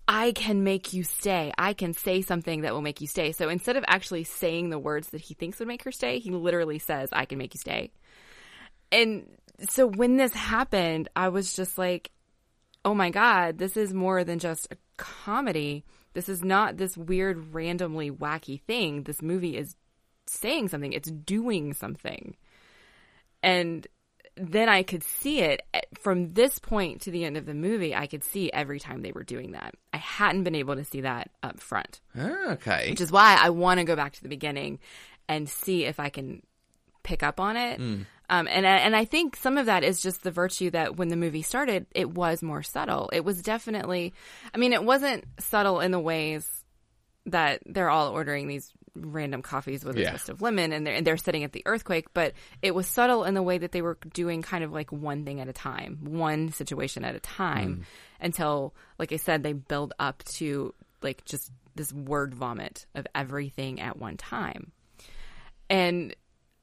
I 0.08 0.32
can 0.32 0.64
make 0.64 0.94
you 0.94 1.04
stay. 1.04 1.52
I 1.58 1.74
can 1.74 1.94
say 1.94 2.22
something 2.22 2.62
that 2.62 2.74
will 2.74 2.82
make 2.82 3.02
you 3.02 3.08
stay. 3.08 3.32
So 3.32 3.50
instead 3.50 3.76
of 3.76 3.84
actually 3.88 4.24
saying 4.24 4.70
the 4.70 4.80
words 4.80 5.10
that 5.10 5.22
he 5.22 5.34
thinks 5.34 5.60
would 5.60 5.68
make 5.68 5.84
her 5.84 5.92
stay, 5.92 6.20
he 6.20 6.32
literally 6.32 6.80
says, 6.80 7.10
I 7.12 7.26
can 7.26 7.40
make 7.40 7.54
you 7.54 7.60
stay. 7.60 7.92
And 8.92 9.28
so 9.70 9.88
when 9.88 10.16
this 10.16 10.34
happened, 10.34 11.10
I 11.16 11.30
was 11.30 11.56
just 11.56 11.78
like, 11.78 12.12
oh 12.84 12.94
my 12.94 13.10
God, 13.10 13.58
this 13.58 13.76
is 13.76 13.94
more 13.94 14.24
than 14.24 14.38
just 14.38 14.68
a 14.72 14.78
comedy. 14.98 15.84
This 16.16 16.30
is 16.30 16.44
not 16.44 16.78
this 16.78 16.98
weird, 16.98 17.54
randomly 17.54 18.10
wacky 18.10 18.62
thing. 18.62 19.04
This 19.04 19.22
movie 19.22 19.58
is 19.58 19.76
saying 20.28 20.70
something, 20.70 20.94
it's 20.94 21.12
doing 21.12 21.74
something. 21.74 22.38
And 23.44 23.86
then 24.38 24.70
I 24.70 24.84
could 24.84 25.04
see 25.04 25.42
it 25.42 25.62
eh, 25.74 25.82
from 26.00 26.34
this 26.34 26.58
point 26.58 27.02
to 27.02 27.12
the 27.12 27.26
end 27.26 27.36
of 27.38 27.46
the 27.46 27.54
movie. 27.54 27.94
I 27.94 28.08
could 28.08 28.24
see 28.24 28.52
every 28.52 28.80
time 28.80 29.02
they 29.02 29.12
were 29.12 29.24
doing 29.24 29.52
that. 29.52 29.76
I 29.94 29.98
hadn't 29.98 30.46
been 30.46 30.56
able 30.56 30.76
to 30.78 30.86
see 30.86 31.02
that 31.02 31.32
up 31.44 31.60
front, 31.60 32.00
okay. 32.18 32.90
which 32.90 33.02
is 33.02 33.12
why 33.12 33.38
I 33.40 33.50
want 33.50 33.80
to 33.80 33.86
go 33.86 33.98
back 33.98 34.14
to 34.14 34.24
the 34.24 34.30
beginning 34.30 34.80
and 35.28 35.50
see 35.50 35.84
if 35.84 36.00
I 36.00 36.10
can 36.10 36.42
pick 37.04 37.24
up 37.24 37.40
on 37.40 37.58
it. 37.58 37.80
Um, 38.30 38.48
and 38.48 38.66
I- 38.66 38.78
and 38.80 38.96
I 38.96 39.06
think 39.06 39.36
some 39.36 39.58
of 39.58 39.68
that 39.68 39.84
is 39.84 40.02
just 40.02 40.24
the 40.24 40.32
virtue 40.32 40.72
that 40.72 40.96
when 40.98 41.10
the 41.10 41.16
movie 41.16 41.42
started, 41.44 41.86
it 41.94 42.10
was 42.10 42.42
more 42.42 42.64
subtle. 42.64 43.10
It 43.14 43.24
was 43.24 43.42
definitely, 43.42 44.14
I 44.54 44.58
mean, 44.58 44.74
it 44.74 44.84
wasn't 44.84 45.26
subtle 45.40 45.80
in 45.80 45.92
the 45.92 46.00
ways 46.00 46.50
that 47.28 47.62
they're 47.66 47.90
all 47.90 48.10
ordering 48.12 48.48
these 48.48 48.72
random 48.96 49.42
coffees 49.42 49.84
with 49.84 49.98
Yeah. 49.98 50.08
a 50.08 50.10
twist 50.12 50.30
of 50.30 50.42
lemon 50.42 50.72
and 50.72 50.86
they're, 50.88 50.94
and 50.94 51.06
they're 51.06 51.18
sitting 51.18 51.44
at 51.44 51.52
the 51.52 51.64
earthquake, 51.66 52.14
but 52.14 52.34
it 52.62 52.74
was 52.74 52.88
subtle 52.88 53.26
in 53.26 53.34
the 53.34 53.44
way 53.44 53.58
that 53.58 53.72
they 53.72 53.82
were 53.82 53.98
doing 54.14 54.42
kind 54.42 54.64
of 54.64 54.72
like 54.72 54.92
one 54.92 55.26
thing 55.26 55.40
at 55.42 55.48
a 55.50 55.54
time, 55.54 56.00
one 56.04 56.52
situation 56.52 57.04
at 57.04 57.14
a 57.16 57.20
time 57.20 57.86
until, 58.22 58.74
like 58.98 59.12
I 59.12 59.18
said, 59.18 59.44
they 59.44 59.54
build 59.54 59.94
up 60.00 60.24
to 60.36 60.74
like 61.02 61.26
just 61.26 61.52
this 61.76 61.92
word 61.92 62.34
vomit 62.34 62.86
of 62.96 63.06
everything 63.14 63.82
at 63.82 63.98
one 63.98 64.16
time. 64.18 64.72
And 65.70 66.16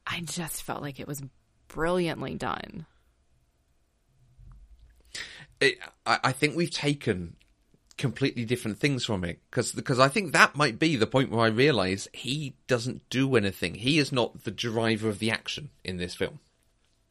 I 0.07 0.21
just 0.21 0.63
felt 0.63 0.81
like 0.81 0.99
it 0.99 1.07
was 1.07 1.21
brilliantly 1.73 2.35
done. 2.35 2.85
it, 5.63 5.79
I, 6.05 6.19
I 6.25 6.31
think 6.31 6.55
we've 6.55 6.71
taken 6.71 7.35
completely 7.97 8.43
different 8.43 8.79
things 8.79 9.05
from 9.05 9.23
it 9.23 9.39
because 9.49 9.71
because 9.71 9.99
I 9.99 10.07
think 10.07 10.33
that 10.33 10.55
might 10.55 10.79
be 10.79 10.95
the 10.95 11.07
point 11.07 11.31
where 11.31 11.45
I 11.45 11.49
realise 11.49 12.07
he 12.13 12.55
doesn't 12.67 13.07
do 13.09 13.35
anything. 13.35 13.75
He 13.75 13.97
is 13.97 14.11
not 14.11 14.43
the 14.43 14.51
driver 14.51 15.09
of 15.09 15.19
the 15.19 15.31
action 15.31 15.69
in 15.83 15.97
this 15.97 16.15
film. 16.15 16.39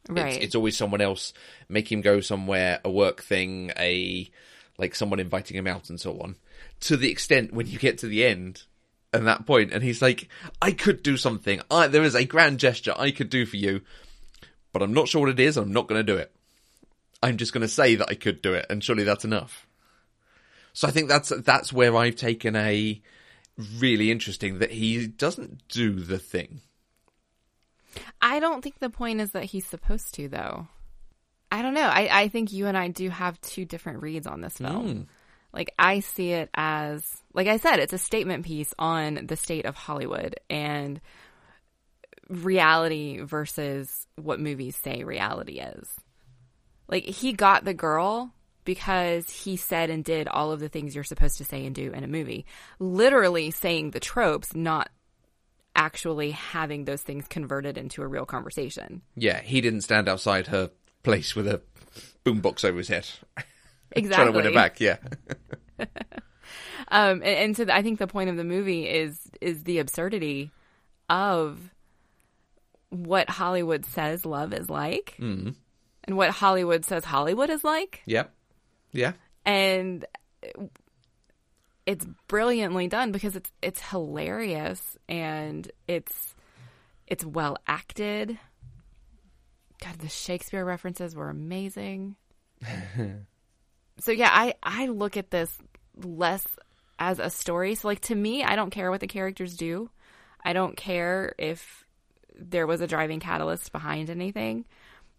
Right. 0.09 0.35
It's, 0.35 0.45
it's 0.45 0.55
always 0.55 0.77
someone 0.77 1.01
else 1.01 1.33
make 1.69 1.91
him 1.91 2.01
go 2.01 2.21
somewhere, 2.21 2.81
a 2.85 2.91
work 2.91 3.23
thing, 3.23 3.73
a 3.79 4.31
like 4.79 4.95
someone 4.95 5.21
inviting 5.21 5.57
him 5.57 5.67
out, 5.67 5.91
and 5.91 6.01
so 6.01 6.19
on. 6.21 6.37
To 6.81 6.97
the 6.97 7.11
extent 7.11 7.53
when 7.53 7.67
you 7.67 7.79
get 7.79 7.99
to 7.99 8.07
the 8.07 8.25
end 8.25 8.65
and 9.13 9.27
that 9.27 9.47
point, 9.47 9.73
and 9.73 9.83
he's 9.83 10.03
like, 10.03 10.29
"I 10.61 10.73
could 10.73 11.03
do 11.03 11.17
something. 11.17 11.61
I, 11.71 11.87
there 11.87 12.03
is 12.03 12.17
a 12.17 12.25
grand 12.25 12.59
gesture 12.59 12.95
I 12.97 13.13
could 13.13 13.31
do 13.31 13.47
for 13.47 13.57
you, 13.57 13.83
but 14.73 14.83
I'm 14.83 14.95
not 14.95 15.09
sure 15.09 15.21
what 15.21 15.31
it 15.31 15.41
is. 15.41 15.57
I'm 15.57 15.73
not 15.73 15.89
going 15.89 15.99
to 15.99 16.13
do 16.13 16.19
it. 16.19 16.33
I'm 17.23 17.37
just 17.37 17.53
going 17.53 17.63
to 17.63 17.69
say 17.69 17.97
that 17.97 18.09
I 18.09 18.15
could 18.15 18.43
do 18.43 18.55
it, 18.55 18.67
and 18.69 18.83
surely 18.83 19.05
that's 19.05 19.25
enough." 19.25 19.67
So 20.73 20.89
I 20.89 20.91
think 20.91 21.09
that's 21.09 21.29
that's 21.29 21.73
where 21.73 21.95
I've 21.97 22.17
taken 22.17 22.57
a 22.57 23.01
really 23.79 24.11
interesting 24.11 24.59
that 24.59 24.71
he 24.71 25.07
doesn't 25.07 25.69
do 25.69 26.01
the 26.01 26.19
thing. 26.19 26.61
I 28.21 28.41
don't 28.41 28.63
think 28.63 28.79
the 28.79 28.91
point 28.91 29.21
is 29.21 29.33
that 29.33 29.45
he's 29.45 29.67
supposed 29.67 30.15
to, 30.15 30.29
though. 30.29 30.67
I 31.51 31.61
don't 31.61 31.75
know. 31.75 31.83
I, 31.83 32.23
I 32.23 32.29
think 32.29 32.53
you 32.53 32.67
and 32.67 32.77
I 32.77 32.89
do 32.89 33.11
have 33.11 33.41
two 33.43 33.67
different 33.67 34.03
reads 34.03 34.27
on 34.27 34.41
this 34.41 34.57
film. 34.57 34.89
Hmm. 34.89 35.03
Like, 35.53 35.75
I 35.79 36.01
see 36.01 36.31
it 36.33 36.49
as, 36.55 37.05
like 37.35 37.47
I 37.47 37.59
said, 37.59 37.79
it's 37.79 37.93
a 37.93 37.99
statement 37.99 38.47
piece 38.47 38.73
on 38.79 39.27
the 39.27 39.37
state 39.37 39.67
of 39.67 39.75
Hollywood 39.75 40.37
and 40.49 40.99
reality 42.33 43.21
versus 43.21 44.07
what 44.17 44.41
movies 44.41 44.77
say 44.77 45.05
reality 45.05 45.61
is. 45.61 45.89
Like, 46.89 47.05
he 47.05 47.33
got 47.33 47.65
the 47.65 47.75
girl 47.75 48.33
because 48.65 49.29
he 49.31 49.57
said 49.57 49.91
and 49.91 50.05
did 50.05 50.29
all 50.29 50.53
of 50.53 50.61
the 50.61 50.69
things 50.69 50.95
you're 50.95 51.05
supposed 51.05 51.39
to 51.39 51.45
say 51.45 51.65
and 51.67 51.75
do 51.75 51.93
in 51.93 52.05
a 52.05 52.09
movie. 52.09 52.47
Literally 52.79 53.51
saying 53.51 53.91
the 53.91 54.01
tropes, 54.01 54.55
not 54.55 54.89
actually 55.75 56.33
having 56.33 56.85
those 56.85 57.03
things 57.03 57.27
converted 57.29 57.79
into 57.79 58.03
a 58.03 58.07
real 58.07 58.27
conversation. 58.27 59.03
Yeah, 59.17 59.41
he 59.41 59.61
didn't 59.61 59.81
stand 59.83 60.09
outside 60.09 60.49
her 60.49 60.71
place 61.03 61.35
with 61.35 61.49
a 61.49 61.61
boombox 62.25 62.65
over 62.65 62.79
his 62.79 62.89
head, 62.89 63.09
Exactly. 63.93 64.15
trying 64.25 64.33
to 64.33 64.37
win 64.37 64.47
it 64.47 64.55
back. 64.55 64.81
Yeah, 64.81 64.99
Um, 66.89 67.23
and, 67.23 67.25
and 67.25 67.57
so 67.57 67.67
I 67.71 67.83
think 67.83 67.99
the 67.99 68.07
point 68.07 68.29
of 68.29 68.37
the 68.37 68.45
movie 68.45 68.87
is 68.87 69.19
is 69.41 69.65
the 69.65 69.79
absurdity 69.79 70.51
of 71.09 71.59
what 72.93 73.31
Hollywood 73.31 73.87
says 73.87 74.27
love 74.27 74.53
is 74.53 74.69
like, 74.69 75.17
mm-hmm. 75.19 75.51
and 76.05 76.17
what 76.17 76.31
Hollywood 76.31 76.85
says 76.85 77.05
Hollywood 77.05 77.49
is 77.51 77.65
like, 77.65 78.03
Yep. 78.07 78.33
yeah. 78.93 79.13
and 79.45 80.05
it's 81.87 82.07
brilliantly 82.29 82.87
done 82.89 83.11
because 83.13 83.35
it's 83.35 83.51
it's 83.61 83.81
hilarious 83.81 84.97
and 85.09 85.71
it's 85.89 86.35
it's 87.07 87.25
well 87.25 87.57
acted. 87.67 88.39
God, 89.83 89.99
the 89.99 90.09
Shakespeare 90.09 90.65
references 90.65 91.17
were 91.17 91.29
amazing. 91.29 92.15
so 93.99 94.13
yeah, 94.13 94.31
I 94.31 94.55
I 94.63 94.87
look 94.87 95.17
at 95.17 95.31
this 95.31 95.57
less 95.97 96.47
as 96.99 97.19
a 97.19 97.31
story. 97.31 97.75
So 97.75 97.89
like 97.89 98.01
to 98.03 98.15
me, 98.15 98.45
I 98.45 98.55
don't 98.55 98.71
care 98.71 98.91
what 98.91 99.01
the 99.01 99.09
characters 99.09 99.57
do. 99.57 99.91
I 100.45 100.53
don't 100.53 100.77
care 100.77 101.35
if 101.39 101.82
there 102.39 102.67
was 102.67 102.81
a 102.81 102.87
driving 102.87 103.21
catalyst 103.21 103.73
behind 103.73 104.11
anything 104.11 104.65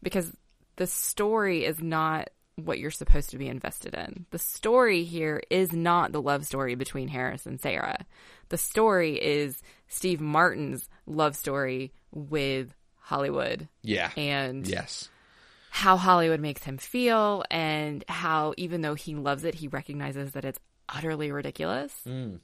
because 0.01 0.31
the 0.75 0.87
story 0.87 1.65
is 1.65 1.81
not 1.81 2.29
what 2.55 2.77
you're 2.79 2.91
supposed 2.91 3.31
to 3.31 3.37
be 3.37 3.47
invested 3.47 3.93
in. 3.95 4.25
The 4.31 4.37
story 4.39 5.03
here 5.03 5.41
is 5.49 5.71
not 5.73 6.11
the 6.11 6.21
love 6.21 6.45
story 6.45 6.75
between 6.75 7.07
Harris 7.07 7.45
and 7.45 7.59
Sarah. 7.59 8.05
The 8.49 8.57
story 8.57 9.15
is 9.21 9.59
Steve 9.87 10.21
Martin's 10.21 10.87
love 11.07 11.35
story 11.35 11.93
with 12.11 12.73
Hollywood 12.99 13.67
Yeah. 13.81 14.11
and 14.15 14.67
yes. 14.67 15.09
how 15.71 15.97
Hollywood 15.97 16.39
makes 16.39 16.63
him 16.63 16.77
feel 16.77 17.43
and 17.49 18.03
how 18.07 18.53
even 18.57 18.81
though 18.81 18.93
he 18.95 19.15
loves 19.15 19.43
it, 19.43 19.55
he 19.55 19.67
recognizes 19.67 20.33
that 20.33 20.45
it's 20.45 20.59
utterly 20.87 21.31
ridiculous. 21.31 21.93
Mm. 22.07 22.39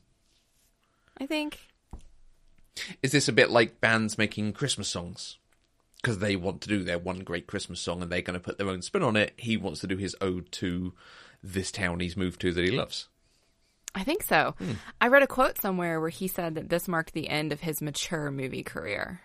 I 1.20 1.26
think. 1.28 1.60
Is 3.02 3.12
this 3.12 3.28
a 3.28 3.34
bit 3.34 3.50
like 3.50 3.82
bands 3.82 4.18
making 4.18 4.54
Christmas 4.54 4.90
songs? 4.90 5.38
Because 6.02 6.20
they 6.20 6.36
want 6.36 6.62
to 6.62 6.70
do 6.70 6.84
their 6.84 7.00
one 7.00 7.20
great 7.20 7.48
Christmas 7.48 7.82
song 7.82 8.02
and 8.02 8.12
they're 8.12 8.22
going 8.22 8.40
to 8.40 8.44
put 8.44 8.58
their 8.58 8.70
own 8.70 8.82
spin 8.82 9.04
on 9.04 9.16
it. 9.18 9.34
He 9.38 9.58
wants 9.58 9.82
to 9.82 9.88
do 9.88 9.98
his 9.98 10.16
ode 10.22 10.52
to 10.54 10.94
this 11.44 11.72
town 11.72 12.00
he's 12.00 12.18
moved 12.18 12.42
to 12.42 12.54
that 12.54 12.64
he 12.64 12.72
loves. 12.72 13.08
I 13.96 14.04
think 14.04 14.24
so. 14.24 14.56
Hmm. 14.58 14.74
I 15.02 15.08
read 15.08 15.24
a 15.24 15.28
quote 15.28 15.60
somewhere 15.60 16.00
where 16.00 16.10
he 16.10 16.28
said 16.28 16.56
that 16.56 16.70
this 16.70 16.88
marked 16.88 17.14
the 17.14 17.30
end 17.30 17.52
of 17.52 17.62
his 17.62 17.82
mature 17.82 18.32
movie 18.32 18.64
career. 18.64 19.22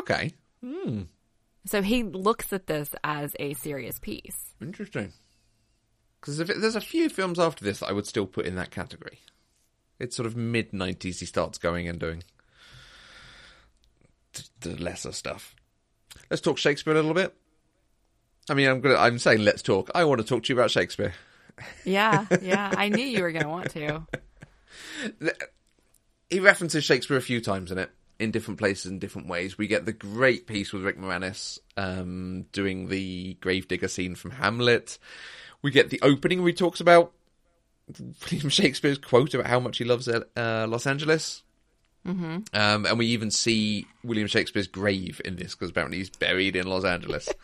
Okay. 0.00 0.32
Hmm. 0.62 1.02
So 1.64 1.82
he 1.82 2.02
looks 2.02 2.52
at 2.52 2.66
this 2.66 2.90
as 3.04 3.36
a 3.38 3.54
serious 3.54 3.98
piece. 3.98 4.54
Interesting. 4.60 5.12
Because 6.20 6.38
there's 6.38 6.76
a 6.76 6.80
few 6.80 7.08
films 7.08 7.38
after 7.38 7.64
this 7.64 7.80
that 7.80 7.88
I 7.88 7.92
would 7.92 8.06
still 8.06 8.26
put 8.26 8.46
in 8.46 8.56
that 8.56 8.70
category. 8.70 9.20
It's 9.98 10.16
sort 10.16 10.26
of 10.26 10.36
mid 10.36 10.72
90s 10.72 11.20
he 11.20 11.26
starts 11.26 11.58
going 11.58 11.88
and 11.88 11.98
doing 11.98 12.22
the 14.60 14.76
lesser 14.76 15.12
stuff. 15.12 15.54
Let's 16.30 16.40
talk 16.40 16.58
Shakespeare 16.58 16.92
a 16.92 16.96
little 16.96 17.14
bit. 17.14 17.34
I 18.50 18.54
mean, 18.54 18.68
I'm 18.68 18.80
gonna. 18.80 18.96
I'm 18.96 19.18
saying 19.18 19.44
let's 19.44 19.62
talk. 19.62 19.90
I 19.94 20.04
want 20.04 20.20
to 20.20 20.26
talk 20.26 20.44
to 20.44 20.52
you 20.52 20.58
about 20.58 20.70
Shakespeare. 20.70 21.14
Yeah, 21.84 22.26
yeah. 22.42 22.72
I 22.76 22.88
knew 22.88 23.04
you 23.04 23.22
were 23.22 23.32
going 23.32 23.44
to 23.44 23.48
want 23.48 23.70
to. 23.72 24.06
he 26.30 26.40
references 26.40 26.84
Shakespeare 26.84 27.16
a 27.16 27.22
few 27.22 27.40
times 27.40 27.70
in 27.70 27.78
it, 27.78 27.90
in 28.18 28.30
different 28.30 28.58
places 28.58 28.90
in 28.90 28.98
different 28.98 29.28
ways. 29.28 29.58
We 29.58 29.66
get 29.66 29.86
the 29.86 29.92
great 29.92 30.46
piece 30.46 30.72
with 30.72 30.84
Rick 30.84 30.98
Moranis 30.98 31.58
um, 31.76 32.46
doing 32.52 32.88
the 32.88 33.34
gravedigger 33.34 33.88
scene 33.88 34.14
from 34.14 34.32
Hamlet. 34.32 34.98
We 35.62 35.70
get 35.70 35.90
the 35.90 36.00
opening 36.02 36.40
where 36.40 36.48
he 36.48 36.54
talks 36.54 36.80
about 36.80 37.12
William 38.30 38.48
Shakespeare's 38.48 38.98
quote 38.98 39.34
about 39.34 39.46
how 39.46 39.60
much 39.60 39.78
he 39.78 39.84
loves 39.84 40.08
uh, 40.08 40.66
Los 40.68 40.86
Angeles. 40.86 41.42
Mm-hmm. 42.06 42.38
Um, 42.54 42.86
and 42.86 42.98
we 42.98 43.06
even 43.06 43.30
see 43.30 43.86
William 44.02 44.28
Shakespeare's 44.28 44.66
grave 44.66 45.20
in 45.24 45.36
this 45.36 45.54
because 45.54 45.70
apparently 45.70 45.98
he's 45.98 46.10
buried 46.10 46.56
in 46.56 46.66
Los 46.66 46.84
Angeles. 46.84 47.28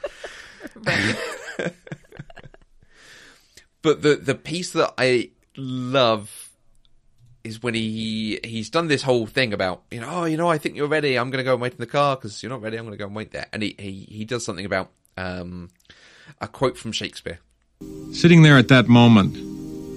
but 3.83 4.03
the 4.03 4.17
the 4.17 4.35
piece 4.35 4.73
that 4.73 4.95
I 4.97 5.31
love 5.57 6.51
is 7.43 7.63
when 7.63 7.75
he 7.75 8.41
he's 8.43 8.71
done 8.71 8.89
this 8.89 9.03
whole 9.03 9.27
thing 9.27 9.53
about 9.53 9.83
you 9.91 10.01
know 10.01 10.09
oh 10.11 10.25
you 10.25 10.39
know 10.39 10.49
I 10.49 10.57
think 10.57 10.77
you're 10.77 10.89
ready 10.89 11.19
I'm 11.19 11.31
going 11.31 11.39
to 11.39 11.45
go 11.45 11.53
and 11.53 11.61
wait 11.61 11.73
in 11.73 11.79
the 11.79 11.87
car 11.87 12.17
because 12.17 12.43
you're 12.43 12.49
not 12.49 12.63
ready 12.63 12.79
I'm 12.79 12.87
going 12.87 12.97
to 12.97 12.99
go 12.99 13.05
and 13.07 13.15
wait 13.15 13.33
there 13.33 13.47
and 13.53 13.63
he 13.63 13.77
he, 13.79 14.07
he 14.11 14.25
does 14.25 14.43
something 14.45 14.65
about 14.65 14.91
um, 15.19 15.69
a 16.41 16.49
quote 16.49 16.79
from 16.79 16.93
Shakespeare 16.93 17.41
Sitting 18.13 18.43
there 18.43 18.57
at 18.57 18.69
that 18.69 18.89
moment, 18.89 19.37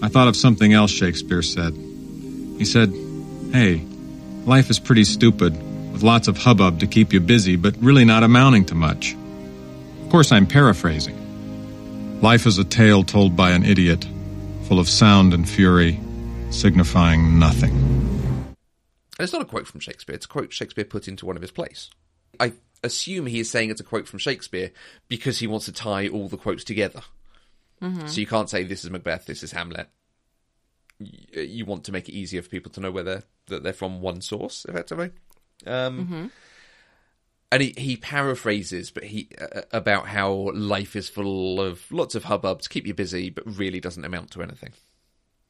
I 0.04 0.08
thought 0.08 0.28
of 0.28 0.36
something 0.36 0.74
else 0.74 0.92
Shakespeare 0.92 1.42
said. 1.42 1.74
He 1.74 2.66
said, 2.66 2.92
Hey, 3.52 3.86
life 4.48 4.70
is 4.70 4.80
pretty 4.80 5.04
stupid, 5.04 5.54
with 5.92 6.02
lots 6.04 6.28
of 6.28 6.38
hubbub 6.38 6.80
to 6.80 6.88
keep 6.88 7.14
you 7.14 7.20
busy, 7.20 7.56
but 7.56 7.76
really 7.78 8.06
not 8.06 8.24
amounting 8.24 8.66
to 8.66 8.76
much. 8.76 9.16
Of 10.04 10.10
course, 10.10 10.32
I'm 10.32 10.48
paraphrasing. 10.48 12.22
Life 12.22 12.48
is 12.48 12.58
a 12.58 12.64
tale 12.64 13.04
told 13.04 13.36
by 13.36 13.52
an 13.52 13.64
idiot, 13.64 14.08
full 14.68 14.80
of 14.80 14.88
sound 14.88 15.34
and 15.34 15.48
fury, 15.48 16.00
signifying 16.50 17.40
nothing. 17.40 17.72
and 19.20 19.24
it's 19.24 19.34
not 19.34 19.42
a 19.42 19.46
quote 19.46 19.68
from 19.68 19.80
Shakespeare 19.80 20.16
it's 20.16 20.26
a 20.26 20.30
quote 20.30 20.54
Shakespeare 20.54 20.86
put 20.86 21.08
into 21.08 21.26
one 21.26 21.36
of 21.36 21.42
his 21.42 21.52
plays 21.52 21.90
I 22.40 22.54
assume 22.84 23.26
he 23.26 23.40
is 23.40 23.50
saying 23.50 23.70
it's 23.70 23.82
a 23.82 23.84
quote 23.84 24.08
from 24.08 24.20
Shakespeare 24.20 24.72
because 25.08 25.40
he 25.40 25.48
wants 25.48 25.66
to 25.66 25.72
tie 25.72 26.08
all 26.08 26.28
the 26.28 26.38
quotes 26.38 26.64
together 26.64 27.02
mm-hmm. 27.82 28.08
so 28.08 28.22
you 28.22 28.28
can't 28.28 28.50
say 28.50 28.64
this 28.64 28.84
is 28.84 28.92
Macbeth 28.92 29.26
this 29.26 29.44
is 29.44 29.52
Hamlet 29.52 29.90
you 31.00 31.66
want 31.66 31.84
to 31.86 31.92
make 31.92 32.08
it 32.10 32.14
easier 32.14 32.42
for 32.42 32.50
people 32.50 32.72
to 32.72 32.80
know 32.80 32.92
whether 32.92 33.24
that 33.48 33.64
they're 33.64 33.74
from 33.74 34.02
one 34.02 34.22
source 34.22 34.66
effectively. 34.66 35.12
Um, 35.66 36.32
and 37.52 37.62
he, 37.62 37.74
he 37.78 37.98
paraphrases 37.98 38.92
but 38.92 39.04
he 39.04 39.30
uh, 39.40 39.62
about 39.72 40.08
how 40.08 40.52
life 40.54 40.96
is 40.96 41.10
full 41.10 41.62
of 41.62 41.84
lots 41.92 42.16
of 42.16 42.26
hubbub 42.26 42.62
to 42.62 42.70
keep 42.70 42.86
you 42.86 42.94
busy 42.94 43.30
but 43.30 43.44
really 43.46 43.80
doesn't 43.80 44.06
amount 44.06 44.32
to 44.32 44.42
anything. 44.42 44.74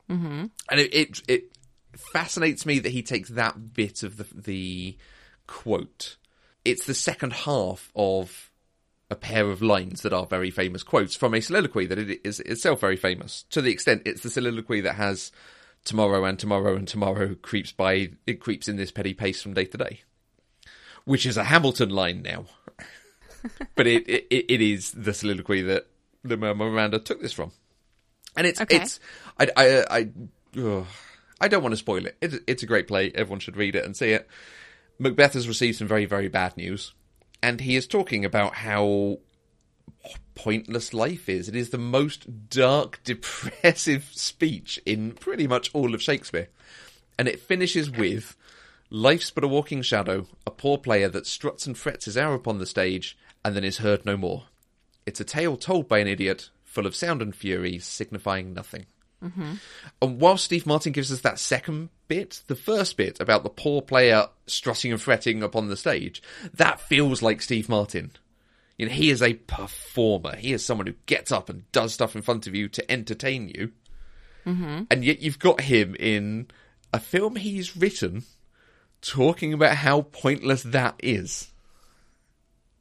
Mm-hmm. 0.09 0.45
and 0.71 0.79
it, 0.79 0.93
it 0.93 1.21
it 1.27 1.43
fascinates 2.13 2.65
me 2.65 2.79
that 2.79 2.91
he 2.91 3.03
takes 3.03 3.29
that 3.29 3.73
bit 3.73 4.03
of 4.03 4.17
the 4.17 4.25
the 4.33 4.97
quote. 5.47 6.17
It's 6.63 6.85
the 6.85 6.93
second 6.93 7.33
half 7.33 7.91
of 7.95 8.51
a 9.09 9.15
pair 9.15 9.49
of 9.49 9.61
lines 9.61 10.01
that 10.01 10.13
are 10.13 10.25
very 10.25 10.51
famous 10.51 10.83
quotes 10.83 11.15
from 11.15 11.33
a 11.33 11.41
soliloquy 11.41 11.85
that 11.85 11.97
it 11.97 12.21
is 12.23 12.39
itself 12.41 12.79
very 12.79 12.97
famous. 12.97 13.43
To 13.51 13.61
the 13.61 13.71
extent 13.71 14.03
it's 14.05 14.21
the 14.21 14.29
soliloquy 14.29 14.81
that 14.81 14.95
has 14.95 15.31
tomorrow 15.87 16.23
and 16.25 16.37
tomorrow 16.37 16.75
and 16.75 16.87
tomorrow 16.87 17.35
creeps 17.35 17.71
by 17.71 18.09
it 18.27 18.39
creeps 18.39 18.67
in 18.67 18.75
this 18.75 18.91
petty 18.91 19.13
pace 19.13 19.41
from 19.41 19.53
day 19.53 19.65
to 19.65 19.77
day 19.77 20.01
which 21.05 21.25
is 21.25 21.37
a 21.37 21.45
hamilton 21.45 21.89
line 21.89 22.21
now 22.21 22.45
but 23.75 23.87
it, 23.87 24.07
it 24.07 24.45
it 24.49 24.61
is 24.61 24.91
the 24.91 25.13
soliloquy 25.13 25.61
that 25.61 25.87
the 26.23 26.35
miranda 26.35 26.99
took 26.99 27.21
this 27.21 27.33
from 27.33 27.51
and 28.35 28.45
it's 28.45 28.59
Okay. 28.61 28.75
it's 28.75 28.99
i 29.39 29.47
i 29.55 29.85
i, 29.89 30.83
I 31.39 31.47
don't 31.47 31.61
want 31.61 31.73
to 31.73 31.77
spoil 31.77 32.05
it. 32.05 32.17
It's, 32.21 32.35
it's 32.47 32.63
a 32.63 32.65
great 32.65 32.87
play. 32.87 33.11
Everyone 33.13 33.39
should 33.39 33.57
read 33.57 33.75
it 33.75 33.85
and 33.85 33.95
see 33.95 34.11
it. 34.11 34.27
Macbeth 34.99 35.33
has 35.33 35.47
received 35.47 35.77
some 35.77 35.87
very, 35.87 36.05
very 36.05 36.27
bad 36.27 36.57
news, 36.57 36.93
and 37.43 37.61
he 37.61 37.75
is 37.75 37.85
talking 37.85 38.25
about 38.25 38.55
how 38.55 39.19
pointless 40.35 40.93
life 40.93 41.29
is. 41.29 41.49
It 41.49 41.55
is 41.55 41.69
the 41.69 41.77
most 41.77 42.49
dark, 42.49 42.99
depressive 43.03 44.09
speech 44.11 44.79
in 44.85 45.11
pretty 45.11 45.47
much 45.47 45.71
all 45.73 45.93
of 45.93 46.01
Shakespeare. 46.01 46.49
And 47.17 47.27
it 47.27 47.39
finishes 47.39 47.89
with 47.89 48.35
Life's 48.89 49.31
but 49.31 49.43
a 49.43 49.47
walking 49.47 49.81
shadow, 49.81 50.27
a 50.45 50.51
poor 50.51 50.77
player 50.77 51.09
that 51.09 51.27
struts 51.27 51.65
and 51.65 51.77
frets 51.77 52.05
his 52.05 52.17
hour 52.17 52.33
upon 52.33 52.59
the 52.59 52.65
stage, 52.65 53.17
and 53.43 53.55
then 53.55 53.63
is 53.63 53.79
heard 53.79 54.05
no 54.05 54.15
more. 54.15 54.45
It's 55.05 55.19
a 55.19 55.25
tale 55.25 55.57
told 55.57 55.87
by 55.87 55.99
an 55.99 56.07
idiot, 56.07 56.49
full 56.63 56.85
of 56.85 56.95
sound 56.95 57.21
and 57.21 57.35
fury, 57.35 57.79
signifying 57.79 58.53
nothing. 58.53 58.85
Mm-hmm. 59.23 59.53
And 60.01 60.19
while 60.19 60.37
Steve 60.37 60.65
Martin 60.65 60.91
gives 60.91 61.11
us 61.11 61.21
that 61.21 61.39
second 61.39 61.89
bit, 62.07 62.41
the 62.47 62.55
first 62.55 62.97
bit 62.97 63.19
about 63.19 63.43
the 63.43 63.49
poor 63.49 63.81
player 63.81 64.27
strutting 64.45 64.91
and 64.91 65.01
fretting 65.01 65.43
upon 65.43 65.67
the 65.67 65.77
stage, 65.77 66.21
that 66.53 66.79
feels 66.79 67.21
like 67.21 67.41
Steve 67.41 67.67
Martin. 67.67 68.11
You 68.77 68.85
know, 68.85 68.91
he 68.91 69.09
is 69.09 69.21
a 69.21 69.33
performer. 69.33 70.35
He 70.35 70.53
is 70.53 70.63
someone 70.63 70.87
who 70.87 70.93
gets 71.07 71.31
up 71.31 71.49
and 71.49 71.69
does 71.71 71.93
stuff 71.93 72.15
in 72.15 72.21
front 72.21 72.47
of 72.47 72.55
you 72.55 72.69
to 72.69 72.91
entertain 72.91 73.49
you. 73.49 73.71
Mm-hmm. 74.45 74.83
And 74.89 75.03
yet 75.03 75.19
you've 75.19 75.39
got 75.39 75.61
him 75.61 75.95
in 75.99 76.47
a 76.93 76.99
film 76.99 77.35
he's 77.35 77.75
written 77.75 78.23
talking 79.01 79.53
about 79.53 79.75
how 79.75 80.01
pointless 80.01 80.63
that 80.63 80.95
is. 80.99 81.51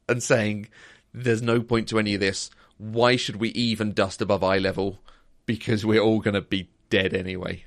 And 0.07 0.23
saying, 0.23 0.69
there's 1.13 1.41
no 1.41 1.61
point 1.61 1.89
to 1.89 1.99
any 1.99 2.13
of 2.13 2.21
this. 2.21 2.49
Why 2.77 3.15
should 3.15 3.37
we 3.37 3.49
even 3.49 3.91
dust 3.91 4.21
above 4.21 4.43
eye 4.43 4.59
level? 4.59 4.99
Because 5.45 5.85
we're 5.85 5.99
all 5.99 6.19
going 6.19 6.35
to 6.35 6.41
be 6.41 6.69
dead 6.89 7.13
anyway. 7.13 7.65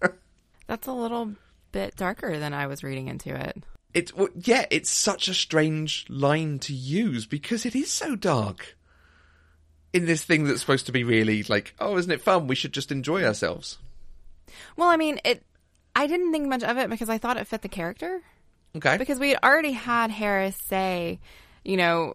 That's 0.66 0.86
a 0.86 0.92
little 0.92 1.32
bit 1.72 1.96
darker 1.96 2.38
than 2.38 2.54
I 2.54 2.66
was 2.66 2.84
reading 2.84 3.08
into 3.08 3.34
it. 3.34 3.64
It's 3.94 4.12
yeah, 4.44 4.66
it's 4.70 4.90
such 4.90 5.28
a 5.28 5.34
strange 5.34 6.04
line 6.08 6.58
to 6.60 6.72
use 6.74 7.26
because 7.26 7.64
it 7.64 7.74
is 7.76 7.90
so 7.90 8.16
dark. 8.16 8.76
In 9.92 10.06
this 10.06 10.24
thing 10.24 10.42
that's 10.44 10.60
supposed 10.60 10.86
to 10.86 10.92
be 10.92 11.04
really 11.04 11.44
like, 11.44 11.72
oh, 11.78 11.96
isn't 11.96 12.10
it 12.10 12.20
fun? 12.20 12.48
We 12.48 12.56
should 12.56 12.72
just 12.72 12.90
enjoy 12.90 13.22
ourselves. 13.24 13.78
Well, 14.76 14.88
I 14.88 14.96
mean, 14.96 15.20
it. 15.24 15.44
I 15.94 16.08
didn't 16.08 16.32
think 16.32 16.48
much 16.48 16.64
of 16.64 16.76
it 16.78 16.90
because 16.90 17.08
I 17.08 17.18
thought 17.18 17.36
it 17.36 17.46
fit 17.46 17.62
the 17.62 17.68
character. 17.68 18.20
Okay. 18.76 18.96
Because 18.96 19.20
we 19.20 19.28
had 19.30 19.38
already 19.44 19.70
had 19.70 20.10
Harris 20.10 20.56
say, 20.56 21.20
you 21.64 21.76
know, 21.76 22.14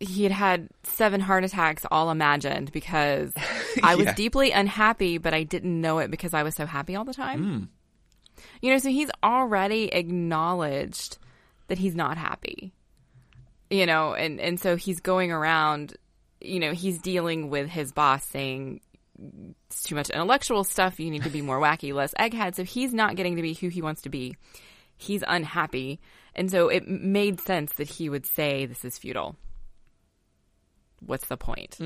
he 0.00 0.24
had 0.24 0.32
had 0.32 0.68
seven 0.82 1.20
heart 1.20 1.44
attacks 1.44 1.86
all 1.88 2.10
imagined 2.10 2.72
because 2.72 3.32
I 3.84 3.94
was 3.94 4.06
Yeah. 4.06 4.14
deeply 4.14 4.50
unhappy, 4.50 5.18
but 5.18 5.32
I 5.32 5.44
didn't 5.44 5.80
know 5.80 6.00
it 6.00 6.10
because 6.10 6.34
I 6.34 6.42
was 6.42 6.56
so 6.56 6.66
happy 6.66 6.96
all 6.96 7.04
the 7.04 7.14
time. 7.14 7.44
Hmm. 7.44 7.64
You 8.60 8.72
know, 8.72 8.78
so 8.78 8.88
he's 8.88 9.10
already 9.22 9.92
acknowledged 9.92 11.18
that 11.68 11.78
he's 11.78 11.94
not 11.94 12.18
happy. 12.18 12.72
You 13.70 13.86
know, 13.86 14.14
and 14.14 14.40
and 14.40 14.60
so 14.60 14.76
he's 14.76 15.00
going 15.00 15.32
around, 15.32 15.96
you 16.40 16.60
know, 16.60 16.72
he's 16.72 16.98
dealing 16.98 17.48
with 17.50 17.68
his 17.68 17.92
boss 17.92 18.24
saying 18.24 18.80
it's 19.68 19.82
too 19.82 19.94
much 19.94 20.10
intellectual 20.10 20.64
stuff, 20.64 21.00
you 21.00 21.10
need 21.10 21.22
to 21.24 21.30
be 21.30 21.42
more 21.42 21.60
wacky, 21.60 21.92
less 21.94 22.14
egghead. 22.14 22.54
So 22.54 22.64
he's 22.64 22.92
not 22.92 23.16
getting 23.16 23.36
to 23.36 23.42
be 23.42 23.54
who 23.54 23.68
he 23.68 23.82
wants 23.82 24.02
to 24.02 24.08
be. 24.08 24.36
He's 24.96 25.24
unhappy. 25.26 26.00
And 26.34 26.50
so 26.50 26.68
it 26.68 26.88
made 26.88 27.40
sense 27.40 27.72
that 27.74 27.88
he 27.88 28.08
would 28.08 28.26
say 28.26 28.66
this 28.66 28.84
is 28.84 28.98
futile. 28.98 29.36
What's 31.00 31.26
the 31.26 31.36
point? 31.36 31.76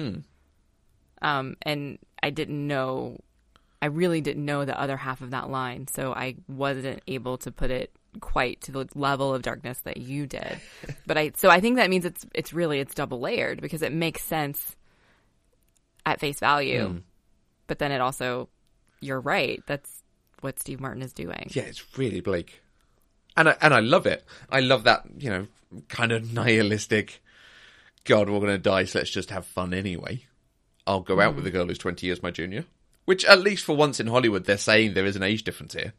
Um, 1.22 1.56
and 1.62 1.98
I 2.22 2.30
didn't 2.30 2.66
know, 2.66 3.18
I 3.86 3.88
really 3.88 4.20
didn't 4.20 4.44
know 4.44 4.64
the 4.64 4.76
other 4.76 4.96
half 4.96 5.20
of 5.20 5.30
that 5.30 5.48
line, 5.48 5.86
so 5.86 6.12
I 6.12 6.34
wasn't 6.48 7.04
able 7.06 7.38
to 7.38 7.52
put 7.52 7.70
it 7.70 7.92
quite 8.20 8.60
to 8.62 8.72
the 8.72 8.88
level 8.96 9.32
of 9.32 9.42
darkness 9.42 9.78
that 9.84 9.98
you 9.98 10.26
did. 10.26 10.60
but 11.06 11.16
I, 11.16 11.30
so 11.36 11.50
I 11.50 11.60
think 11.60 11.76
that 11.76 11.88
means 11.88 12.04
it's 12.04 12.26
it's 12.34 12.52
really 12.52 12.80
it's 12.80 12.94
double 12.94 13.20
layered 13.20 13.60
because 13.60 13.82
it 13.82 13.92
makes 13.92 14.24
sense 14.24 14.74
at 16.04 16.18
face 16.18 16.40
value, 16.40 16.88
hmm. 16.88 16.98
but 17.68 17.78
then 17.78 17.92
it 17.92 18.00
also, 18.00 18.48
you're 19.00 19.20
right, 19.20 19.62
that's 19.68 20.02
what 20.40 20.58
Steve 20.58 20.80
Martin 20.80 21.02
is 21.02 21.12
doing. 21.12 21.48
Yeah, 21.52 21.62
it's 21.62 21.96
really 21.96 22.20
bleak, 22.20 22.60
and 23.36 23.50
I, 23.50 23.56
and 23.62 23.72
I 23.72 23.78
love 23.78 24.06
it. 24.06 24.24
I 24.50 24.62
love 24.62 24.82
that 24.82 25.04
you 25.16 25.30
know 25.30 25.46
kind 25.86 26.10
of 26.10 26.32
nihilistic. 26.32 27.22
God, 28.02 28.28
we're 28.28 28.40
going 28.40 28.50
to 28.50 28.58
die, 28.58 28.82
so 28.82 28.98
let's 28.98 29.12
just 29.12 29.30
have 29.30 29.46
fun 29.46 29.72
anyway. 29.72 30.24
I'll 30.88 31.02
go 31.02 31.20
out 31.20 31.36
with 31.36 31.44
hmm. 31.44 31.48
a 31.48 31.52
girl 31.52 31.66
who's 31.66 31.78
twenty 31.78 32.08
years 32.08 32.20
my 32.20 32.32
junior. 32.32 32.64
Which, 33.06 33.24
at 33.24 33.40
least 33.40 33.64
for 33.64 33.74
once 33.76 33.98
in 34.00 34.06
Hollywood, 34.08 34.44
they're 34.44 34.58
saying 34.58 34.92
there 34.94 35.06
is 35.06 35.16
an 35.16 35.22
age 35.22 35.42
difference 35.44 35.72
here. 35.74 35.94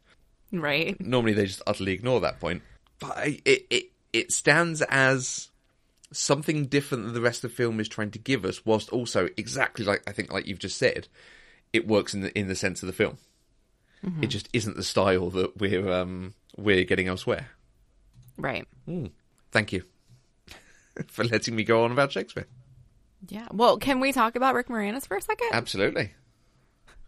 Right? 0.50 0.98
normally 0.98 1.34
they 1.34 1.44
just 1.44 1.60
utterly 1.66 1.92
ignore 1.92 2.20
that 2.20 2.40
point. 2.40 2.62
But 3.00 3.16
I- 3.18 3.40
it 3.44 3.66
it 3.68 3.84
it 4.14 4.32
stands 4.32 4.80
as 4.82 5.48
something 6.10 6.64
different 6.66 7.04
than 7.04 7.12
the 7.12 7.20
rest 7.20 7.44
of 7.44 7.50
the 7.50 7.56
film 7.56 7.80
is 7.80 7.88
trying 7.88 8.10
to 8.12 8.18
give 8.18 8.46
us, 8.46 8.64
whilst 8.64 8.88
also 8.90 9.28
exactly 9.36 9.84
like 9.84 10.02
I 10.06 10.12
think 10.12 10.32
like 10.32 10.46
you've 10.46 10.58
just 10.58 10.78
said, 10.78 11.08
it 11.74 11.86
works 11.86 12.14
in 12.14 12.22
the 12.22 12.38
in 12.38 12.48
the 12.48 12.54
sense 12.54 12.82
of 12.82 12.86
the 12.86 12.92
film. 12.94 13.18
It 14.22 14.28
just 14.28 14.48
isn't 14.52 14.76
the 14.76 14.84
style 14.84 15.28
that 15.30 15.58
we're 15.58 15.90
um 15.92 16.32
we're 16.56 16.84
getting 16.84 17.08
elsewhere. 17.08 17.48
Right. 18.38 18.66
Thank 19.50 19.72
you 19.72 19.82
for 21.08 21.24
letting 21.24 21.56
me 21.56 21.64
go 21.64 21.82
on 21.84 21.92
about 21.92 22.12
Shakespeare. 22.12 22.46
Yeah. 23.28 23.48
Well, 23.52 23.76
can 23.76 23.98
we 24.00 24.12
talk 24.12 24.36
about 24.36 24.54
Rick 24.54 24.68
Moranis 24.68 25.06
for 25.06 25.16
a 25.16 25.20
second? 25.20 25.48
Absolutely. 25.52 26.12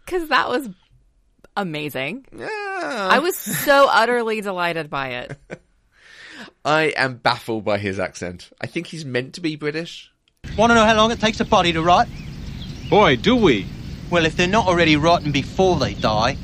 Because 0.05 0.29
that 0.29 0.49
was 0.49 0.69
amazing. 1.57 2.27
Yeah. 2.37 2.49
I 2.51 3.19
was 3.21 3.37
so 3.37 3.89
utterly 3.91 4.41
delighted 4.41 4.91
by 4.91 5.09
it. 5.09 5.37
I 6.65 6.93
am 6.97 7.17
baffled 7.17 7.65
by 7.65 7.79
his 7.79 7.99
accent. 7.99 8.51
I 8.61 8.67
think 8.67 8.87
he's 8.87 9.05
meant 9.05 9.35
to 9.35 9.41
be 9.41 9.57
British. 9.57 10.11
Want 10.57 10.71
to 10.71 10.75
know 10.75 10.85
how 10.85 10.97
long 10.97 11.11
it 11.11 11.21
takes 11.21 11.41
a 11.41 11.45
body 11.45 11.73
to 11.73 11.83
rot? 11.83 12.09
Boy, 12.89 13.17
do 13.17 13.37
we. 13.37 13.67
Well, 14.11 14.25
if 14.25 14.37
they're 14.37 14.49
not 14.49 14.67
already 14.67 14.97
rotten 14.97 15.33
before 15.33 15.77
they 15.77 15.95
die, 15.95 16.37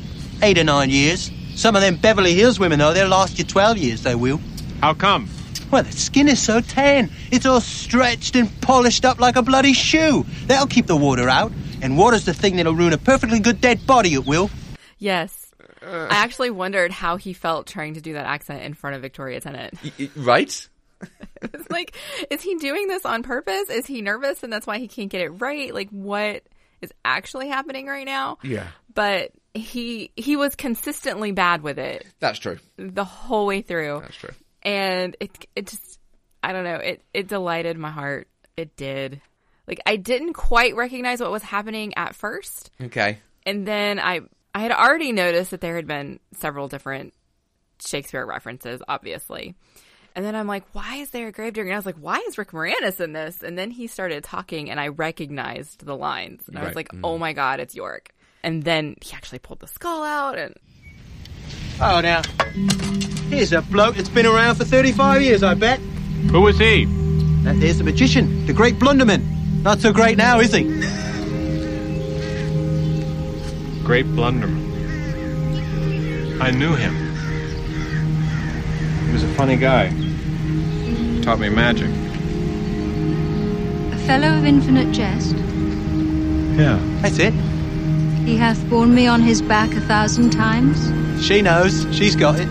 eight 0.42 0.58
or 0.58 0.64
nine 0.64 0.90
years. 0.90 1.30
Some 1.54 1.74
of 1.74 1.82
them 1.82 1.96
Beverly 1.96 2.34
Hills 2.34 2.60
women, 2.60 2.78
though, 2.78 2.92
they'll 2.92 3.08
last 3.08 3.38
you 3.38 3.44
12 3.44 3.78
years, 3.78 4.02
they 4.02 4.14
will. 4.14 4.40
How 4.80 4.94
come? 4.94 5.28
Well, 5.70 5.82
the 5.82 5.92
skin 5.92 6.28
is 6.28 6.40
so 6.40 6.60
tan. 6.60 7.10
It's 7.32 7.46
all 7.46 7.60
stretched 7.60 8.36
and 8.36 8.60
polished 8.60 9.04
up 9.04 9.18
like 9.18 9.36
a 9.36 9.42
bloody 9.42 9.72
shoe. 9.72 10.24
That'll 10.46 10.66
keep 10.66 10.86
the 10.86 10.96
water 10.96 11.28
out. 11.28 11.52
And 11.82 11.96
water's 11.98 12.24
the 12.24 12.34
thing 12.34 12.56
that'll 12.56 12.74
ruin 12.74 12.92
a 12.92 12.98
perfectly 12.98 13.40
good 13.40 13.60
dead 13.60 13.86
body, 13.86 14.14
it 14.14 14.26
will. 14.26 14.50
Yes. 14.98 15.52
Uh. 15.82 16.08
I 16.10 16.16
actually 16.16 16.50
wondered 16.50 16.90
how 16.90 17.16
he 17.16 17.32
felt 17.32 17.66
trying 17.66 17.94
to 17.94 18.00
do 18.00 18.14
that 18.14 18.26
accent 18.26 18.62
in 18.62 18.74
front 18.74 18.96
of 18.96 19.02
Victoria 19.02 19.40
Tennant. 19.40 19.74
Y- 19.84 19.92
y- 20.00 20.10
Right? 20.16 20.68
It's 21.42 21.70
like, 21.70 21.94
is 22.30 22.40
he 22.40 22.54
doing 22.56 22.88
this 22.88 23.04
on 23.04 23.22
purpose? 23.22 23.68
Is 23.68 23.86
he 23.86 24.00
nervous 24.00 24.42
and 24.42 24.50
that's 24.50 24.66
why 24.66 24.78
he 24.78 24.88
can't 24.88 25.10
get 25.10 25.20
it 25.20 25.28
right? 25.28 25.72
Like, 25.72 25.90
what 25.90 26.42
is 26.80 26.90
actually 27.04 27.48
happening 27.48 27.86
right 27.86 28.06
now? 28.06 28.38
Yeah. 28.42 28.66
But 28.94 29.32
he 29.52 30.10
he 30.16 30.36
was 30.36 30.54
consistently 30.54 31.32
bad 31.32 31.62
with 31.62 31.78
it 31.78 32.06
That's 32.20 32.38
true. 32.38 32.58
the 32.78 33.04
whole 33.04 33.44
way 33.46 33.60
through. 33.60 34.00
That's 34.02 34.16
true. 34.16 34.30
and 34.62 35.14
it 35.20 35.46
it 35.54 35.66
just 35.66 35.98
I 36.42 36.52
don't 36.52 36.64
know 36.64 36.76
it 36.76 37.02
it 37.12 37.28
delighted 37.28 37.76
my 37.76 37.90
heart. 37.90 38.28
It 38.56 38.74
did. 38.76 39.20
Like 39.68 39.80
I 39.86 39.96
didn't 39.96 40.34
quite 40.34 40.76
recognize 40.76 41.20
what 41.20 41.30
was 41.30 41.42
happening 41.42 41.92
at 41.96 42.14
first, 42.14 42.70
Okay. 42.80 43.18
and 43.44 43.66
then 43.66 43.98
I 43.98 44.20
I 44.54 44.60
had 44.60 44.72
already 44.72 45.12
noticed 45.12 45.50
that 45.50 45.60
there 45.60 45.76
had 45.76 45.86
been 45.86 46.20
several 46.34 46.68
different 46.68 47.12
Shakespeare 47.84 48.24
references, 48.24 48.80
obviously. 48.88 49.54
And 50.14 50.24
then 50.24 50.34
I'm 50.34 50.46
like, 50.46 50.64
why 50.72 50.96
is 50.96 51.10
there 51.10 51.26
a 51.28 51.32
gravedigger? 51.32 51.66
And 51.68 51.74
I 51.74 51.76
was 51.76 51.84
like, 51.84 51.98
why 51.98 52.24
is 52.26 52.38
Rick 52.38 52.52
Moranis 52.52 53.00
in 53.02 53.12
this? 53.12 53.42
And 53.42 53.58
then 53.58 53.70
he 53.70 53.86
started 53.86 54.24
talking, 54.24 54.70
and 54.70 54.80
I 54.80 54.88
recognized 54.88 55.84
the 55.84 55.94
lines, 55.94 56.42
and 56.48 56.56
I 56.56 56.60
was 56.62 56.68
Right. 56.68 56.76
like, 56.76 56.88
mm. 56.92 57.00
oh 57.04 57.18
my 57.18 57.34
god, 57.34 57.60
it's 57.60 57.74
Yorick. 57.74 58.14
And 58.42 58.62
then 58.62 58.94
he 59.02 59.12
actually 59.14 59.40
pulled 59.40 59.60
the 59.60 59.66
skull 59.66 60.04
out, 60.04 60.38
and 60.38 60.54
Oh, 61.82 62.00
now, 62.00 62.22
here's 63.28 63.52
a 63.52 63.60
bloke 63.60 63.96
that's 63.96 64.08
been 64.08 64.24
around 64.24 64.54
for 64.54 64.64
35 64.64 65.20
years, 65.20 65.42
I 65.42 65.52
bet. 65.52 65.78
Who 66.30 66.40
was 66.40 66.56
he? 66.58 66.86
That 67.44 67.60
there's 67.60 67.76
the 67.76 67.84
magician, 67.84 68.46
the 68.46 68.54
great 68.54 68.76
blunderman. 68.78 69.22
Not 69.66 69.80
so 69.80 69.92
great 69.92 70.16
now, 70.16 70.38
is 70.38 70.52
he? 70.52 70.62
Great 73.82 74.06
blunderman. 74.06 74.62
I 76.40 76.52
knew 76.52 76.76
him. 76.76 76.94
He 79.06 79.12
was 79.12 79.24
a 79.24 79.34
funny 79.34 79.56
guy. 79.56 79.88
He 79.88 81.20
Taught 81.20 81.40
me 81.40 81.48
magic. 81.48 81.90
A 83.92 83.98
fellow 84.06 84.38
of 84.38 84.44
infinite 84.44 84.92
jest. 84.92 85.34
Yeah. 85.34 86.78
That's 87.02 87.18
it. 87.18 87.34
He 88.24 88.36
hath 88.36 88.70
borne 88.70 88.94
me 88.94 89.08
on 89.08 89.20
his 89.20 89.42
back 89.42 89.74
a 89.74 89.80
thousand 89.80 90.30
times. 90.30 90.78
She 91.26 91.42
knows. 91.42 91.88
She's 91.90 92.14
got 92.14 92.38
it. 92.38 92.48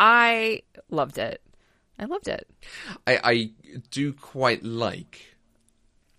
I 0.00 0.62
loved 0.90 1.18
it. 1.18 1.40
I 2.00 2.06
loved 2.06 2.26
it. 2.26 2.48
I, 3.06 3.20
I 3.22 3.50
do 3.92 4.12
quite 4.12 4.64
like, 4.64 5.35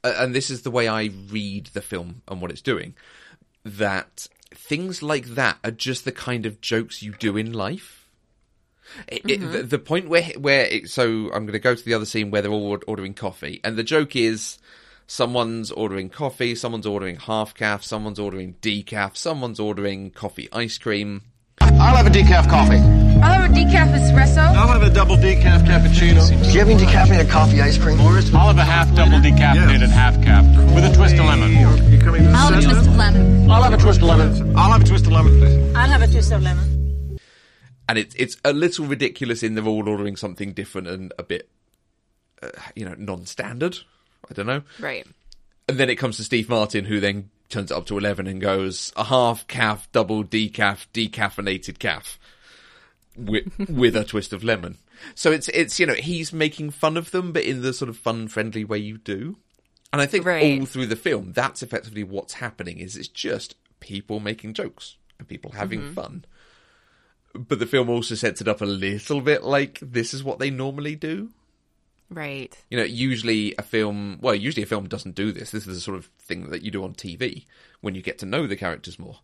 and 0.03 0.33
this 0.35 0.49
is 0.49 0.61
the 0.61 0.71
way 0.71 0.87
I 0.87 1.09
read 1.29 1.67
the 1.67 1.81
film 1.81 2.21
and 2.27 2.41
what 2.41 2.51
it's 2.51 2.61
doing, 2.61 2.95
that 3.63 4.27
things 4.53 5.03
like 5.03 5.25
that 5.27 5.57
are 5.63 5.71
just 5.71 6.05
the 6.05 6.11
kind 6.11 6.45
of 6.45 6.61
jokes 6.61 7.03
you 7.03 7.13
do 7.13 7.37
in 7.37 7.53
life. 7.53 8.09
It, 9.07 9.21
it- 9.25 9.41
mm-hmm. 9.41 9.51
the, 9.51 9.63
the 9.63 9.79
point 9.79 10.07
where 10.09 10.23
where 10.37 10.65
it, 10.65 10.89
so 10.89 11.25
I'm 11.33 11.45
going 11.45 11.53
to 11.53 11.59
go 11.59 11.75
to 11.75 11.83
the 11.83 11.93
other 11.93 12.05
scene 12.05 12.31
where 12.31 12.41
they're 12.41 12.51
all 12.51 12.79
ordering 12.87 13.13
coffee, 13.13 13.59
and 13.63 13.77
the 13.77 13.83
joke 13.83 14.15
is 14.15 14.57
someone's 15.07 15.71
ordering 15.71 16.09
coffee, 16.09 16.55
someone's 16.55 16.85
ordering 16.85 17.17
half 17.17 17.53
caf, 17.53 17.83
someone's 17.83 18.19
ordering 18.19 18.55
decaf, 18.61 19.15
someone's 19.17 19.59
ordering 19.59 20.11
coffee 20.11 20.49
ice 20.51 20.77
cream. 20.77 21.23
I'll 21.61 21.95
have 21.95 22.07
a 22.07 22.09
decaf 22.09 22.49
coffee. 22.49 23.06
I'll 23.23 23.41
have 23.41 23.51
a 23.51 23.53
decaf 23.53 23.89
espresso. 23.97 24.37
I'll 24.55 24.67
have 24.67 24.81
a 24.83 24.89
double 24.89 25.15
decaf 25.17 25.65
cappuccino. 25.65 26.27
Do 26.43 26.51
you 26.51 26.59
have 26.59 26.69
any 26.69 26.83
decaffeinated 26.83 27.29
coffee 27.29 27.61
ice 27.61 27.77
cream? 27.77 27.97
Morris, 27.97 28.33
I'll 28.33 28.47
have 28.47 28.57
a 28.57 28.63
half 28.63 28.93
double 28.95 29.17
decaffeinated 29.17 29.89
half 29.89 30.21
caf 30.23 30.45
with 30.75 30.85
a 30.85 30.93
twist 30.95 31.15
of 31.15 31.25
lemon. 31.25 31.51
You 31.91 31.99
coming 31.99 32.23
to 32.23 32.29
the 32.29 32.35
I'll 32.37 32.51
have 32.53 32.63
a 32.63 32.67
twist 32.67 32.87
of 32.87 32.95
lemon. 32.95 33.51
I'll 33.51 33.63
have 33.63 33.73
a 33.73 33.77
twist 33.77 34.01
of 34.01 34.07
lemon. 34.07 34.57
I'll 34.57 34.71
have 34.71 34.81
a 34.81 34.85
twist 34.85 35.05
of 35.05 35.11
lemon, 35.11 35.39
please. 35.39 35.75
I'll 35.75 35.89
have 35.89 36.01
a 36.01 36.07
twist 36.07 36.31
of 36.31 36.41
lemon. 36.41 37.19
and 37.89 37.97
it's 37.97 38.15
it's 38.15 38.37
a 38.45 38.53
little 38.53 38.85
ridiculous 38.85 39.43
in 39.43 39.55
they're 39.55 39.65
all 39.65 39.87
ordering 39.89 40.15
something 40.15 40.53
different 40.53 40.87
and 40.87 41.13
a 41.17 41.23
bit, 41.23 41.49
uh, 42.41 42.49
you 42.75 42.85
know, 42.85 42.95
non-standard. 42.97 43.77
I 44.29 44.33
don't 44.33 44.47
know. 44.47 44.61
Right. 44.79 45.07
And 45.69 45.77
then 45.77 45.89
it 45.89 45.95
comes 45.95 46.17
to 46.17 46.23
Steve 46.23 46.49
Martin, 46.49 46.85
who 46.85 46.99
then 46.99 47.29
turns 47.49 47.71
it 47.71 47.77
up 47.77 47.85
to 47.87 47.97
eleven 47.97 48.27
and 48.27 48.39
goes 48.41 48.91
a 48.95 49.05
half 49.05 49.47
caf, 49.47 49.89
double 49.91 50.23
decaf, 50.23 50.85
decaffeinated 50.93 51.79
caf 51.79 52.19
with 53.17 53.51
with 53.69 53.95
a 53.95 54.03
twist 54.05 54.33
of 54.33 54.43
lemon. 54.43 54.77
So 55.15 55.31
it's 55.31 55.47
it's 55.49 55.79
you 55.79 55.85
know 55.85 55.93
he's 55.93 56.31
making 56.31 56.71
fun 56.71 56.97
of 56.97 57.11
them, 57.11 57.31
but 57.31 57.43
in 57.43 57.61
the 57.61 57.73
sort 57.73 57.89
of 57.89 57.97
fun, 57.97 58.27
friendly 58.27 58.63
way 58.63 58.77
you 58.77 58.97
do. 58.97 59.37
And 59.93 60.01
I 60.01 60.05
think 60.05 60.25
Right. 60.25 60.59
all 60.59 60.65
through 60.65 60.87
the 60.87 60.95
film, 60.95 61.31
that's 61.33 61.63
effectively 61.63 62.03
what's 62.03 62.33
happening. 62.33 62.79
Is 62.79 62.95
it's 62.95 63.07
just 63.07 63.55
people 63.79 64.19
making 64.19 64.53
jokes 64.53 64.97
and 65.19 65.27
people 65.27 65.51
having 65.51 65.81
mm-hmm. 65.81 65.93
fun. 65.93 66.25
But 67.33 67.59
the 67.59 67.65
film 67.65 67.89
also 67.89 68.15
sets 68.15 68.41
it 68.41 68.47
up 68.47 68.61
a 68.61 68.65
little 68.65 69.21
bit 69.21 69.43
like 69.43 69.79
this 69.81 70.13
is 70.13 70.23
what 70.23 70.39
they 70.39 70.49
normally 70.49 70.95
do. 70.95 71.29
Right. 72.09 72.57
You 72.69 72.77
know, 72.77 72.83
usually 72.83 73.53
a 73.57 73.63
film, 73.63 74.19
well, 74.21 74.33
usually 74.33 74.63
a 74.63 74.67
film 74.67 74.87
doesn't 74.87 75.15
do 75.15 75.31
this. 75.31 75.51
This 75.51 75.67
is 75.67 75.75
the 75.75 75.81
sort 75.81 75.97
of 75.97 76.05
thing 76.19 76.49
that 76.49 76.61
you 76.61 76.71
do 76.71 76.83
on 76.83 76.93
TV 76.93 77.45
when 77.81 77.95
you 77.95 78.01
get 78.01 78.17
to 78.19 78.25
know 78.25 78.47
the 78.47 78.55
characters 78.55 78.97
more. 78.97 79.19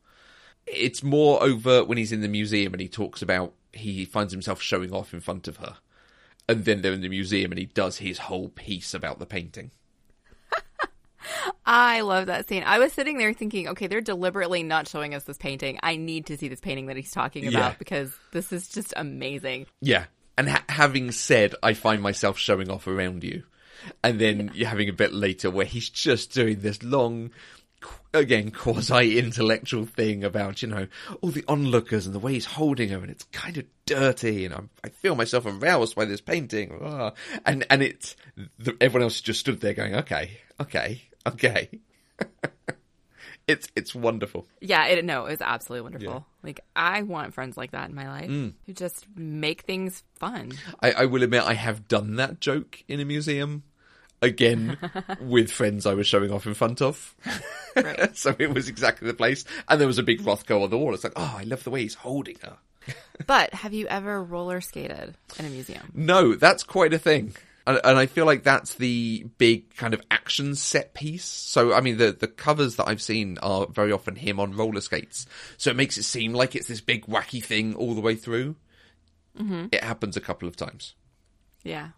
It's 0.68 1.04
more 1.04 1.42
overt 1.42 1.88
when 1.88 1.98
he's 1.98 2.12
in 2.12 2.22
the 2.22 2.28
museum 2.28 2.74
and 2.74 2.82
he 2.82 2.88
talks 2.88 3.22
about, 3.22 3.54
he 3.74 4.06
finds 4.06 4.32
himself 4.32 4.62
showing 4.62 4.94
off 4.94 5.14
in 5.14 5.20
front 5.20 5.48
of 5.48 5.58
her. 5.58 5.78
And 6.48 6.66
then 6.66 6.82
they're 6.82 6.94
in 6.94 7.02
the 7.02 7.10
museum 7.10 7.52
and 7.52 7.60
he 7.60 7.66
does 7.66 7.98
his 7.98 8.18
whole 8.20 8.50
piece 8.50 8.94
about 8.94 9.20
the 9.20 9.26
painting. 9.26 9.72
I 11.66 12.02
love 12.02 12.26
that 12.28 12.48
scene. 12.50 12.64
I 12.66 12.80
was 12.80 12.92
sitting 12.94 13.18
there 13.18 13.34
thinking, 13.34 13.70
okay, 13.70 13.88
they're 13.88 14.02
deliberately 14.02 14.64
not 14.64 14.88
showing 14.88 15.16
us 15.16 15.24
this 15.24 15.38
painting. 15.38 15.80
I 15.82 15.96
need 15.96 16.26
to 16.28 16.38
see 16.38 16.50
this 16.50 16.60
painting 16.60 16.88
that 16.88 16.98
he's 16.98 17.12
talking 17.12 17.48
about 17.48 17.72
Yeah. 17.72 17.76
because 17.80 18.14
this 18.32 18.52
is 18.52 18.68
just 18.68 18.94
amazing. 18.98 19.68
Yeah. 19.82 20.06
And 20.38 20.50
ha- 20.50 20.66
having 20.68 21.12
said, 21.12 21.56
I 21.64 21.74
find 21.74 22.02
myself 22.02 22.38
showing 22.38 22.70
off 22.70 22.88
around 22.88 23.24
you. 23.24 23.44
And 24.04 24.20
then 24.20 24.52
you're 24.54 24.68
having 24.70 24.90
a 24.90 24.94
bit 24.94 25.14
later 25.14 25.50
where 25.50 25.66
he's 25.66 25.90
just 25.90 26.34
doing 26.34 26.60
this 26.60 26.84
long, 26.84 27.32
again, 28.14 28.52
quasi 28.52 29.18
intellectual 29.18 29.86
thing 29.86 30.24
about, 30.24 30.62
you 30.62 30.68
know, 30.68 30.88
all 31.22 31.30
the 31.32 31.44
onlookers 31.48 32.06
and 32.06 32.14
the 32.14 32.20
way 32.20 32.34
he's 32.34 32.46
holding 32.46 32.90
her 32.90 32.98
and 32.98 33.10
it's 33.10 33.24
kind 33.32 33.58
of 33.58 33.66
dirty 33.86 34.46
and 34.46 34.54
I'm, 34.54 34.70
I 34.84 34.90
feel 34.90 35.16
myself 35.16 35.46
aroused 35.46 35.96
by 35.96 36.06
this 36.06 36.22
painting. 36.22 36.80
Ah. 36.84 37.14
And, 37.46 37.66
and 37.70 37.82
it's, 37.82 38.16
the, 38.60 38.76
everyone 38.80 39.04
else 39.04 39.22
just 39.22 39.40
stood 39.40 39.62
there 39.62 39.74
going, 39.74 39.96
okay, 39.96 40.38
okay, 40.60 41.02
okay. 41.28 41.70
it's, 43.48 43.68
it's 43.76 43.94
wonderful. 43.94 44.48
Yeah, 44.62 44.86
it, 44.88 45.04
no, 45.04 45.26
it 45.26 45.32
was 45.32 45.42
absolutely 45.42 45.84
wonderful. 45.90 46.26
Like, 46.44 46.62
I 46.76 47.02
want 47.02 47.34
friends 47.34 47.58
like 47.58 47.72
that 47.72 47.90
in 47.90 47.96
my 47.96 48.08
life 48.08 48.30
Mm. 48.30 48.54
who 48.66 48.74
just 48.74 49.06
make 49.16 49.62
things 49.62 50.04
fun. 50.16 50.52
I, 50.82 50.92
I 50.92 51.06
will 51.06 51.24
admit 51.24 51.44
I 51.44 51.54
have 51.54 51.88
done 51.88 52.16
that 52.18 52.40
joke 52.40 52.84
in 52.88 53.00
a 53.00 53.06
museum. 53.06 53.64
Again, 54.24 54.78
with 55.22 55.52
friends 55.52 55.86
I 55.86 55.94
was 55.94 56.08
showing 56.08 56.32
off 56.32 56.48
in 56.48 56.54
front 56.54 56.82
of. 56.82 57.14
Right. 57.76 58.16
so 58.18 58.36
it 58.40 58.54
was 58.54 58.70
exactly 58.70 59.08
the 59.08 59.14
place. 59.14 59.44
And 59.68 59.80
there 59.80 59.88
was 59.88 59.98
a 59.98 60.04
big 60.04 60.22
Rothko 60.22 60.64
on 60.64 60.70
the 60.70 60.78
wall. 60.78 60.94
It's 60.94 61.04
like, 61.04 61.14
oh, 61.16 61.36
I 61.38 61.44
love 61.44 61.64
the 61.64 61.70
way 61.70 61.82
he's 61.82 61.96
holding 61.96 62.38
her. 62.44 62.58
But 63.28 63.54
have 63.54 63.74
you 63.74 63.88
ever 63.88 64.22
roller 64.22 64.60
skated 64.60 65.16
in 65.38 65.46
a 65.46 65.50
museum? 65.50 65.92
No, 65.94 66.34
that's 66.36 66.64
quite 66.64 66.94
a 66.94 67.00
thing. 67.00 67.36
And, 67.66 67.80
and 67.84 67.98
I 67.98 68.08
feel 68.08 68.26
like 68.26 68.44
that's 68.44 68.76
the 68.76 69.26
big 69.38 69.76
kind 69.76 69.94
of 69.94 70.02
action 70.12 70.56
set 70.56 70.94
piece. 70.94 71.24
So, 71.24 71.74
I 71.74 71.82
mean, 71.82 71.98
the, 71.98 72.12
the 72.12 72.28
covers 72.28 72.76
that 72.76 72.88
I've 72.88 73.02
seen 73.02 73.38
are 73.38 73.68
very 73.68 73.92
often 73.92 74.16
him 74.16 74.40
on 74.40 74.58
roller 74.58 74.82
skates. 74.82 75.26
So 75.58 75.70
it 75.70 75.78
makes 75.78 75.98
it 75.98 76.04
seem 76.04 76.34
like 76.34 76.56
it's 76.56 76.68
this 76.68 76.82
big 76.82 77.06
wacky 77.06 77.42
thing 77.42 77.76
all 77.76 77.94
the 77.94 78.02
way 78.02 78.16
through. 78.16 78.56
Mm-hmm. 79.38 79.68
It 79.72 79.84
happens 79.84 80.18
a 80.18 80.22
couple 80.22 80.48
of 80.48 80.56
times. 80.56 80.96
Yeah. 81.64 81.90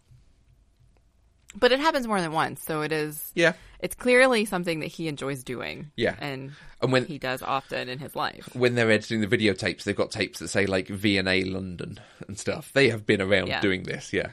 But 1.58 1.72
it 1.72 1.80
happens 1.80 2.06
more 2.06 2.20
than 2.20 2.32
once, 2.32 2.62
so 2.62 2.82
it 2.82 2.92
is. 2.92 3.32
Yeah. 3.34 3.54
It's 3.80 3.94
clearly 3.94 4.44
something 4.44 4.80
that 4.80 4.86
he 4.86 5.08
enjoys 5.08 5.42
doing. 5.42 5.90
Yeah. 5.96 6.14
And, 6.18 6.52
And 6.82 6.92
when- 6.92 7.06
he 7.06 7.18
does 7.18 7.42
often 7.42 7.88
in 7.88 7.98
his 7.98 8.14
life. 8.14 8.48
when 8.54 8.74
they're 8.74 8.90
editing 8.90 9.20
the 9.22 9.26
videotapes, 9.26 9.84
they've 9.84 9.96
got 9.96 10.10
tapes 10.10 10.38
that 10.40 10.48
say 10.48 10.66
like 10.66 10.88
V&A 10.88 11.42
London 11.44 11.98
and 12.28 12.38
stuff. 12.38 12.70
They 12.74 12.90
have 12.90 13.06
been 13.06 13.20
around 13.22 13.48
Yeah. 13.48 13.60
doing 13.60 13.84
this, 13.84 14.12
yeah. 14.12 14.30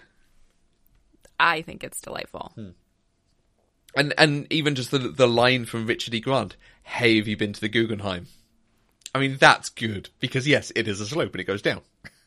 I 1.39 1.61
think 1.61 1.84
it's 1.84 1.99
delightful. 2.01 2.51
Hmm. 2.55 2.69
And 3.95 4.13
and 4.17 4.47
even 4.51 4.76
just 4.76 4.91
the 4.91 4.97
the 4.97 5.28
line 5.28 5.65
from 5.65 5.86
Richard 5.86 6.13
E. 6.15 6.19
Grant, 6.19 6.55
"Hey, 6.84 7.17
have 7.17 7.28
you 7.28 7.38
been 7.38 7.53
to 7.53 7.61
the 7.61 7.69
Guggenheim?" 7.69 8.28
I 9.13 9.19
mean, 9.19 9.38
that's 9.38 9.69
good 9.69 10.09
because 10.19 10.47
yes, 10.47 10.71
it 10.76 10.88
is 10.88 10.99
a 10.99 11.05
slope 11.05 11.34
and 11.34 11.41
it 11.41 11.43
goes 11.45 11.61
down. 11.61 11.82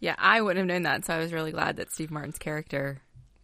Yeah, 0.00 0.14
I 0.18 0.40
wouldn't 0.40 0.58
have 0.58 0.66
known 0.66 0.82
that, 0.82 1.04
so 1.04 1.14
I 1.14 1.18
was 1.18 1.32
really 1.32 1.52
glad 1.52 1.76
that 1.76 1.92
Steve 1.92 2.10
Martin's 2.10 2.38
character 2.38 3.00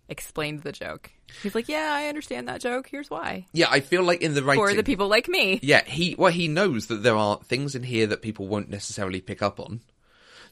explained 0.09 0.63
the 0.63 0.73
joke. 0.73 1.11
He's 1.43 1.55
like, 1.55 1.69
"Yeah, 1.69 1.93
I 1.93 2.07
understand 2.07 2.49
that 2.49 2.61
joke. 2.61 2.89
Here's 2.89 3.11
why." 3.11 3.47
Yeah, 3.53 3.67
I 3.71 3.81
feel 3.81 4.03
like 4.03 4.23
in 4.23 4.35
the 4.35 4.43
writing, 4.43 4.65
For 4.65 4.75
the 4.75 4.83
people 4.83 5.09
like 5.09 5.29
me. 5.29 5.61
Yeah, 5.63 5.85
he 5.85 6.15
well 6.17 6.33
he 6.33 6.49
knows 6.49 6.87
that 6.87 7.03
there 7.03 7.17
are 7.17 7.39
things 7.45 7.75
in 7.75 7.83
here 7.83 8.07
that 8.07 8.23
people 8.23 8.47
won't 8.49 8.71
necessarily 8.71 9.21
pick 9.21 9.43
up 9.43 9.61
on. 9.61 9.81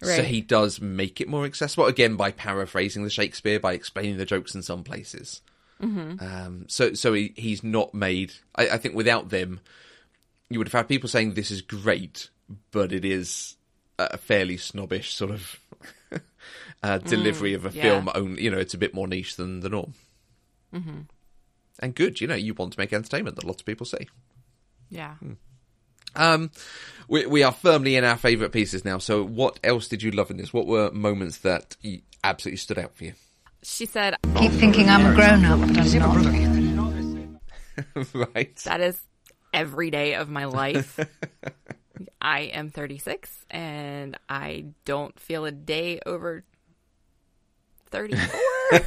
So 0.02 0.22
he 0.22 0.42
does 0.42 0.82
make 0.82 1.22
it 1.22 1.28
more 1.28 1.46
accessible 1.46 1.86
again 1.86 2.16
by 2.16 2.30
paraphrasing 2.30 3.04
the 3.04 3.10
Shakespeare 3.10 3.58
by 3.58 3.72
explaining 3.72 4.18
the 4.18 4.26
jokes 4.26 4.54
in 4.54 4.62
some 4.62 4.84
places. 4.84 5.40
Mhm. 5.80 6.20
Um, 6.20 6.64
so 6.68 6.92
so 6.92 7.14
he, 7.14 7.32
he's 7.36 7.64
not 7.64 7.94
made. 7.94 8.34
I, 8.54 8.68
I 8.70 8.76
think 8.78 8.94
without 8.94 9.30
them, 9.30 9.60
you 10.50 10.58
would 10.58 10.66
have 10.68 10.74
had 10.74 10.88
people 10.88 11.08
saying 11.08 11.32
this 11.34 11.50
is 11.50 11.62
great, 11.62 12.28
but 12.70 12.92
it 12.92 13.04
is 13.06 13.56
a 13.98 14.18
fairly 14.18 14.56
snobbish 14.58 15.14
sort 15.14 15.30
of 15.30 15.58
uh, 16.84 16.98
delivery 16.98 17.52
Mm, 17.52 17.56
of 17.56 17.66
a 17.66 17.70
yeah. 17.70 17.82
film. 17.82 18.08
Only 18.14 18.42
you 18.44 18.50
know 18.50 18.58
it's 18.58 18.74
a 18.74 18.78
bit 18.78 18.94
more 18.94 19.08
niche 19.08 19.36
than 19.36 19.60
the 19.60 19.68
norm, 19.68 19.94
hmm 20.72 21.00
and 21.80 21.94
good. 21.94 22.20
You 22.20 22.26
know 22.28 22.34
you 22.34 22.54
want 22.54 22.72
to 22.74 22.78
make 22.78 22.92
entertainment 22.92 23.36
that 23.36 23.44
lots 23.44 23.62
of 23.62 23.66
people 23.66 23.86
see. 23.86 24.06
Yeah. 24.90 25.16
Um, 26.16 26.52
we, 27.08 27.26
we 27.26 27.42
are 27.42 27.50
firmly 27.50 27.96
in 27.96 28.04
our 28.04 28.16
favourite 28.16 28.52
pieces 28.52 28.84
now. 28.84 28.98
So, 28.98 29.24
what 29.24 29.58
else 29.64 29.88
did 29.88 30.00
you 30.02 30.12
love 30.12 30.30
in 30.30 30.36
this? 30.36 30.52
What 30.52 30.66
were 30.66 30.90
moments 30.92 31.38
that 31.38 31.76
y- 31.82 32.02
absolutely 32.22 32.58
stood 32.58 32.78
out 32.78 32.94
for 32.94 33.04
you? 33.04 33.14
She 33.64 33.84
said, 33.86 34.14
Keep 34.38 34.52
thinking 34.52 34.88
I'm 34.88 35.06
a 35.06 35.14
grown 35.14 35.44
up, 35.44 35.58
but 35.60 35.76
I'm 35.76 35.98
not. 35.98 36.24
right. 38.14 38.56
That 38.64 38.80
is 38.80 39.00
every 39.52 39.90
day 39.90 40.14
of 40.14 40.28
my 40.28 40.44
life. 40.44 41.00
I 42.20 42.40
am 42.42 42.70
36 42.70 43.30
and 43.50 44.16
I 44.28 44.66
don't 44.84 45.18
feel 45.18 45.44
a 45.44 45.52
day 45.52 46.00
over 46.06 46.44
34. 47.94 48.40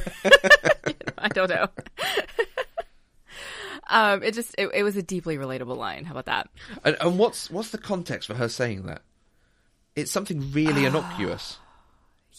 I 1.18 1.28
don't 1.28 1.50
know. 1.50 1.68
um, 3.90 4.22
it 4.22 4.34
just, 4.34 4.54
it, 4.58 4.68
it 4.74 4.82
was 4.82 4.96
a 4.96 5.02
deeply 5.02 5.36
relatable 5.38 5.76
line. 5.76 6.04
How 6.04 6.12
about 6.12 6.26
that? 6.26 6.50
And, 6.84 6.96
and 7.00 7.18
what's 7.18 7.50
what's 7.50 7.70
the 7.70 7.78
context 7.78 8.28
for 8.28 8.34
her 8.34 8.48
saying 8.48 8.84
that? 8.86 9.02
It's 9.96 10.12
something 10.12 10.52
really 10.52 10.84
innocuous. 10.84 11.58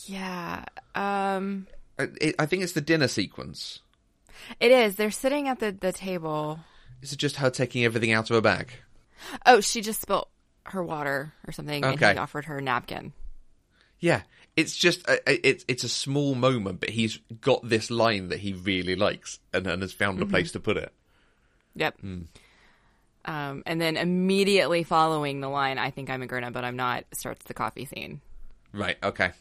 Yeah. 0.06 0.64
Um, 0.96 1.68
I, 1.98 2.08
it, 2.22 2.36
I 2.40 2.46
think 2.46 2.64
it's 2.64 2.74
the 2.74 2.82
dinner 2.82 3.08
sequence. 3.08 3.80
it 4.60 4.72
is. 4.72 4.96
They're 4.96 5.12
sitting 5.12 5.50
at 5.50 5.60
the, 5.60 5.72
the 5.72 5.92
table. 5.92 6.60
Is 7.02 7.12
it 7.12 7.20
just 7.20 7.38
her 7.38 7.50
taking 7.50 7.84
everything 7.84 8.12
out 8.12 8.30
of 8.30 8.36
her 8.36 8.42
bag? 8.42 8.72
Oh, 9.46 9.60
she 9.60 9.82
just 9.82 10.02
spilt 10.02 10.30
her 10.64 10.84
water 10.84 11.34
or 11.48 11.52
something 11.52 11.84
and 11.84 12.00
he 12.00 12.06
offered 12.06 12.46
her 12.46 12.60
a 12.60 12.62
napkin. 12.62 13.14
Yeah, 14.00 14.22
it's 14.56 14.76
just 14.76 15.08
a, 15.08 15.20
a- 15.30 15.48
it's 15.48 15.66
it's 15.68 15.84
a 15.84 15.90
small 15.90 16.36
moment, 16.36 16.80
but 16.80 16.90
he's 16.90 17.18
got 17.42 17.68
this 17.68 17.90
line 17.92 18.30
that 18.30 18.40
he 18.40 18.54
really 18.54 18.96
likes 18.96 19.40
and, 19.54 19.66
and 19.68 19.82
has 19.82 19.94
found 19.94 20.22
a 20.22 20.26
Mhm. 20.26 20.30
place 20.30 20.52
to 20.54 20.60
put 20.60 20.78
it. 20.78 20.92
Yep. 21.76 22.02
Mm. 22.04 22.26
Um, 23.26 23.64
and 23.66 23.80
then 23.80 23.98
immediately 23.98 24.84
following 24.84 25.40
the 25.42 25.50
line, 25.50 25.78
I 25.78 25.92
think 25.92 26.10
I'm 26.10 26.22
a 26.22 26.28
grown 26.28 26.44
up, 26.44 26.54
but 26.54 26.64
I'm 26.64 26.76
not, 26.76 27.04
starts 27.14 27.46
the 27.46 27.54
coffee 27.54 27.86
scene. 27.86 28.22
Right. 28.74 28.98
Okay. 29.04 29.32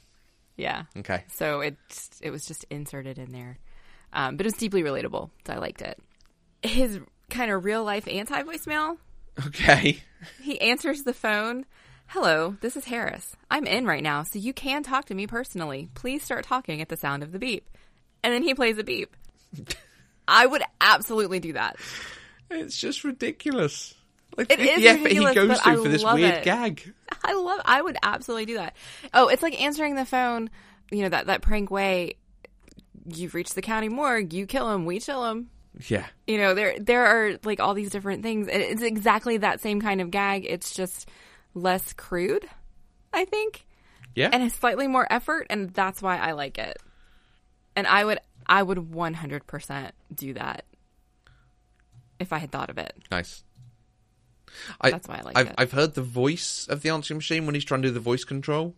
Yeah. 0.56 0.84
Okay. 0.98 1.24
So 1.28 1.60
it, 1.60 1.76
it 2.20 2.30
was 2.30 2.44
just 2.44 2.64
inserted 2.70 3.18
in 3.18 3.32
there. 3.32 3.58
Um, 4.12 4.36
but 4.36 4.44
it 4.46 4.48
was 4.48 4.54
deeply 4.58 4.82
relatable. 4.82 5.30
So 5.46 5.52
I 5.52 5.58
liked 5.58 5.80
it. 5.82 5.98
His 6.62 6.98
kind 7.30 7.50
of 7.50 7.64
real 7.64 7.84
life 7.84 8.08
anti 8.08 8.42
voicemail, 8.42 8.98
Okay. 9.46 10.00
he 10.42 10.60
answers 10.60 11.02
the 11.02 11.14
phone. 11.14 11.64
Hello, 12.08 12.56
this 12.62 12.76
is 12.76 12.84
Harris. 12.86 13.36
I'm 13.50 13.66
in 13.66 13.84
right 13.84 14.02
now, 14.02 14.22
so 14.22 14.38
you 14.38 14.54
can 14.54 14.82
talk 14.82 15.06
to 15.06 15.14
me 15.14 15.26
personally. 15.26 15.90
Please 15.94 16.22
start 16.22 16.44
talking 16.44 16.80
at 16.80 16.88
the 16.88 16.96
sound 16.96 17.22
of 17.22 17.32
the 17.32 17.38
beep. 17.38 17.68
And 18.24 18.32
then 18.32 18.42
he 18.42 18.54
plays 18.54 18.78
a 18.78 18.84
beep. 18.84 19.14
I 20.26 20.46
would 20.46 20.62
absolutely 20.80 21.38
do 21.38 21.52
that. 21.52 21.76
It's 22.50 22.78
just 22.78 23.04
ridiculous. 23.04 23.94
Like, 24.38 24.50
It 24.50 24.58
is 24.60 24.84
effort 24.86 25.02
ridiculous, 25.04 25.30
he 25.30 25.34
goes 25.34 25.48
but 25.48 25.58
through 25.62 25.72
I 25.72 25.84
for 25.84 25.88
this 25.90 26.04
weird 26.04 26.34
it. 26.36 26.44
gag. 26.44 26.94
I 27.22 27.34
love. 27.34 27.60
I 27.64 27.82
would 27.82 27.98
absolutely 28.02 28.46
do 28.46 28.54
that. 28.54 28.74
Oh, 29.12 29.28
it's 29.28 29.42
like 29.42 29.60
answering 29.60 29.94
the 29.94 30.06
phone. 30.06 30.48
You 30.90 31.02
know 31.02 31.08
that 31.10 31.26
that 31.26 31.42
prank 31.42 31.70
way. 31.70 32.14
You've 33.04 33.34
reached 33.34 33.54
the 33.54 33.62
county 33.62 33.88
morgue. 33.90 34.32
You 34.32 34.46
kill 34.46 34.70
him. 34.72 34.86
We 34.86 35.00
chill 35.00 35.24
him. 35.26 35.50
Yeah. 35.88 36.06
You 36.26 36.38
know 36.38 36.54
there 36.54 36.78
there 36.78 37.04
are 37.04 37.38
like 37.44 37.60
all 37.60 37.74
these 37.74 37.90
different 37.90 38.22
things. 38.22 38.48
It's 38.50 38.82
exactly 38.82 39.38
that 39.38 39.60
same 39.60 39.80
kind 39.80 40.00
of 40.00 40.10
gag. 40.10 40.46
It's 40.48 40.74
just 40.74 41.08
less 41.62 41.92
crude, 41.92 42.48
I 43.12 43.24
think, 43.24 43.66
Yeah. 44.14 44.30
and 44.32 44.42
it's 44.42 44.54
slightly 44.54 44.86
more 44.86 45.06
effort, 45.10 45.46
and 45.50 45.70
that's 45.70 46.00
why 46.02 46.18
I 46.18 46.32
like 46.32 46.58
it. 46.58 46.76
And 47.76 47.86
I 47.86 48.04
would 48.04 48.18
I 48.46 48.62
would 48.62 48.92
one 48.92 49.14
hundred 49.14 49.46
percent 49.46 49.94
do 50.14 50.34
that 50.34 50.64
if 52.18 52.32
I 52.32 52.38
had 52.38 52.50
thought 52.50 52.70
of 52.70 52.78
it. 52.78 52.94
Nice. 53.10 53.44
I, 54.80 54.90
That's 54.90 55.06
why 55.06 55.18
I 55.18 55.20
like 55.22 55.38
I've, 55.38 55.46
it. 55.48 55.54
I've 55.58 55.72
heard 55.72 55.94
the 55.94 56.02
voice 56.02 56.66
of 56.68 56.80
the 56.82 56.88
answering 56.88 57.18
machine 57.18 57.44
when 57.44 57.54
he's 57.54 57.64
trying 57.66 57.82
to 57.82 57.88
do 57.88 57.94
the 57.94 58.00
voice 58.00 58.24
control. 58.24 58.74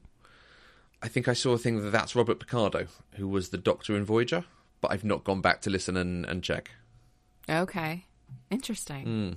I 1.01 1.09
think 1.09 1.29
I 1.29 1.33
saw 1.33 1.53
a 1.53 1.59
thing 1.59 1.81
that 1.81 1.91
that's 1.91 2.15
Robert 2.17 2.41
Picardo, 2.41 2.89
who 3.15 3.29
was 3.29 3.49
the 3.49 3.57
Doctor 3.57 3.97
in 3.97 4.05
Voyager, 4.05 4.45
but 4.81 4.91
I've 4.91 5.05
not 5.05 5.25
gone 5.25 5.41
back 5.41 5.63
to 5.63 5.71
listen 5.71 5.97
and, 5.97 6.27
and 6.27 6.43
check. 6.43 6.73
Okay. 7.49 8.05
Interesting. 8.51 9.07
Mm. 9.07 9.37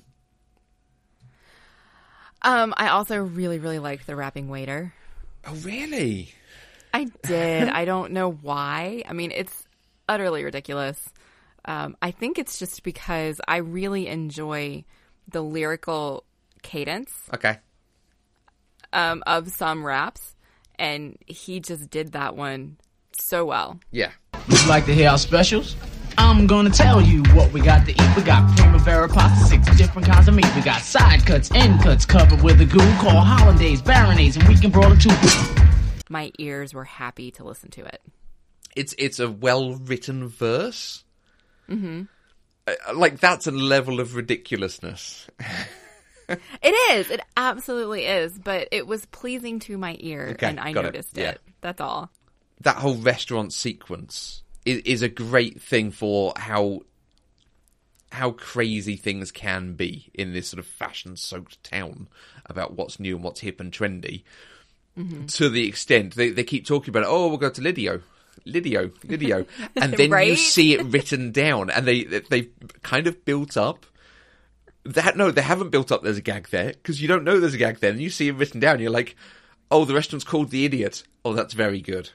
Um, 2.44 2.74
I 2.78 2.90
also 2.90 3.18
really, 3.18 3.60
really 3.60 3.80
liked 3.80 4.06
the 4.08 4.16
rapping 4.16 4.50
waiter. 4.50 4.94
Oh, 5.48 5.54
really? 5.56 6.34
I 6.94 7.06
did. 7.24 7.70
I 7.70 7.86
don't 7.86 8.12
know 8.12 8.32
why. 8.32 9.04
I 9.08 9.14
mean, 9.14 9.32
it's 9.32 9.68
utterly 10.08 10.44
ridiculous. 10.44 11.02
Um, 11.66 11.96
I 12.02 12.12
think 12.12 12.38
it's 12.38 12.60
just 12.60 12.84
because 12.84 13.40
I 13.48 13.58
really 13.58 14.08
enjoy 14.08 14.84
the 15.30 15.42
lyrical 15.42 16.26
cadence 16.62 17.12
Okay. 17.34 17.58
um, 18.92 19.24
of 19.26 19.50
some 19.50 19.86
raps, 19.86 20.36
and 20.78 21.18
he 21.26 21.60
just 21.62 21.90
did 21.90 22.12
that 22.12 22.36
one 22.36 22.78
so 23.18 23.46
well. 23.46 23.80
Yeah. 23.92 24.12
Would 24.50 24.62
you 24.62 24.68
like 24.68 24.86
to 24.86 24.94
hear 24.94 25.10
our 25.10 25.18
specials? 25.18 25.76
I'm 26.18 26.48
gonna 26.48 26.70
tell 26.70 27.02
you 27.02 27.24
what 27.34 27.52
we 27.52 27.62
got 27.62 27.86
to 27.86 27.92
eat. 27.92 28.16
We 28.16 28.22
got 28.24 28.56
primavera 28.58 29.08
pasta, 29.10 29.46
six 29.48 29.78
different 29.78 30.08
kinds 30.08 30.28
of 30.28 30.36
meat. 30.36 30.46
We 30.56 30.62
got 30.62 30.82
side 30.82 31.26
cuts, 31.26 31.52
end 31.52 31.82
cuts, 31.82 32.06
covered 32.06 32.42
with 32.42 32.62
a 32.62 32.66
goo 32.66 32.80
called 32.98 33.26
hollandaise, 33.26 33.82
béarnaise, 33.82 34.38
and 34.38 34.48
we 34.48 34.56
can 34.56 34.72
broil 34.72 34.94
it 34.94 35.00
too. 35.02 36.04
My 36.10 36.32
ears 36.38 36.74
were 36.74 36.84
happy 36.86 37.32
to 37.32 37.44
listen 37.44 37.70
to 37.72 37.86
it. 37.86 38.02
It's 38.76 38.94
it's 38.98 39.20
a 39.20 39.30
well 39.30 39.76
written 39.76 40.28
verse. 40.28 41.04
hmm 41.68 42.04
Uh, 42.68 42.74
Like 42.94 43.20
that's 43.20 43.48
a 43.48 43.52
level 43.52 44.00
of 44.00 44.16
ridiculousness. 44.16 45.28
It 46.30 46.74
is. 46.94 47.12
It 47.12 47.20
absolutely 47.36 48.06
is. 48.06 48.40
But 48.40 48.70
it 48.72 48.88
was 48.88 49.06
pleasing 49.08 49.60
to 49.62 49.78
my 49.78 49.98
ear, 50.00 50.30
Okay, 50.32 50.48
and 50.48 50.58
I 50.60 50.72
got 50.72 50.86
it. 50.86 50.94
noticed 50.94 51.18
Yeah. 51.18 51.32
it. 51.32 51.42
That's 51.60 51.82
all. 51.82 52.10
that 52.62 52.78
whole 52.78 52.96
restaurant 52.96 53.52
sequence 53.52 54.42
is, 54.66 54.82
is 54.82 55.02
a 55.02 55.10
great 55.10 55.62
thing 55.62 55.92
for 55.92 56.34
how 56.36 56.82
how 58.12 58.32
crazy 58.32 58.96
things 58.96 59.32
can 59.32 59.74
be 59.74 60.12
in 60.14 60.34
this 60.34 60.48
sort 60.48 60.60
of 60.60 60.68
fashion 60.68 61.18
soaked 61.18 61.64
town 61.64 62.08
about 62.46 62.76
what's 62.76 63.00
new 63.00 63.16
and 63.16 63.24
what's 63.24 63.40
hip 63.40 63.60
and 63.60 63.72
trendy. 63.72 64.22
Mhm. 64.98 65.34
To 65.38 65.50
the 65.50 65.68
extent 65.68 66.16
they 66.16 66.30
they 66.30 66.44
keep 66.44 66.66
talking 66.66 66.90
about, 66.92 67.04
it, 67.04 67.10
oh, 67.10 67.28
we'll 67.28 67.38
go 67.38 67.50
to 67.50 67.62
Lidio. 67.62 68.02
Lidio, 68.46 68.90
Lidio, 69.06 69.48
and 69.76 69.94
then 69.94 70.12
you 70.28 70.36
see 70.36 70.74
it 70.74 70.84
written 70.86 71.32
down, 71.32 71.70
and 71.70 71.88
they 71.88 72.04
they 72.04 72.50
kind 72.82 73.08
of 73.08 73.24
built 73.26 73.58
up. 73.58 73.86
That 74.86 75.16
no, 75.16 75.32
they 75.32 75.42
haven't 75.42 75.70
built 75.70 75.92
up. 75.92 76.04
There's 76.04 76.18
a 76.18 76.22
gag 76.22 76.50
there 76.50 76.74
because 76.74 77.02
you 77.02 77.08
don't 77.08 77.24
know 77.24 77.40
there's 77.40 77.54
a 77.54 77.60
gag 77.60 77.80
there, 77.80 77.92
and 77.92 78.02
you 78.02 78.10
see 78.10 78.28
it 78.28 78.36
written 78.36 78.60
down. 78.60 78.80
You're 78.80 78.92
like, 78.92 79.16
oh, 79.72 79.86
the 79.86 79.94
restaurant's 79.94 80.26
called 80.26 80.50
the 80.50 80.66
Idiot. 80.66 81.04
Oh, 81.24 81.34
that's 81.34 81.54
very 81.54 81.80
good. 81.80 82.10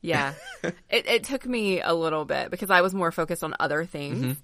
Yeah. 0.00 0.34
it, 0.62 0.74
it 0.90 1.24
took 1.24 1.44
me 1.46 1.80
a 1.80 1.92
little 1.94 2.24
bit 2.24 2.50
because 2.50 2.70
I 2.70 2.80
was 2.82 2.94
more 2.94 3.10
focused 3.12 3.42
on 3.44 3.54
other 3.58 3.84
things 3.84 4.24
Mhm. 4.24 4.36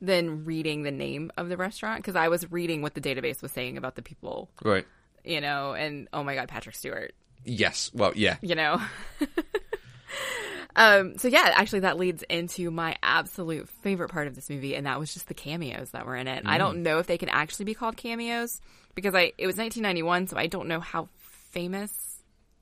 than 0.00 0.44
reading 0.44 0.82
the 0.82 0.90
name 0.90 1.30
of 1.36 1.48
the 1.48 1.56
restaurant 1.56 2.00
because 2.02 2.14
I 2.16 2.28
was 2.28 2.50
reading 2.52 2.82
what 2.82 2.94
the 2.94 3.00
database 3.00 3.40
was 3.42 3.52
saying 3.52 3.76
about 3.78 3.94
the 3.94 4.02
people, 4.02 4.50
Right. 4.62 4.86
you 5.24 5.40
know, 5.40 5.72
and 5.74 6.08
oh 6.12 6.22
my 6.22 6.34
God, 6.34 6.48
Patrick 6.48 6.74
Stewart, 6.76 7.14
Yes. 7.44 7.90
Well, 7.94 8.12
yeah. 8.16 8.36
you 8.42 8.54
know. 8.54 8.80
um, 10.76 11.16
so 11.18 11.28
yeah, 11.28 11.50
actually 11.54 11.80
that 11.80 11.96
leads 11.98 12.22
into 12.24 12.70
my 12.70 12.96
absolute 13.02 13.68
favorite 13.82 14.10
part 14.10 14.26
of 14.28 14.34
this 14.34 14.48
movie, 14.50 14.74
and 14.76 14.86
that 14.86 14.98
was 15.00 15.12
just 15.12 15.28
the 15.28 15.34
cameos 15.34 15.90
that 15.90 16.06
were 16.06 16.16
in 16.16 16.28
it. 16.28 16.44
I 16.46 16.56
Mm. 16.56 16.58
don't 16.58 16.82
know 16.82 16.98
if 16.98 17.06
they 17.06 17.18
can 17.18 17.28
actually 17.28 17.64
be 17.64 17.74
called 17.74 17.96
cameos 17.96 18.60
because 18.94 19.14
I 19.14 19.32
it 19.38 19.46
was 19.46 19.56
1991, 19.56 20.26
so 20.28 20.36
I 20.36 20.46
don't 20.46 20.68
know 20.68 20.80
how 20.80 21.08
famous 21.50 22.17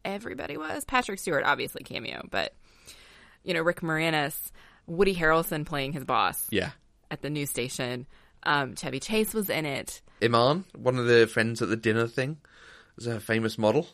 everybody 0.06 0.56
was. 0.56 0.84
Patrick 0.84 1.18
Stewart, 1.18 1.44
obviously 1.44 1.82
cameo, 1.82 2.22
but 2.30 2.54
you 3.44 3.54
know 3.54 3.62
Rick 3.62 3.80
Moranis, 3.80 4.36
Woody 4.86 5.14
Harrelson 5.14 5.66
playing 5.66 5.92
his 5.92 6.04
boss 6.04 6.46
Yeah. 6.50 6.70
at 7.10 7.22
the 7.22 7.30
news 7.30 7.50
station. 7.50 8.06
Um, 8.42 8.74
Chevy 8.76 9.00
Chase 9.00 9.34
was 9.34 9.50
in 9.50 9.66
it. 9.66 10.00
Iman, 10.22 10.64
one 10.76 10.98
of 10.98 11.06
the 11.06 11.26
friends 11.26 11.60
at 11.62 11.68
the 11.68 11.76
dinner 11.76 12.06
thing, 12.06 12.38
was 12.94 13.06
a 13.06 13.18
famous 13.20 13.58
model. 13.58 13.88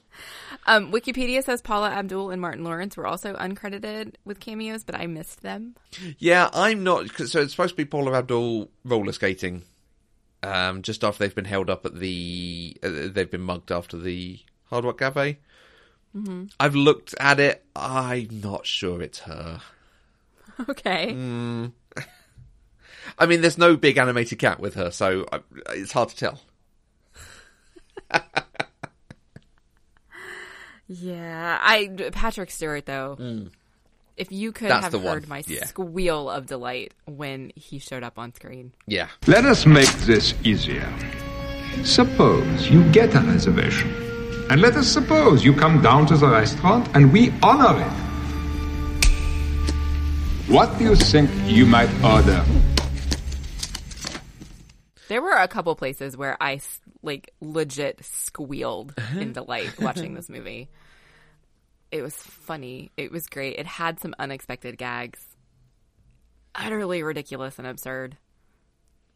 Um, 0.66 0.92
Wikipedia 0.92 1.42
says 1.42 1.62
Paula 1.62 1.90
Abdul 1.90 2.30
and 2.30 2.40
Martin 2.40 2.62
Lawrence 2.62 2.96
were 2.96 3.06
also 3.06 3.34
uncredited 3.34 4.14
with 4.24 4.38
cameos, 4.38 4.84
but 4.84 4.94
I 4.94 5.06
missed 5.06 5.40
them. 5.42 5.74
Yeah, 6.18 6.50
I'm 6.52 6.84
not. 6.84 7.12
'cause- 7.12 7.32
So 7.32 7.40
it's 7.40 7.52
supposed 7.52 7.72
to 7.72 7.76
be 7.76 7.84
Paula 7.86 8.12
Abdul 8.18 8.70
roller 8.84 9.12
skating. 9.12 9.62
Um, 10.44 10.82
just 10.82 11.02
after 11.04 11.20
they've 11.24 11.34
been 11.34 11.44
held 11.44 11.70
up 11.70 11.86
at 11.86 11.98
the, 11.98 12.76
uh, 12.82 12.88
they've 13.12 13.30
been 13.30 13.40
mugged 13.42 13.70
after 13.72 13.96
the 13.96 14.40
Hard 14.70 14.84
Rock 14.84 14.98
Cafe. 14.98 15.38
Mhm. 16.16 16.52
I've 16.60 16.74
looked 16.74 17.14
at 17.18 17.40
it. 17.40 17.64
I'm 17.74 18.28
not 18.42 18.66
sure 18.66 19.00
it's 19.02 19.20
her. 19.20 19.60
Okay. 20.68 21.12
Mm. 21.14 21.72
I 23.18 23.26
mean, 23.26 23.40
there's 23.40 23.58
no 23.58 23.76
big 23.76 23.96
animated 23.98 24.38
cat 24.38 24.60
with 24.60 24.74
her, 24.74 24.90
so 24.90 25.26
I, 25.32 25.40
it's 25.70 25.92
hard 25.92 26.10
to 26.10 26.16
tell. 26.16 26.40
Yeah, 30.88 31.58
I 31.60 31.88
Patrick 32.12 32.50
Stewart 32.50 32.84
though. 32.84 33.16
If 34.16 34.30
you 34.30 34.52
could 34.52 34.68
That's 34.68 34.84
have 34.84 34.92
the 34.92 34.98
heard 34.98 35.22
one, 35.22 35.28
my 35.28 35.42
yeah. 35.46 35.64
squeal 35.64 36.28
of 36.28 36.46
delight 36.46 36.92
when 37.06 37.50
he 37.56 37.78
showed 37.78 38.02
up 38.02 38.18
on 38.18 38.34
screen. 38.34 38.72
Yeah. 38.86 39.08
Let 39.26 39.46
us 39.46 39.64
make 39.64 39.90
this 40.00 40.34
easier. 40.44 40.86
Suppose 41.82 42.68
you 42.68 42.84
get 42.92 43.14
a 43.14 43.20
reservation. 43.20 43.90
And 44.52 44.60
let 44.60 44.76
us 44.76 44.86
suppose 44.86 45.42
you 45.42 45.54
come 45.54 45.80
down 45.80 46.04
to 46.08 46.16
the 46.18 46.28
restaurant 46.28 46.86
and 46.94 47.10
we 47.10 47.32
honor 47.42 47.80
it. 47.80 47.90
What 50.46 50.76
do 50.78 50.84
you 50.84 50.94
think 50.94 51.30
you 51.46 51.64
might 51.64 51.88
order? 52.04 52.44
There 55.08 55.22
were 55.22 55.32
a 55.32 55.48
couple 55.48 55.74
places 55.74 56.18
where 56.18 56.36
I 56.38 56.56
s- 56.56 56.80
like 57.02 57.32
legit 57.40 58.04
squealed 58.04 58.92
in 59.18 59.32
delight 59.40 59.80
watching 59.80 60.12
this 60.12 60.28
movie. 60.28 60.68
It 61.90 62.02
was 62.02 62.14
funny. 62.14 62.92
It 62.98 63.10
was 63.10 63.28
great. 63.28 63.56
It 63.58 63.64
had 63.66 64.00
some 64.00 64.14
unexpected 64.18 64.76
gags. 64.76 65.18
Utterly 66.54 67.02
ridiculous 67.02 67.58
and 67.58 67.66
absurd, 67.66 68.18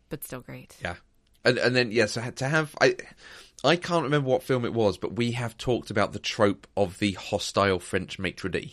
but 0.08 0.24
still 0.24 0.40
great. 0.40 0.74
Yeah, 0.82 0.94
and 1.46 1.58
and 1.58 1.74
then 1.76 1.90
yes, 1.92 2.16
yeah, 2.16 2.24
so 2.24 2.30
to 2.30 2.48
have 2.48 2.74
I, 2.80 2.96
I 3.64 3.76
can't 3.76 4.04
remember 4.04 4.28
what 4.28 4.42
film 4.42 4.64
it 4.64 4.74
was, 4.74 4.98
but 4.98 5.16
we 5.16 5.32
have 5.32 5.56
talked 5.56 5.90
about 5.90 6.12
the 6.12 6.18
trope 6.18 6.66
of 6.76 6.98
the 6.98 7.12
hostile 7.12 7.78
French 7.80 8.18
maitre 8.18 8.50
d' 8.50 8.70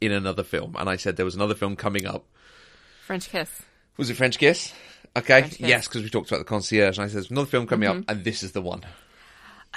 in 0.00 0.12
another 0.12 0.42
film, 0.42 0.76
and 0.78 0.88
I 0.90 0.96
said 0.96 1.16
there 1.16 1.24
was 1.24 1.34
another 1.36 1.54
film 1.54 1.76
coming 1.76 2.06
up. 2.06 2.26
French 3.06 3.28
kiss. 3.30 3.62
Was 3.96 4.10
it 4.10 4.14
French 4.14 4.38
Kiss? 4.38 4.72
Okay, 5.16 5.40
French 5.42 5.58
Kiss. 5.58 5.68
yes, 5.68 5.86
because 5.88 6.02
we 6.02 6.08
talked 6.10 6.30
about 6.30 6.38
the 6.38 6.44
concierge, 6.44 6.96
and 6.98 7.04
I 7.04 7.08
said 7.08 7.16
there's 7.16 7.30
another 7.30 7.46
film 7.46 7.66
coming 7.66 7.88
Mhm. 7.88 7.98
up, 8.00 8.04
and 8.08 8.24
this 8.24 8.42
is 8.42 8.52
the 8.52 8.62
one. 8.62 8.82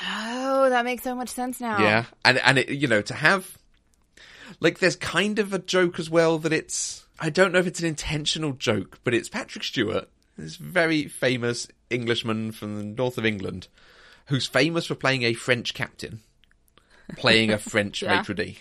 Oh, 0.02 0.70
that 0.70 0.84
makes 0.86 1.04
so 1.04 1.16
much 1.16 1.30
sense 1.30 1.60
now. 1.62 1.78
Yeah, 1.80 2.06
and 2.24 2.38
and 2.40 2.58
it, 2.60 2.70
you 2.70 2.88
know 2.88 3.02
to 3.02 3.14
have 3.14 3.58
like 4.60 4.80
there's 4.80 4.96
kind 4.96 5.40
of 5.40 5.54
a 5.54 5.60
joke 5.60 6.00
as 6.00 6.10
well 6.10 6.38
that 6.40 6.54
it's 6.54 7.06
I 7.20 7.30
don't 7.30 7.52
know 7.52 7.60
if 7.60 7.68
it's 7.68 7.80
an 7.80 7.88
intentional 7.88 8.54
joke, 8.54 9.00
but 9.04 9.14
it's 9.14 9.30
Patrick 9.30 9.64
Stewart, 9.64 10.10
this 10.38 10.56
very 10.58 11.08
famous 11.08 11.68
Englishman 11.90 12.52
from 12.52 12.76
the 12.78 12.84
north 12.84 13.18
of 13.18 13.26
England, 13.26 13.68
who's 14.28 14.46
famous 14.48 14.86
for 14.88 14.96
playing 14.96 15.24
a 15.24 15.34
French 15.34 15.74
captain, 15.74 16.22
playing 17.18 17.52
a 17.52 17.58
French 17.58 18.02
Yeah. 18.02 18.16
maitre 18.18 18.34
d' 18.36 18.58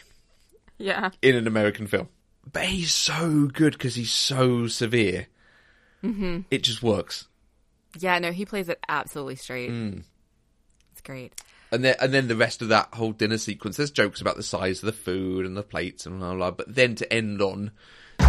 Yeah. 0.78 1.10
in 1.22 1.34
an 1.36 1.46
American 1.46 1.86
film. 1.86 2.08
But 2.52 2.64
he's 2.66 2.92
so 2.92 3.48
good 3.52 3.72
because 3.72 3.94
he's 3.94 4.12
so 4.12 4.66
severe. 4.66 5.28
hmm 6.02 6.40
It 6.50 6.62
just 6.62 6.82
works. 6.82 7.26
Yeah, 7.98 8.18
no, 8.18 8.32
he 8.32 8.44
plays 8.44 8.68
it 8.68 8.78
absolutely 8.88 9.36
straight. 9.36 9.70
Mm. 9.70 10.02
It's 10.92 11.00
great. 11.00 11.32
And 11.72 11.82
then, 11.84 11.96
and 12.00 12.12
then 12.12 12.28
the 12.28 12.36
rest 12.36 12.60
of 12.62 12.68
that 12.68 12.88
whole 12.92 13.12
dinner 13.12 13.38
sequence, 13.38 13.76
there's 13.78 13.90
jokes 13.90 14.20
about 14.20 14.36
the 14.36 14.42
size 14.42 14.80
of 14.82 14.86
the 14.86 14.92
food 14.92 15.46
and 15.46 15.56
the 15.56 15.62
plates 15.62 16.04
and 16.06 16.18
blah, 16.20 16.28
blah, 16.34 16.36
blah. 16.36 16.50
But 16.52 16.74
then 16.74 16.94
to 16.96 17.12
end 17.12 17.40
on, 17.40 17.70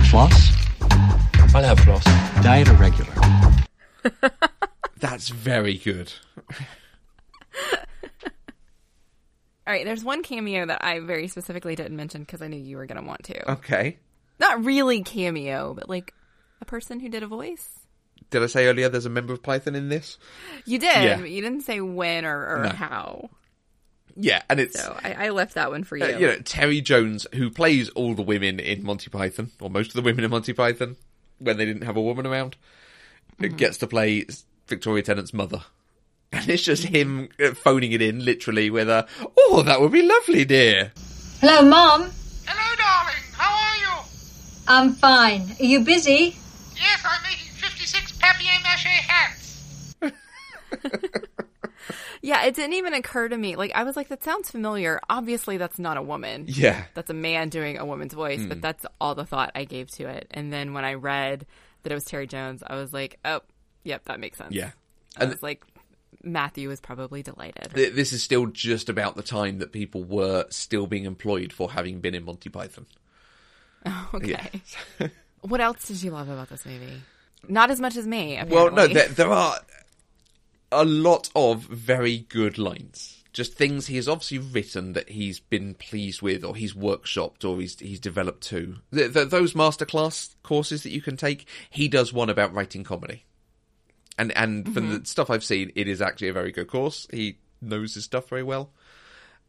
Floss? 0.10 0.52
I'll 1.56 1.64
have 1.64 1.80
floss. 1.80 2.04
Diet 2.44 2.68
or 2.68 2.74
regular? 2.74 3.14
That's 5.00 5.30
very 5.30 5.78
good. 5.78 6.12
All 9.68 9.74
right, 9.74 9.86
there's 9.86 10.04
one 10.04 10.22
cameo 10.22 10.66
that 10.66 10.84
I 10.84 11.00
very 11.00 11.28
specifically 11.30 11.76
didn't 11.76 11.96
mention 11.96 12.22
because 12.22 12.42
I 12.42 12.48
knew 12.50 12.58
you 12.58 12.76
were 12.78 12.86
going 12.86 13.02
to 13.02 13.08
want 13.08 13.24
to. 13.24 13.52
Okay. 13.54 13.98
Not 14.38 14.66
really 14.66 15.02
cameo, 15.02 15.74
but 15.74 15.88
like 15.90 16.14
a 16.62 16.66
person 16.66 17.00
who 17.00 17.08
did 17.08 17.24
a 17.24 17.28
voice. 17.28 17.68
Did 18.32 18.44
I 18.44 18.48
say 18.48 18.68
earlier 18.68 18.90
there's 18.90 19.06
a 19.06 19.10
member 19.10 19.32
of 19.34 19.42
Python 19.42 19.76
in 19.76 19.88
this? 19.88 20.18
You 20.66 20.78
did, 20.78 21.04
Yeah. 21.04 21.18
but 21.22 21.30
you 21.32 21.42
didn't 21.42 21.62
say 21.62 21.80
when 21.80 22.26
or, 22.26 22.58
or 22.58 22.64
No. 22.64 22.70
how. 22.70 23.30
Yeah, 24.18 24.42
and 24.50 24.60
it's 24.60 24.80
So 24.80 24.98
I, 25.04 25.28
I 25.28 25.30
left 25.30 25.56
that 25.56 25.72
one 25.72 25.84
for 25.86 25.96
you. 25.98 26.04
uh, 26.06 26.08
you 26.10 26.28
know 26.28 26.38
Terry 26.40 26.82
Jones, 26.82 27.26
who 27.34 27.50
plays 27.50 27.90
all 27.92 28.14
the 28.14 28.22
women 28.24 28.60
in 28.60 28.84
Monty 28.84 29.10
Python, 29.10 29.52
or 29.62 29.70
most 29.70 29.88
of 29.88 29.94
the 29.94 30.02
women 30.02 30.24
in 30.26 30.32
Monty 30.32 30.54
Python, 30.54 30.96
when 31.40 31.58
they 31.58 31.66
didn't 31.66 31.84
have 31.84 31.98
a 31.98 32.02
woman 32.02 32.26
around, 32.26 32.56
Mm-hmm. 33.40 33.58
gets 33.58 33.78
to 33.80 33.88
play 33.88 34.26
Victoria 34.68 35.04
Tennant's 35.04 35.34
mother. 35.34 35.64
And 36.32 36.50
it's 36.50 36.64
just 36.64 36.84
him 36.84 37.30
uh, 37.40 37.54
phoning 37.54 37.92
it 37.94 38.02
in, 38.02 38.24
literally, 38.24 38.70
with 38.70 38.90
a, 38.90 39.08
oh, 39.38 39.62
that 39.64 39.80
would 39.80 39.92
be 39.92 40.02
lovely, 40.02 40.44
dear. 40.46 40.92
Hello, 41.40 41.62
Mom. 41.62 42.02
Hello, 42.46 42.76
darling. 42.76 43.24
How 43.34 43.54
are 43.54 43.78
you? 43.78 44.04
I'm 44.68 44.94
fine. 44.94 45.56
Are 45.60 45.64
you 45.66 45.82
busy? 45.82 46.36
Yes, 46.76 47.04
I'm 47.06 47.22
making 47.24 47.52
56 47.56 48.12
papier-mâché 48.20 48.96
hats. 49.08 49.96
Yeah, 52.26 52.44
it 52.46 52.56
didn't 52.56 52.74
even 52.74 52.94
occur 52.96 53.28
to 53.30 53.38
me. 53.38 53.56
Like 53.56 53.72
I 53.76 53.84
was 53.84 53.96
like, 53.96 54.08
that 54.08 54.24
sounds 54.24 54.50
familiar. 54.50 55.00
Obviously, 55.10 55.58
that's 55.58 55.78
not 55.78 55.96
a 55.98 56.02
woman. 56.02 56.46
Yeah. 56.48 56.86
that's 56.96 57.10
a 57.12 57.14
man 57.14 57.50
doing 57.50 57.78
a 57.78 57.86
woman's 57.86 58.14
voice. 58.14 58.40
Hmm. 58.42 58.50
But 58.50 58.62
that's 58.62 58.86
all 59.00 59.14
the 59.14 59.26
thought 59.26 59.52
I 59.54 59.64
gave 59.66 59.90
to 59.92 60.08
it. 60.08 60.28
And 60.32 60.52
then 60.52 60.74
when 60.74 60.84
I 60.84 60.96
read 60.96 61.46
that 61.84 61.92
it 61.92 61.96
was 61.96 62.04
Terry 62.04 62.26
Jones, 62.26 62.64
I 62.66 62.76
was 62.76 62.92
like, 62.94 63.20
oh, 63.26 63.42
yep, 63.84 64.06
that 64.06 64.20
makes 64.20 64.40
sense. 64.40 64.54
Yeah. 64.56 64.72
I 65.18 65.24
And- 65.24 65.32
was 65.32 65.44
like, 65.44 65.64
Matthew 66.24 66.70
was 66.70 66.80
probably 66.82 67.22
delighted. 67.22 67.70
Th- 67.76 67.94
This 67.94 68.12
is 68.12 68.24
still 68.24 68.48
just 68.48 68.90
about 68.90 69.16
the 69.16 69.22
time 69.22 69.60
that 69.60 69.72
people 69.72 70.04
were 70.04 70.46
still 70.50 70.88
being 70.88 71.06
employed 71.06 71.54
for 71.54 71.70
having 71.72 72.00
been 72.00 72.16
in 72.16 72.26
Monty 72.26 72.50
Python. 72.50 72.88
okay. 74.16 74.50
what 75.42 75.62
else 75.62 75.88
did 75.88 76.02
you 76.02 76.10
love 76.10 76.30
about 76.30 76.50
this 76.50 76.66
movie? 76.66 77.02
Not 77.48 77.70
as 77.70 77.80
much 77.80 77.96
as 77.96 78.08
me. 78.08 78.42
Well, 78.48 78.72
no, 78.72 78.88
there, 78.88 79.08
there 79.10 79.30
are 79.32 79.60
a 80.82 80.86
lot 80.86 81.30
of 81.36 81.64
very 81.64 82.20
good 82.20 82.58
lines. 82.58 83.24
Just 83.34 83.54
things 83.54 83.88
he 83.88 83.98
has 83.98 84.08
obviously 84.08 84.38
written 84.38 84.94
that 84.94 85.10
he's 85.10 85.40
been 85.42 85.74
pleased 85.74 86.22
with, 86.22 86.46
or 86.46 86.56
he's 86.56 86.74
workshopped, 86.74 87.44
or 87.44 87.60
he's 87.60 87.78
he's 87.80 88.00
developed. 88.00 88.48
Th 88.50 88.74
th 88.92 89.30
those 89.30 89.54
masterclass 89.54 90.36
courses 90.42 90.84
that 90.84 90.92
you 90.92 91.02
can 91.02 91.18
take, 91.18 91.46
he 91.70 91.90
does 91.90 92.14
one 92.14 92.30
about 92.30 92.54
writing 92.54 92.86
comedy, 92.86 93.26
and 94.18 94.32
and 94.38 94.74
from 94.74 94.90
the 94.90 95.06
stuff 95.06 95.30
I've 95.30 95.44
seen, 95.44 95.72
it 95.76 95.90
is 95.90 96.02
actually 96.02 96.30
a 96.30 96.34
very 96.34 96.54
good 96.54 96.68
course. 96.68 97.08
He 97.12 97.40
knows 97.62 97.96
his 97.96 98.06
stuff 98.06 98.30
very 98.30 98.44
well. 98.44 98.72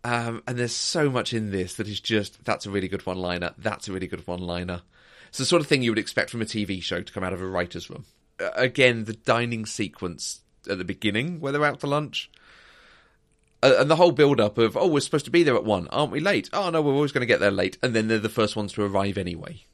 Um, 0.02 0.42
and 0.46 0.56
there's 0.56 0.74
so 0.74 1.10
much 1.10 1.32
in 1.32 1.50
this 1.50 1.74
that 1.74 1.88
is 1.88 2.00
just 2.00 2.44
that's 2.44 2.66
a 2.66 2.70
really 2.70 2.88
good 2.88 3.04
one 3.06 3.18
liner. 3.18 3.54
That's 3.58 3.88
a 3.88 3.92
really 3.92 4.06
good 4.06 4.26
one 4.26 4.40
liner. 4.40 4.82
It's 5.28 5.38
the 5.38 5.44
sort 5.44 5.62
of 5.62 5.68
thing 5.68 5.82
you 5.82 5.90
would 5.90 5.98
expect 5.98 6.30
from 6.30 6.42
a 6.42 6.46
TV 6.46 6.82
show 6.82 7.02
to 7.02 7.12
come 7.12 7.24
out 7.24 7.32
of 7.32 7.42
a 7.42 7.46
writer's 7.46 7.90
room. 7.90 8.04
Uh, 8.40 8.50
again, 8.54 9.04
the 9.04 9.14
dining 9.14 9.66
sequence 9.66 10.42
at 10.68 10.78
the 10.78 10.84
beginning 10.84 11.40
where 11.40 11.52
they're 11.52 11.64
out 11.64 11.80
to 11.80 11.86
lunch. 11.86 12.30
Uh, 13.62 13.74
and 13.78 13.90
the 13.90 13.96
whole 13.96 14.12
build 14.12 14.40
up 14.40 14.58
of, 14.58 14.76
oh, 14.76 14.86
we're 14.86 15.00
supposed 15.00 15.24
to 15.24 15.30
be 15.30 15.42
there 15.42 15.54
at 15.56 15.64
one. 15.64 15.88
Aren't 15.88 16.12
we 16.12 16.20
late? 16.20 16.50
Oh, 16.52 16.68
no, 16.70 16.82
we're 16.82 16.92
always 16.92 17.12
going 17.12 17.22
to 17.22 17.26
get 17.26 17.40
there 17.40 17.50
late. 17.50 17.78
And 17.82 17.94
then 17.94 18.08
they're 18.08 18.18
the 18.18 18.28
first 18.28 18.54
ones 18.56 18.72
to 18.74 18.82
arrive 18.84 19.16
anyway. 19.18 19.64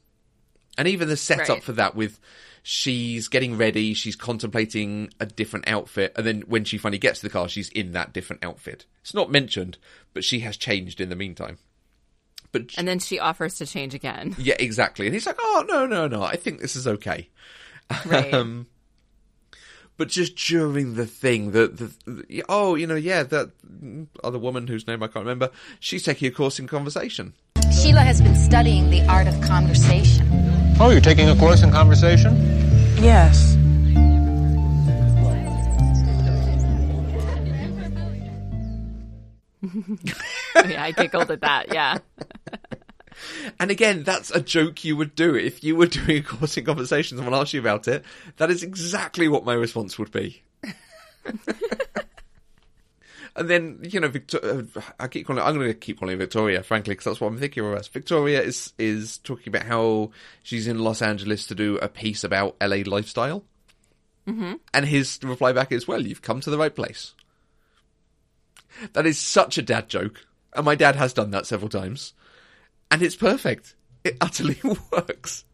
And 0.77 0.87
even 0.87 1.07
the 1.09 1.17
setup 1.17 1.49
Right. 1.49 1.63
for 1.63 1.73
that 1.73 1.95
with 1.95 2.19
she's 2.63 3.27
getting 3.27 3.57
ready, 3.57 3.93
she's 3.93 4.15
contemplating 4.15 5.09
a 5.19 5.25
different 5.25 5.67
outfit, 5.67 6.13
and 6.15 6.25
then 6.25 6.41
when 6.47 6.63
she 6.63 6.77
finally 6.79 6.97
gets 6.97 7.19
to 7.19 7.25
the 7.27 7.29
car, 7.31 7.47
she's 7.49 7.69
in 7.69 7.91
that 7.91 8.13
different 8.13 8.43
outfit. 8.43 8.85
It's 9.01 9.13
not 9.13 9.29
mentioned, 9.29 9.77
but 10.13 10.23
she 10.23 10.39
has 10.39 10.57
changed 10.57 10.99
in 11.01 11.09
the 11.09 11.15
meantime. 11.15 11.57
But 12.53 12.73
and 12.77 12.87
then 12.87 12.97
she 12.99 13.19
offers 13.19 13.55
to 13.55 13.65
change 13.67 13.93
again. 13.93 14.33
yeah, 14.39 14.55
exactly. 14.57 15.05
And 15.05 15.13
he's 15.13 15.25
like, 15.27 15.37
"Oh 15.39 15.65
no, 15.67 15.85
no, 15.85 16.07
no! 16.07 16.23
I 16.23 16.37
think 16.37 16.59
this 16.61 16.75
is 16.75 16.87
okay." 16.87 17.29
Right. 18.05 18.33
Um, 18.33 18.65
but 19.97 20.09
just 20.09 20.35
during 20.35 20.95
the 20.95 21.05
thing, 21.05 21.51
that 21.51 21.77
the, 21.77 21.93
the 22.05 22.43
oh, 22.49 22.75
you 22.75 22.87
know, 22.87 22.95
yeah, 22.95 23.23
that 23.23 23.51
other 24.23 24.39
woman 24.39 24.67
whose 24.67 24.87
name 24.87 25.03
I 25.03 25.07
can't 25.07 25.25
remember, 25.25 25.51
she's 25.79 26.03
taking 26.03 26.27
a 26.27 26.31
course 26.31 26.59
in 26.59 26.67
conversation. 26.67 27.33
Sheila 27.71 28.01
has 28.01 28.21
been 28.21 28.35
studying 28.35 28.89
the 28.89 29.05
art 29.07 29.27
of 29.27 29.39
conversation. 29.41 30.27
Oh, 30.79 30.89
you're 30.89 31.01
taking 31.01 31.29
a 31.29 31.35
course 31.35 31.63
in 31.63 31.71
conversation? 31.71 32.35
Yes. 32.97 33.55
yeah, 40.67 40.83
I 40.83 40.91
giggled 40.91 41.31
at 41.31 41.41
that. 41.41 41.73
Yeah. 41.73 41.97
And 43.59 43.71
again, 43.71 44.03
that's 44.03 44.31
a 44.31 44.41
joke 44.41 44.83
you 44.83 44.95
would 44.97 45.15
do 45.15 45.35
if 45.35 45.63
you 45.63 45.75
were 45.75 45.85
doing 45.87 46.17
a 46.17 46.21
course 46.21 46.57
in 46.57 46.65
conversation. 46.65 47.17
Someone 47.17 47.33
asked 47.39 47.53
you 47.53 47.59
about 47.59 47.87
it. 47.87 48.03
That 48.37 48.49
is 48.51 48.63
exactly 48.63 49.27
what 49.27 49.45
my 49.45 49.53
response 49.53 49.97
would 49.99 50.11
be. 50.11 50.43
and 53.35 53.49
then 53.49 53.79
you 53.83 53.99
know, 53.99 54.07
Victor- 54.07 54.43
uh, 54.77 54.81
I 54.99 55.07
keep 55.07 55.25
calling. 55.27 55.41
I'm 55.41 55.55
going 55.55 55.67
to 55.67 55.73
keep 55.73 55.99
calling 55.99 56.17
Victoria, 56.17 56.63
frankly, 56.63 56.91
because 56.93 57.05
that's 57.05 57.21
what 57.21 57.27
I'm 57.27 57.37
thinking 57.39 57.65
of. 57.65 57.73
Us. 57.73 57.87
Victoria 57.87 58.41
is 58.41 58.73
is 58.77 59.17
talking 59.19 59.53
about 59.55 59.67
how 59.67 60.11
she's 60.43 60.67
in 60.67 60.79
Los 60.79 61.01
Angeles 61.01 61.47
to 61.47 61.55
do 61.55 61.77
a 61.77 61.87
piece 61.89 62.23
about 62.23 62.55
LA 62.61 62.77
lifestyle, 62.85 63.43
Mm-hmm. 64.27 64.53
and 64.73 64.85
his 64.85 65.19
reply 65.23 65.51
back 65.53 65.71
is, 65.71 65.87
"Well, 65.87 66.01
you've 66.01 66.21
come 66.21 66.41
to 66.41 66.49
the 66.49 66.57
right 66.57 66.73
place." 66.75 67.13
That 68.93 69.05
is 69.05 69.19
such 69.19 69.57
a 69.57 69.61
dad 69.61 69.87
joke, 69.89 70.25
and 70.55 70.65
my 70.65 70.75
dad 70.75 70.95
has 70.95 71.13
done 71.13 71.31
that 71.31 71.45
several 71.45 71.69
times, 71.69 72.13
and 72.91 73.01
it's 73.01 73.15
perfect. 73.15 73.75
It 74.03 74.17
utterly 74.21 74.59
works. 74.91 75.45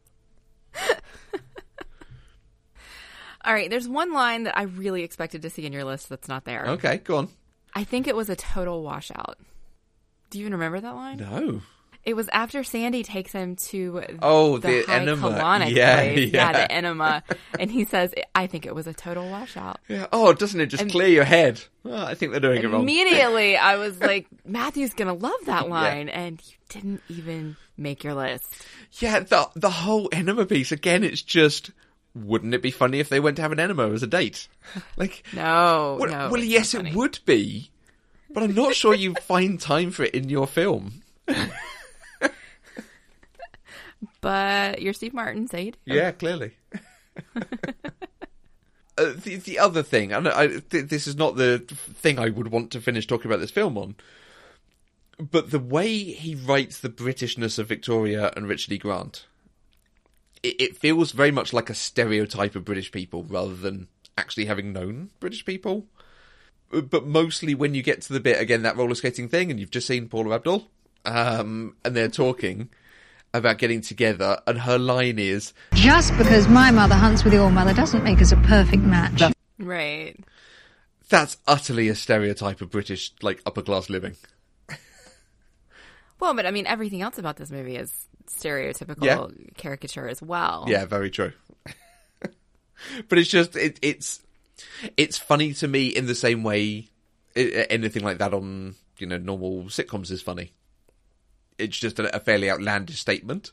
All 3.46 3.54
right, 3.54 3.70
there's 3.70 3.88
one 3.88 4.14
line 4.14 4.44
that 4.44 4.58
I 4.58 4.64
really 4.64 5.04
expected 5.04 5.44
to 5.44 5.50
see 5.50 5.66
in 5.66 5.74
your 5.74 5.86
list 5.86 6.10
that's 6.10 6.28
not 6.28 6.46
there. 6.46 6.66
Okay, 6.72 6.98
go 6.98 7.18
on. 7.18 7.30
I 7.74 7.84
think 7.84 8.08
it 8.08 8.16
was 8.16 8.30
a 8.30 8.36
total 8.36 8.84
washout. 8.84 9.38
Do 10.30 10.38
you 10.40 10.44
even 10.44 10.54
remember 10.54 10.82
that 10.82 10.96
line? 10.96 11.18
No. 11.18 11.62
It 12.06 12.16
was 12.16 12.30
after 12.30 12.64
Sandy 12.64 13.04
takes 13.04 13.34
him 13.34 13.56
to 13.58 14.02
Oh, 14.22 14.58
the, 14.58 14.84
the 14.88 14.92
enema. 14.92 15.66
Yeah, 15.70 16.02
place. 16.02 16.32
yeah. 16.34 16.52
the 16.54 16.72
enema. 16.72 17.24
and 17.60 17.70
he 17.70 17.86
says, 17.86 18.14
I 18.34 18.48
think 18.48 18.66
it 18.66 18.74
was 18.74 18.88
a 18.88 18.94
total 18.94 19.30
washout. 19.30 19.80
Yeah. 19.88 20.08
Oh, 20.12 20.34
doesn't 20.34 20.60
it 20.60 20.68
just 20.68 20.82
And- 20.84 20.92
clear 20.92 21.10
your 21.10 21.26
head? 21.26 21.62
Oh, 21.86 21.94
I 22.06 22.16
think 22.16 22.32
they're 22.32 22.40
doing 22.42 22.64
it 22.64 22.68
wrong. 22.70 22.82
Immediately, 22.84 23.58
I 23.72 23.76
was 23.76 24.00
like, 24.00 24.28
Matthew's 24.46 24.94
going 24.94 25.08
to 25.08 25.14
love 25.26 25.40
that 25.46 25.70
line. 25.70 26.10
And 26.10 26.42
you 26.46 26.54
didn't 26.70 27.02
even 27.10 27.58
make 27.78 28.04
your 28.04 28.14
list. 28.16 28.48
Yeah, 29.00 29.20
the 29.20 29.50
the 29.56 29.70
whole 29.70 30.10
enema 30.12 30.46
piece 30.46 30.72
again. 30.72 31.04
It's 31.04 31.22
just. 31.22 31.72
Wouldn't 32.16 32.56
it 32.56 32.64
be 32.64 32.72
funny 32.72 33.00
if 33.00 33.08
they 33.10 33.20
went 33.20 33.36
to 33.36 33.44
have 33.44 33.52
an 33.52 33.60
enema 33.60 33.92
as 33.92 34.02
a 34.02 34.08
date? 34.08 34.48
Like, 34.98 35.24
No, 35.32 35.98
well, 36.00 36.10
no. 36.10 36.30
well 36.32 36.44
yes, 36.44 36.74
it 36.74 36.94
would 36.96 37.20
be, 37.26 37.70
but 38.32 38.42
I'm 38.42 38.56
not 38.56 38.74
sure 38.74 38.96
you 38.96 39.14
find 39.14 39.60
time 39.60 39.92
for 39.92 40.04
it 40.04 40.16
in 40.16 40.28
your 40.28 40.48
film. 40.48 41.04
But 44.22 44.82
you're 44.82 44.94
Steve 44.94 45.14
Martin, 45.14 45.48
Said. 45.48 45.78
Yeah, 45.86 46.12
clearly. 46.12 46.52
Uh, 48.98 49.14
the 49.16 49.38
the 49.38 49.58
other 49.58 49.82
thing, 49.82 50.12
and 50.12 50.28
I, 50.28 50.48
th- 50.48 50.90
this 50.90 51.08
is 51.08 51.16
not 51.16 51.38
the 51.38 51.60
thing 51.70 52.20
I 52.20 52.28
would 52.28 52.50
want 52.50 52.70
to 52.72 52.82
finish 52.82 53.08
talking 53.08 53.32
about 53.32 53.40
this 53.40 53.50
film 53.50 53.78
on, 53.78 53.96
but 55.18 55.52
the 55.52 55.60
way 55.60 55.88
he 56.04 56.36
writes 56.36 56.80
the 56.82 56.90
Britishness 56.90 57.58
of 57.58 57.70
Victoria 57.70 58.34
and 58.36 58.46
Richard 58.46 58.74
E. 58.74 58.78
Grant, 58.78 59.26
it, 60.44 60.60
it 60.60 60.76
feels 60.78 61.14
very 61.14 61.32
much 61.32 61.54
like 61.54 61.70
a 61.70 61.74
stereotype 61.74 62.56
of 62.56 62.66
British 62.66 62.92
people 62.92 63.24
rather 63.24 63.56
than 63.56 63.88
actually 64.18 64.46
having 64.48 64.74
known 64.74 65.12
British 65.22 65.46
people. 65.46 65.86
Uh, 66.74 66.82
But 66.82 67.08
mostly 67.08 67.56
when 67.56 67.74
you 67.76 67.82
get 67.82 68.02
to 68.02 68.12
the 68.12 68.20
bit 68.20 68.42
again 68.42 68.64
that 68.64 68.76
roller 68.76 68.96
skating 68.96 69.30
thing, 69.30 69.50
and 69.50 69.62
you've 69.62 69.72
just 69.72 69.88
seen 69.88 70.10
Paula 70.10 70.36
Abdul, 70.36 70.68
um, 71.06 71.78
and 71.86 71.96
they're 71.96 72.10
talking 72.10 72.68
about 73.34 73.58
getting 73.60 73.82
together, 73.82 74.40
and 74.48 74.58
her 74.60 74.78
line 74.80 75.20
is, 75.20 75.54
Just 75.74 76.18
because 76.18 76.48
my 76.48 76.72
mother 76.72 76.96
hunts 76.96 77.24
with 77.24 77.34
your 77.34 77.50
mother 77.52 77.74
doesn't 77.74 78.04
make 78.04 78.22
us 78.22 78.32
a 78.32 78.38
perfect 78.38 78.84
match. 78.84 79.22
Right. 79.60 80.16
That's 81.10 81.38
utterly 81.48 81.90
a 81.90 81.96
stereotype 81.96 82.62
of 82.62 82.70
British, 82.72 83.12
like 83.22 83.42
upper 83.46 83.62
class 83.62 83.90
living. 83.90 84.16
Well, 86.20 86.34
but 86.34 86.46
I 86.46 86.52
mean, 86.52 86.68
everything 86.68 87.02
else 87.02 87.18
about 87.18 87.38
this 87.38 87.50
movie 87.50 87.76
is 87.78 87.94
stereotypical 88.28 89.04
Yeah. 89.04 89.28
caricature 89.58 90.08
as 90.08 90.22
well. 90.22 90.66
Yeah, 90.68 90.86
very 90.86 91.10
true. 91.10 91.32
but 93.10 93.18
it's 93.18 93.30
just 93.30 93.56
it, 93.56 93.80
it's 93.82 94.22
it's 94.98 95.18
funny 95.18 95.54
to 95.54 95.68
me 95.68 95.88
in 95.88 96.08
the 96.08 96.16
same 96.16 96.44
way 96.44 96.90
i- 97.36 97.68
anything 97.70 98.04
like 98.04 98.18
that 98.18 98.34
on 98.34 98.76
you 98.98 99.08
know 99.08 99.18
normal 99.18 99.64
sitcoms 99.66 100.12
is 100.12 100.22
funny. 100.22 100.52
It's 101.60 101.78
just 101.78 102.00
a, 102.00 102.16
a 102.16 102.20
fairly 102.20 102.50
outlandish 102.50 103.00
statement. 103.00 103.52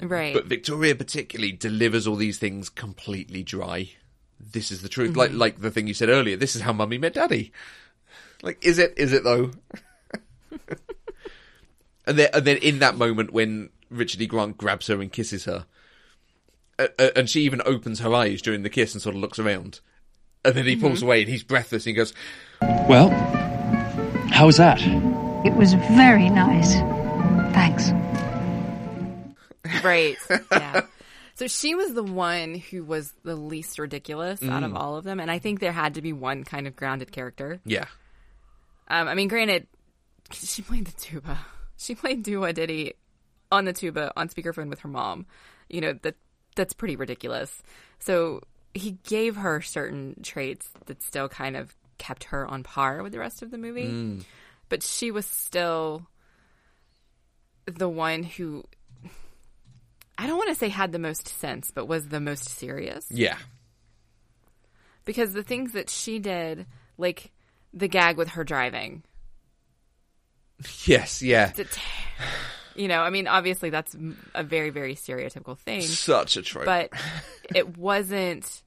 Right. 0.00 0.34
But 0.34 0.46
Victoria 0.46 0.94
particularly 0.94 1.52
delivers 1.52 2.06
all 2.06 2.16
these 2.16 2.38
things 2.38 2.68
completely 2.68 3.42
dry. 3.42 3.90
this 4.38 4.70
is 4.70 4.82
the 4.82 4.88
truth. 4.88 5.16
Like 5.16 5.32
like 5.32 5.60
the 5.60 5.70
thing 5.70 5.86
you 5.86 5.94
said 5.94 6.08
earlier. 6.08 6.36
This 6.36 6.54
is 6.54 6.62
how 6.62 6.72
mummy 6.72 6.98
met 6.98 7.14
daddy. 7.14 7.52
Like, 8.42 8.64
is 8.64 8.78
it? 8.78 8.94
Is 8.96 9.12
it 9.12 9.24
though? 9.24 9.50
and 12.06 12.18
then 12.18 12.28
and 12.32 12.44
then 12.44 12.56
in 12.58 12.78
that 12.78 12.96
moment 12.96 13.32
when 13.32 13.70
Richard 13.90 14.20
E. 14.20 14.26
Grant 14.26 14.56
grabs 14.56 14.86
her 14.86 15.00
and 15.00 15.12
kisses 15.12 15.44
her, 15.46 15.66
uh, 16.78 16.88
uh, 16.98 17.10
and 17.16 17.28
she 17.28 17.42
even 17.42 17.60
opens 17.64 18.00
her 18.00 18.14
eyes 18.14 18.40
during 18.42 18.62
the 18.62 18.70
kiss 18.70 18.94
and 18.94 19.02
sort 19.02 19.16
of 19.16 19.20
looks 19.20 19.38
around, 19.38 19.80
and 20.44 20.54
then 20.54 20.66
he 20.66 20.76
pulls 20.76 21.02
away 21.02 21.22
and 21.22 21.30
he's 21.30 21.42
breathless 21.42 21.84
and 21.84 21.90
he 21.90 21.96
goes, 21.96 22.14
Well, 22.60 23.10
how 24.30 24.46
was 24.46 24.56
that? 24.58 24.80
It 25.44 25.54
was 25.54 25.74
very 25.74 26.30
nice. 26.30 26.76
Thanks. 27.52 27.90
Right. 29.84 30.16
Yeah. 30.52 30.82
So 31.34 31.46
she 31.46 31.76
was 31.76 31.94
the 31.94 32.02
one 32.02 32.56
who 32.56 32.82
was 32.82 33.12
the 33.22 33.36
least 33.36 33.78
ridiculous 33.78 34.42
out 34.42 34.64
of 34.64 34.72
Mm. 34.72 34.76
all 34.76 34.96
of 34.96 35.04
them, 35.04 35.20
and 35.20 35.30
I 35.30 35.38
think 35.38 35.60
there 35.60 35.70
had 35.70 35.94
to 35.94 36.02
be 36.02 36.12
one 36.12 36.42
kind 36.42 36.66
of 36.66 36.74
grounded 36.74 37.12
character. 37.12 37.60
"Yeah, 37.64 37.84
Um, 38.88 39.06
I 39.06 39.14
mean, 39.14 39.28
granted, 39.28 39.68
she 40.32 40.62
played 40.62 40.86
the 40.86 40.92
tuba. 41.00 41.38
She 41.76 41.94
played 41.94 42.24
Do 42.24 42.40
Wah 42.40 42.50
Diddy 42.50 42.94
on 43.52 43.66
the 43.66 43.72
tuba 43.72 44.12
on 44.16 44.28
speakerphone 44.28 44.68
with 44.68 44.80
her 44.80 44.88
mom. 44.88 45.26
You 45.68 45.80
know 45.80 45.92
that 46.02 46.16
that's 46.56 46.72
pretty 46.72 46.96
ridiculous. 46.96 47.62
So 48.00 48.42
he 48.74 48.98
gave 49.04 49.36
her 49.36 49.60
certain 49.60 50.20
traits 50.24 50.68
that 50.86 51.02
still 51.04 51.28
kind 51.28 51.56
of 51.56 51.76
kept 51.98 52.24
her 52.24 52.46
on 52.48 52.64
par 52.64 53.02
with 53.04 53.12
the 53.12 53.20
rest 53.20 53.42
of 53.42 53.52
the 53.52 53.58
movie, 53.58 53.86
Mm. 53.86 54.24
but 54.68 54.82
she 54.82 55.12
was 55.12 55.24
still 55.26 56.08
the 57.76 57.88
one 57.88 58.22
who 58.22 58.64
I 60.16 60.26
don't 60.26 60.38
want 60.38 60.48
to 60.50 60.54
say 60.56 60.68
had 60.68 60.92
the 60.92 60.98
most 60.98 61.28
sense, 61.28 61.70
but 61.70 61.86
was 61.86 62.08
the 62.08 62.20
most 62.20 62.48
serious 62.48 63.06
yeah, 63.10 63.38
because 65.04 65.32
the 65.32 65.42
things 65.44 65.72
that 65.72 65.88
she 65.90 66.18
did, 66.18 66.66
like 66.96 67.30
the 67.72 67.88
gag 67.88 68.16
with 68.16 68.28
her 68.30 68.44
driving, 68.44 69.02
yes, 70.86 71.22
yeah." 71.22 71.52
you 72.74 72.88
know, 72.88 73.00
I 73.00 73.10
mean, 73.10 73.26
obviously 73.26 73.70
that's 73.70 73.94
a 74.34 74.42
very, 74.42 74.70
very 74.70 74.94
stereotypical 74.94 75.56
thing, 75.58 75.82
Such 75.82 76.36
a 76.36 76.42
trope. 76.42 76.64
but 76.66 76.90
it 77.54 77.76
wasn't. 77.78 78.62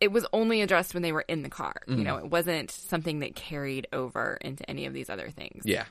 It 0.00 0.10
was 0.10 0.26
only 0.32 0.62
addressed 0.62 0.94
when 0.94 1.02
they 1.02 1.12
were 1.12 1.24
in 1.28 1.42
the 1.42 1.50
car. 1.50 1.74
You 1.86 1.96
Mm. 1.96 2.02
know, 2.04 2.16
it 2.16 2.30
wasn't 2.30 2.70
something 2.70 3.18
that 3.18 3.34
carried 3.36 3.86
over 3.92 4.38
into 4.40 4.68
any 4.68 4.86
of 4.86 4.94
these 4.94 5.10
other 5.10 5.28
things. 5.30 5.62
yeah. 5.66 5.84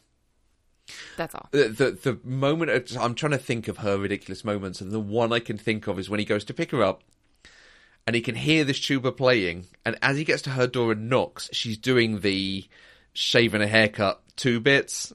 That's 1.18 1.36
all. 1.36 1.48
The, 1.52 1.70
the 1.70 1.92
the 1.92 2.20
moment 2.24 2.72
of- 2.72 2.98
I'm 2.98 3.16
trying 3.16 3.32
to 3.34 3.38
think 3.38 3.68
of 3.68 3.78
her 3.78 3.98
ridiculous 3.98 4.44
moments, 4.44 4.82
and 4.82 4.92
the 4.92 5.00
one 5.00 5.32
I 5.34 5.40
can 5.40 5.58
think 5.58 5.88
of 5.88 6.00
is 6.00 6.10
when 6.10 6.20
he 6.20 6.26
goes 6.26 6.44
to 6.46 6.54
pick 6.54 6.72
her 6.72 6.84
up, 6.84 7.04
and 8.08 8.16
he 8.16 8.22
can 8.22 8.36
hear 8.36 8.64
this 8.64 8.80
tuba 8.80 9.12
playing, 9.12 9.68
and 9.86 9.98
as 10.02 10.18
he 10.18 10.24
gets 10.24 10.42
to 10.44 10.52
her 10.52 10.68
door 10.68 10.92
and 10.94 11.10
knocks, 11.10 11.50
she's 11.54 11.78
doing 11.78 12.22
the 12.22 12.68
shaving 13.14 13.62
a 13.62 13.68
haircut 13.68 14.22
two 14.36 14.60
bits. 14.60 15.14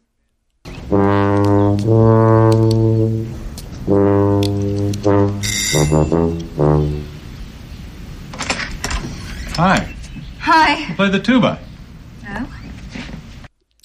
Hi. 9.57 9.95
Hi. 10.41 10.95
Play 10.95 11.11
the 11.11 11.20
tuba. 11.20 11.59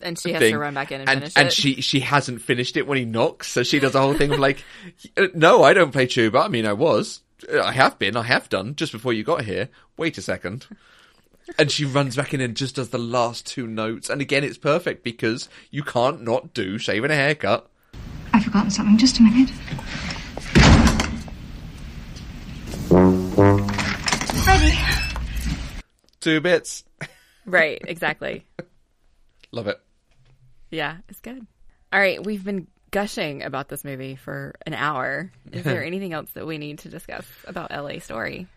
And 0.01 0.17
she 0.17 0.31
has 0.33 0.39
thing. 0.39 0.53
to 0.53 0.59
run 0.59 0.73
back 0.73 0.91
in 0.91 1.01
and, 1.01 1.09
and 1.09 1.19
finish 1.21 1.33
and 1.35 1.47
it. 1.47 1.53
she 1.53 1.81
she 1.81 1.99
hasn't 1.99 2.41
finished 2.41 2.77
it 2.77 2.87
when 2.87 2.97
he 2.97 3.05
knocks, 3.05 3.47
so 3.51 3.63
she 3.63 3.79
does 3.79 3.93
the 3.93 3.99
whole 4.01 4.13
thing 4.13 4.31
of 4.31 4.39
like, 4.39 4.63
"Uh, 5.17 5.27
no, 5.33 5.63
I 5.63 5.73
don't 5.73 5.91
play 5.91 6.05
tuba. 6.07 6.39
I 6.39 6.47
mean, 6.47 6.65
I 6.65 6.73
was, 6.73 7.21
Uh, 7.51 7.61
I 7.61 7.71
have 7.73 7.97
been, 7.99 8.15
I 8.17 8.23
have 8.23 8.49
done 8.49 8.75
just 8.75 8.91
before 8.91 9.13
you 9.13 9.23
got 9.23 9.43
here. 9.45 9.69
Wait 9.97 10.17
a 10.17 10.21
second. 10.21 10.67
And 11.57 11.71
she 11.71 11.83
runs 11.83 12.15
back 12.15 12.33
in 12.33 12.41
and 12.41 12.55
just 12.55 12.75
does 12.75 12.89
the 12.89 12.99
last 12.99 13.47
two 13.47 13.65
notes. 13.65 14.09
And 14.09 14.21
again, 14.21 14.43
it's 14.43 14.57
perfect 14.57 15.03
because 15.03 15.49
you 15.71 15.81
can't 15.83 16.21
not 16.21 16.53
do 16.53 16.77
shaving 16.77 17.09
a 17.11 17.15
haircut. 17.15 17.67
I've 18.33 18.43
forgotten 18.43 18.69
something. 18.69 18.97
Just 18.99 19.17
a 19.19 19.23
minute. 19.23 19.49
Ready. 24.45 24.77
Two 26.19 26.41
bits. 26.41 26.83
right, 27.45 27.81
exactly. 27.87 28.45
Love 29.51 29.67
it. 29.67 29.79
Yeah, 30.69 30.97
it's 31.07 31.19
good. 31.19 31.45
All 31.91 31.99
right, 31.99 32.23
we've 32.23 32.43
been 32.43 32.67
gushing 32.91 33.43
about 33.43 33.69
this 33.69 33.83
movie 33.83 34.15
for 34.15 34.55
an 34.65 34.73
hour. 34.73 35.31
Is 35.51 35.63
there 35.63 35.83
anything 35.85 36.13
else 36.13 36.31
that 36.31 36.45
we 36.45 36.57
need 36.57 36.79
to 36.79 36.89
discuss 36.89 37.25
about 37.45 37.71
LA 37.71 37.99
Story? 37.99 38.47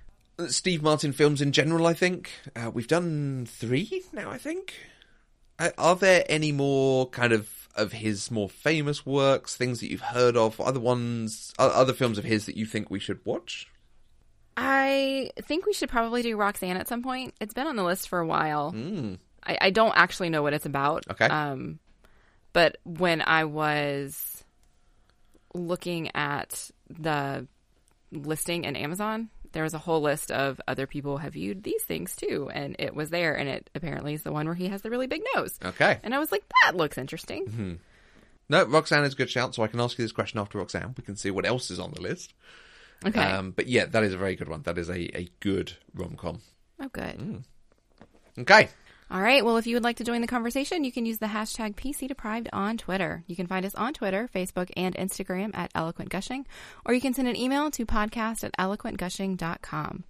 Steve 0.49 0.83
Martin 0.83 1.13
films 1.13 1.41
in 1.41 1.53
general, 1.53 1.87
I 1.87 1.95
think. 1.95 2.31
Uh, 2.57 2.71
we've 2.73 2.89
done 2.89 3.47
three 3.49 4.03
now, 4.13 4.31
I 4.31 4.39
think. 4.39 4.75
Uh, 5.59 5.71
are 5.79 5.97
there 5.97 6.25
any 6.29 6.53
more 6.53 7.09
kind 7.11 7.33
of 7.33 7.49
of 7.75 7.93
his 7.93 8.31
more 8.31 8.51
famous 8.51 9.07
works, 9.07 9.57
things 9.57 9.81
that 9.81 9.91
you've 9.91 10.01
heard 10.03 10.37
of, 10.37 10.61
other 10.61 10.81
ones, 10.81 11.55
other 11.59 11.95
films 11.95 12.19
of 12.19 12.25
his 12.25 12.45
that 12.45 12.57
you 12.57 12.67
think 12.67 12.91
we 12.91 12.99
should 12.99 13.25
watch? 13.25 13.69
I 14.57 15.31
think 15.43 15.65
we 15.65 15.73
should 15.73 15.89
probably 15.89 16.23
do 16.23 16.37
Roxanne 16.37 16.77
at 16.77 16.87
some 16.87 17.03
point. 17.03 17.35
It's 17.41 17.55
been 17.55 17.67
on 17.67 17.77
the 17.77 17.85
list 17.85 18.09
for 18.09 18.19
a 18.19 18.27
while. 18.27 18.73
Mm. 18.73 19.19
I, 19.43 19.59
I 19.61 19.71
don't 19.71 19.97
actually 19.97 20.29
know 20.29 20.43
what 20.43 20.53
it's 20.53 20.67
about. 20.67 21.05
Okay. 21.11 21.25
Um, 21.25 21.79
but 22.53 22.79
when 22.85 23.23
I 23.23 23.45
was 23.45 24.45
looking 25.55 26.15
at 26.15 26.71
the 26.89 27.47
listing 28.11 28.65
in 28.65 28.77
Amazon, 28.77 29.31
there 29.53 29.63
was 29.63 29.75
a 29.75 29.79
whole 29.79 30.01
list 30.01 30.31
of 30.31 30.61
other 30.67 30.87
people 30.87 31.19
have 31.19 31.35
viewed 31.35 31.63
these 31.63 31.83
things 31.83 32.17
too, 32.17 32.51
and 32.53 32.77
it 32.79 32.95
was 32.95 33.11
there, 33.11 33.35
and 33.35 33.49
it 33.49 33.71
apparently 33.75 34.15
is 34.15 34.23
the 34.23 34.33
one 34.33 34.47
where 34.47 34.55
he 34.55 34.69
has 34.69 34.83
the 34.83 34.91
really 34.91 35.07
big 35.07 35.23
nose. 35.35 35.59
Okay. 35.65 35.99
And 36.03 36.15
I 36.15 36.19
was 36.19 36.33
like, 36.33 36.45
that 36.65 36.77
looks 36.77 36.99
interesting. 36.99 37.47
Hmm. 37.47 37.75
No, 38.49 38.65
Roxanne 38.65 39.05
is 39.05 39.15
a 39.15 39.17
good 39.17 39.31
shout, 39.31 39.55
so 39.55 39.63
I 39.63 39.69
can 39.69 39.81
ask 39.81 39.99
you 39.99 40.05
this 40.05 40.13
question 40.13 40.41
after 40.41 40.59
Roxanne. 40.59 40.95
We 40.97 41.05
can 41.05 41.17
see 41.17 41.31
what 41.31 41.47
else 41.47 41.71
is 41.71 41.79
on 41.79 41.93
the 41.93 42.01
list. 42.01 42.35
Okay. 43.05 43.21
Um, 43.21 43.53
but 43.53 43.67
yeah, 43.67 43.87
that 43.87 44.05
is 44.05 44.15
a 44.15 44.19
very 44.19 44.37
good 44.37 44.49
one. 44.49 44.63
That 44.63 44.79
is 44.79 44.89
a, 44.89 45.19
a 45.19 45.29
good 45.41 45.73
rom 45.95 46.17
com. 46.17 46.41
Oh, 46.81 46.89
good. 46.89 47.45
Okay. 48.39 48.69
All 49.11 49.21
right. 49.21 49.45
Well, 49.45 49.59
if 49.59 49.67
you 49.67 49.77
would 49.77 49.85
like 49.85 49.97
to 49.97 50.05
join 50.05 50.21
the 50.23 50.27
conversation, 50.27 50.85
you 50.85 50.93
can 50.93 51.05
use 51.05 51.19
the 51.19 51.27
hashtag 51.27 51.75
PC 51.75 52.09
Deprived 52.09 52.49
on 52.53 52.79
Twitter. 52.79 53.25
You 53.27 53.37
can 53.37 53.47
find 53.47 53.67
us 53.67 53.75
on 53.75 53.93
Twitter, 53.93 54.29
Facebook, 54.35 54.71
and 54.77 54.95
Instagram 54.95 55.51
at 55.55 55.71
Eloquent 55.75 56.11
Gushing, 56.11 56.47
or 56.87 56.95
you 56.95 57.01
can 57.01 57.13
send 57.13 57.29
an 57.29 57.37
email 57.37 57.71
to 57.73 57.85
podcast 57.85 58.45
at 58.45 58.57
eloquentgushing.com. 58.59 60.05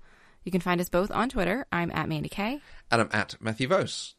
You 0.44 0.52
can 0.52 0.60
find 0.60 0.80
us 0.80 0.88
both 0.88 1.10
on 1.10 1.28
Twitter. 1.28 1.66
I'm 1.72 1.90
at 1.92 2.08
Mandy 2.08 2.28
Kay. 2.28 2.60
And 2.90 3.00
I'm 3.00 3.10
at 3.12 3.36
Matthew 3.40 3.68
Vose. 3.68 4.14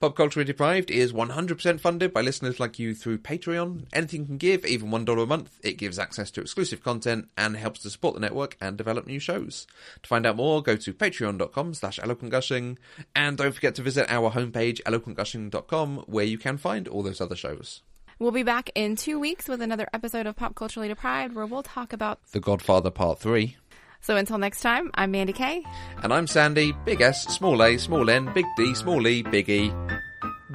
Pop 0.00 0.16
Culture 0.16 0.42
Deprived 0.42 0.90
is 0.90 1.12
100% 1.12 1.78
funded 1.78 2.12
by 2.12 2.22
listeners 2.22 2.58
like 2.58 2.78
you 2.78 2.94
through 2.94 3.18
Patreon. 3.18 3.86
Anything 3.92 4.22
you 4.22 4.26
can 4.26 4.38
give, 4.38 4.66
even 4.66 4.90
$1 4.90 5.22
a 5.22 5.26
month. 5.26 5.58
It 5.62 5.78
gives 5.78 5.98
access 5.98 6.30
to 6.32 6.40
exclusive 6.40 6.82
content 6.82 7.28
and 7.38 7.56
helps 7.56 7.80
to 7.82 7.90
support 7.90 8.14
the 8.14 8.20
network 8.20 8.56
and 8.60 8.76
develop 8.76 9.06
new 9.06 9.20
shows. 9.20 9.66
To 10.02 10.08
find 10.08 10.26
out 10.26 10.36
more, 10.36 10.62
go 10.62 10.76
to 10.76 10.92
patreon.com 10.92 11.74
slash 11.74 12.00
eloquentgushing. 12.00 12.78
And 13.14 13.38
don't 13.38 13.54
forget 13.54 13.74
to 13.76 13.82
visit 13.82 14.06
our 14.08 14.30
homepage, 14.32 14.82
eloquentgushing.com, 14.82 16.04
where 16.06 16.24
you 16.24 16.38
can 16.38 16.56
find 16.58 16.88
all 16.88 17.02
those 17.02 17.20
other 17.20 17.36
shows. 17.36 17.82
We'll 18.18 18.30
be 18.30 18.44
back 18.44 18.70
in 18.74 18.94
two 18.94 19.18
weeks 19.18 19.48
with 19.48 19.60
another 19.62 19.88
episode 19.92 20.26
of 20.26 20.36
Pop 20.36 20.54
Culturally 20.54 20.88
Deprived 20.88 21.34
where 21.34 21.46
we'll 21.46 21.62
talk 21.62 21.92
about. 21.92 22.20
The 22.30 22.38
Godfather 22.38 22.90
Part 22.90 23.18
3. 23.18 23.56
So 24.02 24.16
until 24.16 24.36
next 24.36 24.62
time, 24.62 24.90
I'm 24.94 25.12
Mandy 25.12 25.32
Kay. 25.32 25.64
And 26.02 26.12
I'm 26.12 26.26
Sandy, 26.26 26.72
big 26.84 27.00
S, 27.00 27.24
small 27.28 27.62
a, 27.62 27.78
small 27.78 28.10
n, 28.10 28.32
big 28.34 28.46
D, 28.56 28.74
small 28.74 29.06
e, 29.06 29.22
big 29.22 29.48
E, 29.48 29.72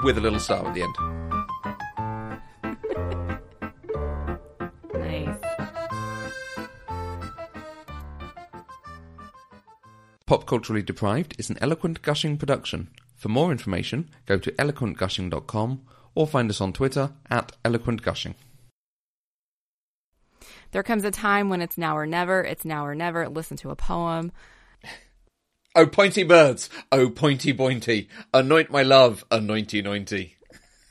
with 0.04 0.18
a 0.18 0.22
little 0.22 0.40
star 0.40 0.68
at 0.68 0.74
the 0.74 0.82
end. 0.84 0.96
Nice. 4.94 5.38
Pop 10.26 10.46
Culturally 10.46 10.82
Deprived 10.82 11.36
is 11.40 11.50
an 11.50 11.58
Eloquent 11.62 12.02
Gushing 12.02 12.38
production. 12.38 12.90
For 13.16 13.30
more 13.30 13.54
information, 13.54 14.10
go 14.26 14.38
to 14.38 14.52
eloquentgushing.com 14.52 15.82
or 16.16 16.28
find 16.28 16.50
us 16.50 16.60
on 16.60 16.74
Twitter 16.74 17.12
at 17.30 17.54
eloquentgushing. 17.64 18.36
There 20.78 20.84
comes 20.84 21.06
a 21.06 21.10
time 21.10 21.50
when 21.50 21.64
it's 21.64 21.76
now 21.76 21.98
or 21.98 22.06
never. 22.06 22.44
It's 22.44 22.64
now 22.64 22.86
or 22.86 22.94
never. 22.94 23.28
Listen 23.28 23.58
to 23.58 23.72
a 23.72 23.76
poem. 23.76 24.32
Oh, 25.74 25.88
pointy 25.88 26.22
birds! 26.22 26.70
Oh, 26.92 27.10
pointy 27.10 27.52
pointy! 27.52 28.10
Anoint 28.32 28.70
my 28.70 28.84
love, 28.84 29.26
anointy 29.32 29.82
nointy. 29.82 30.37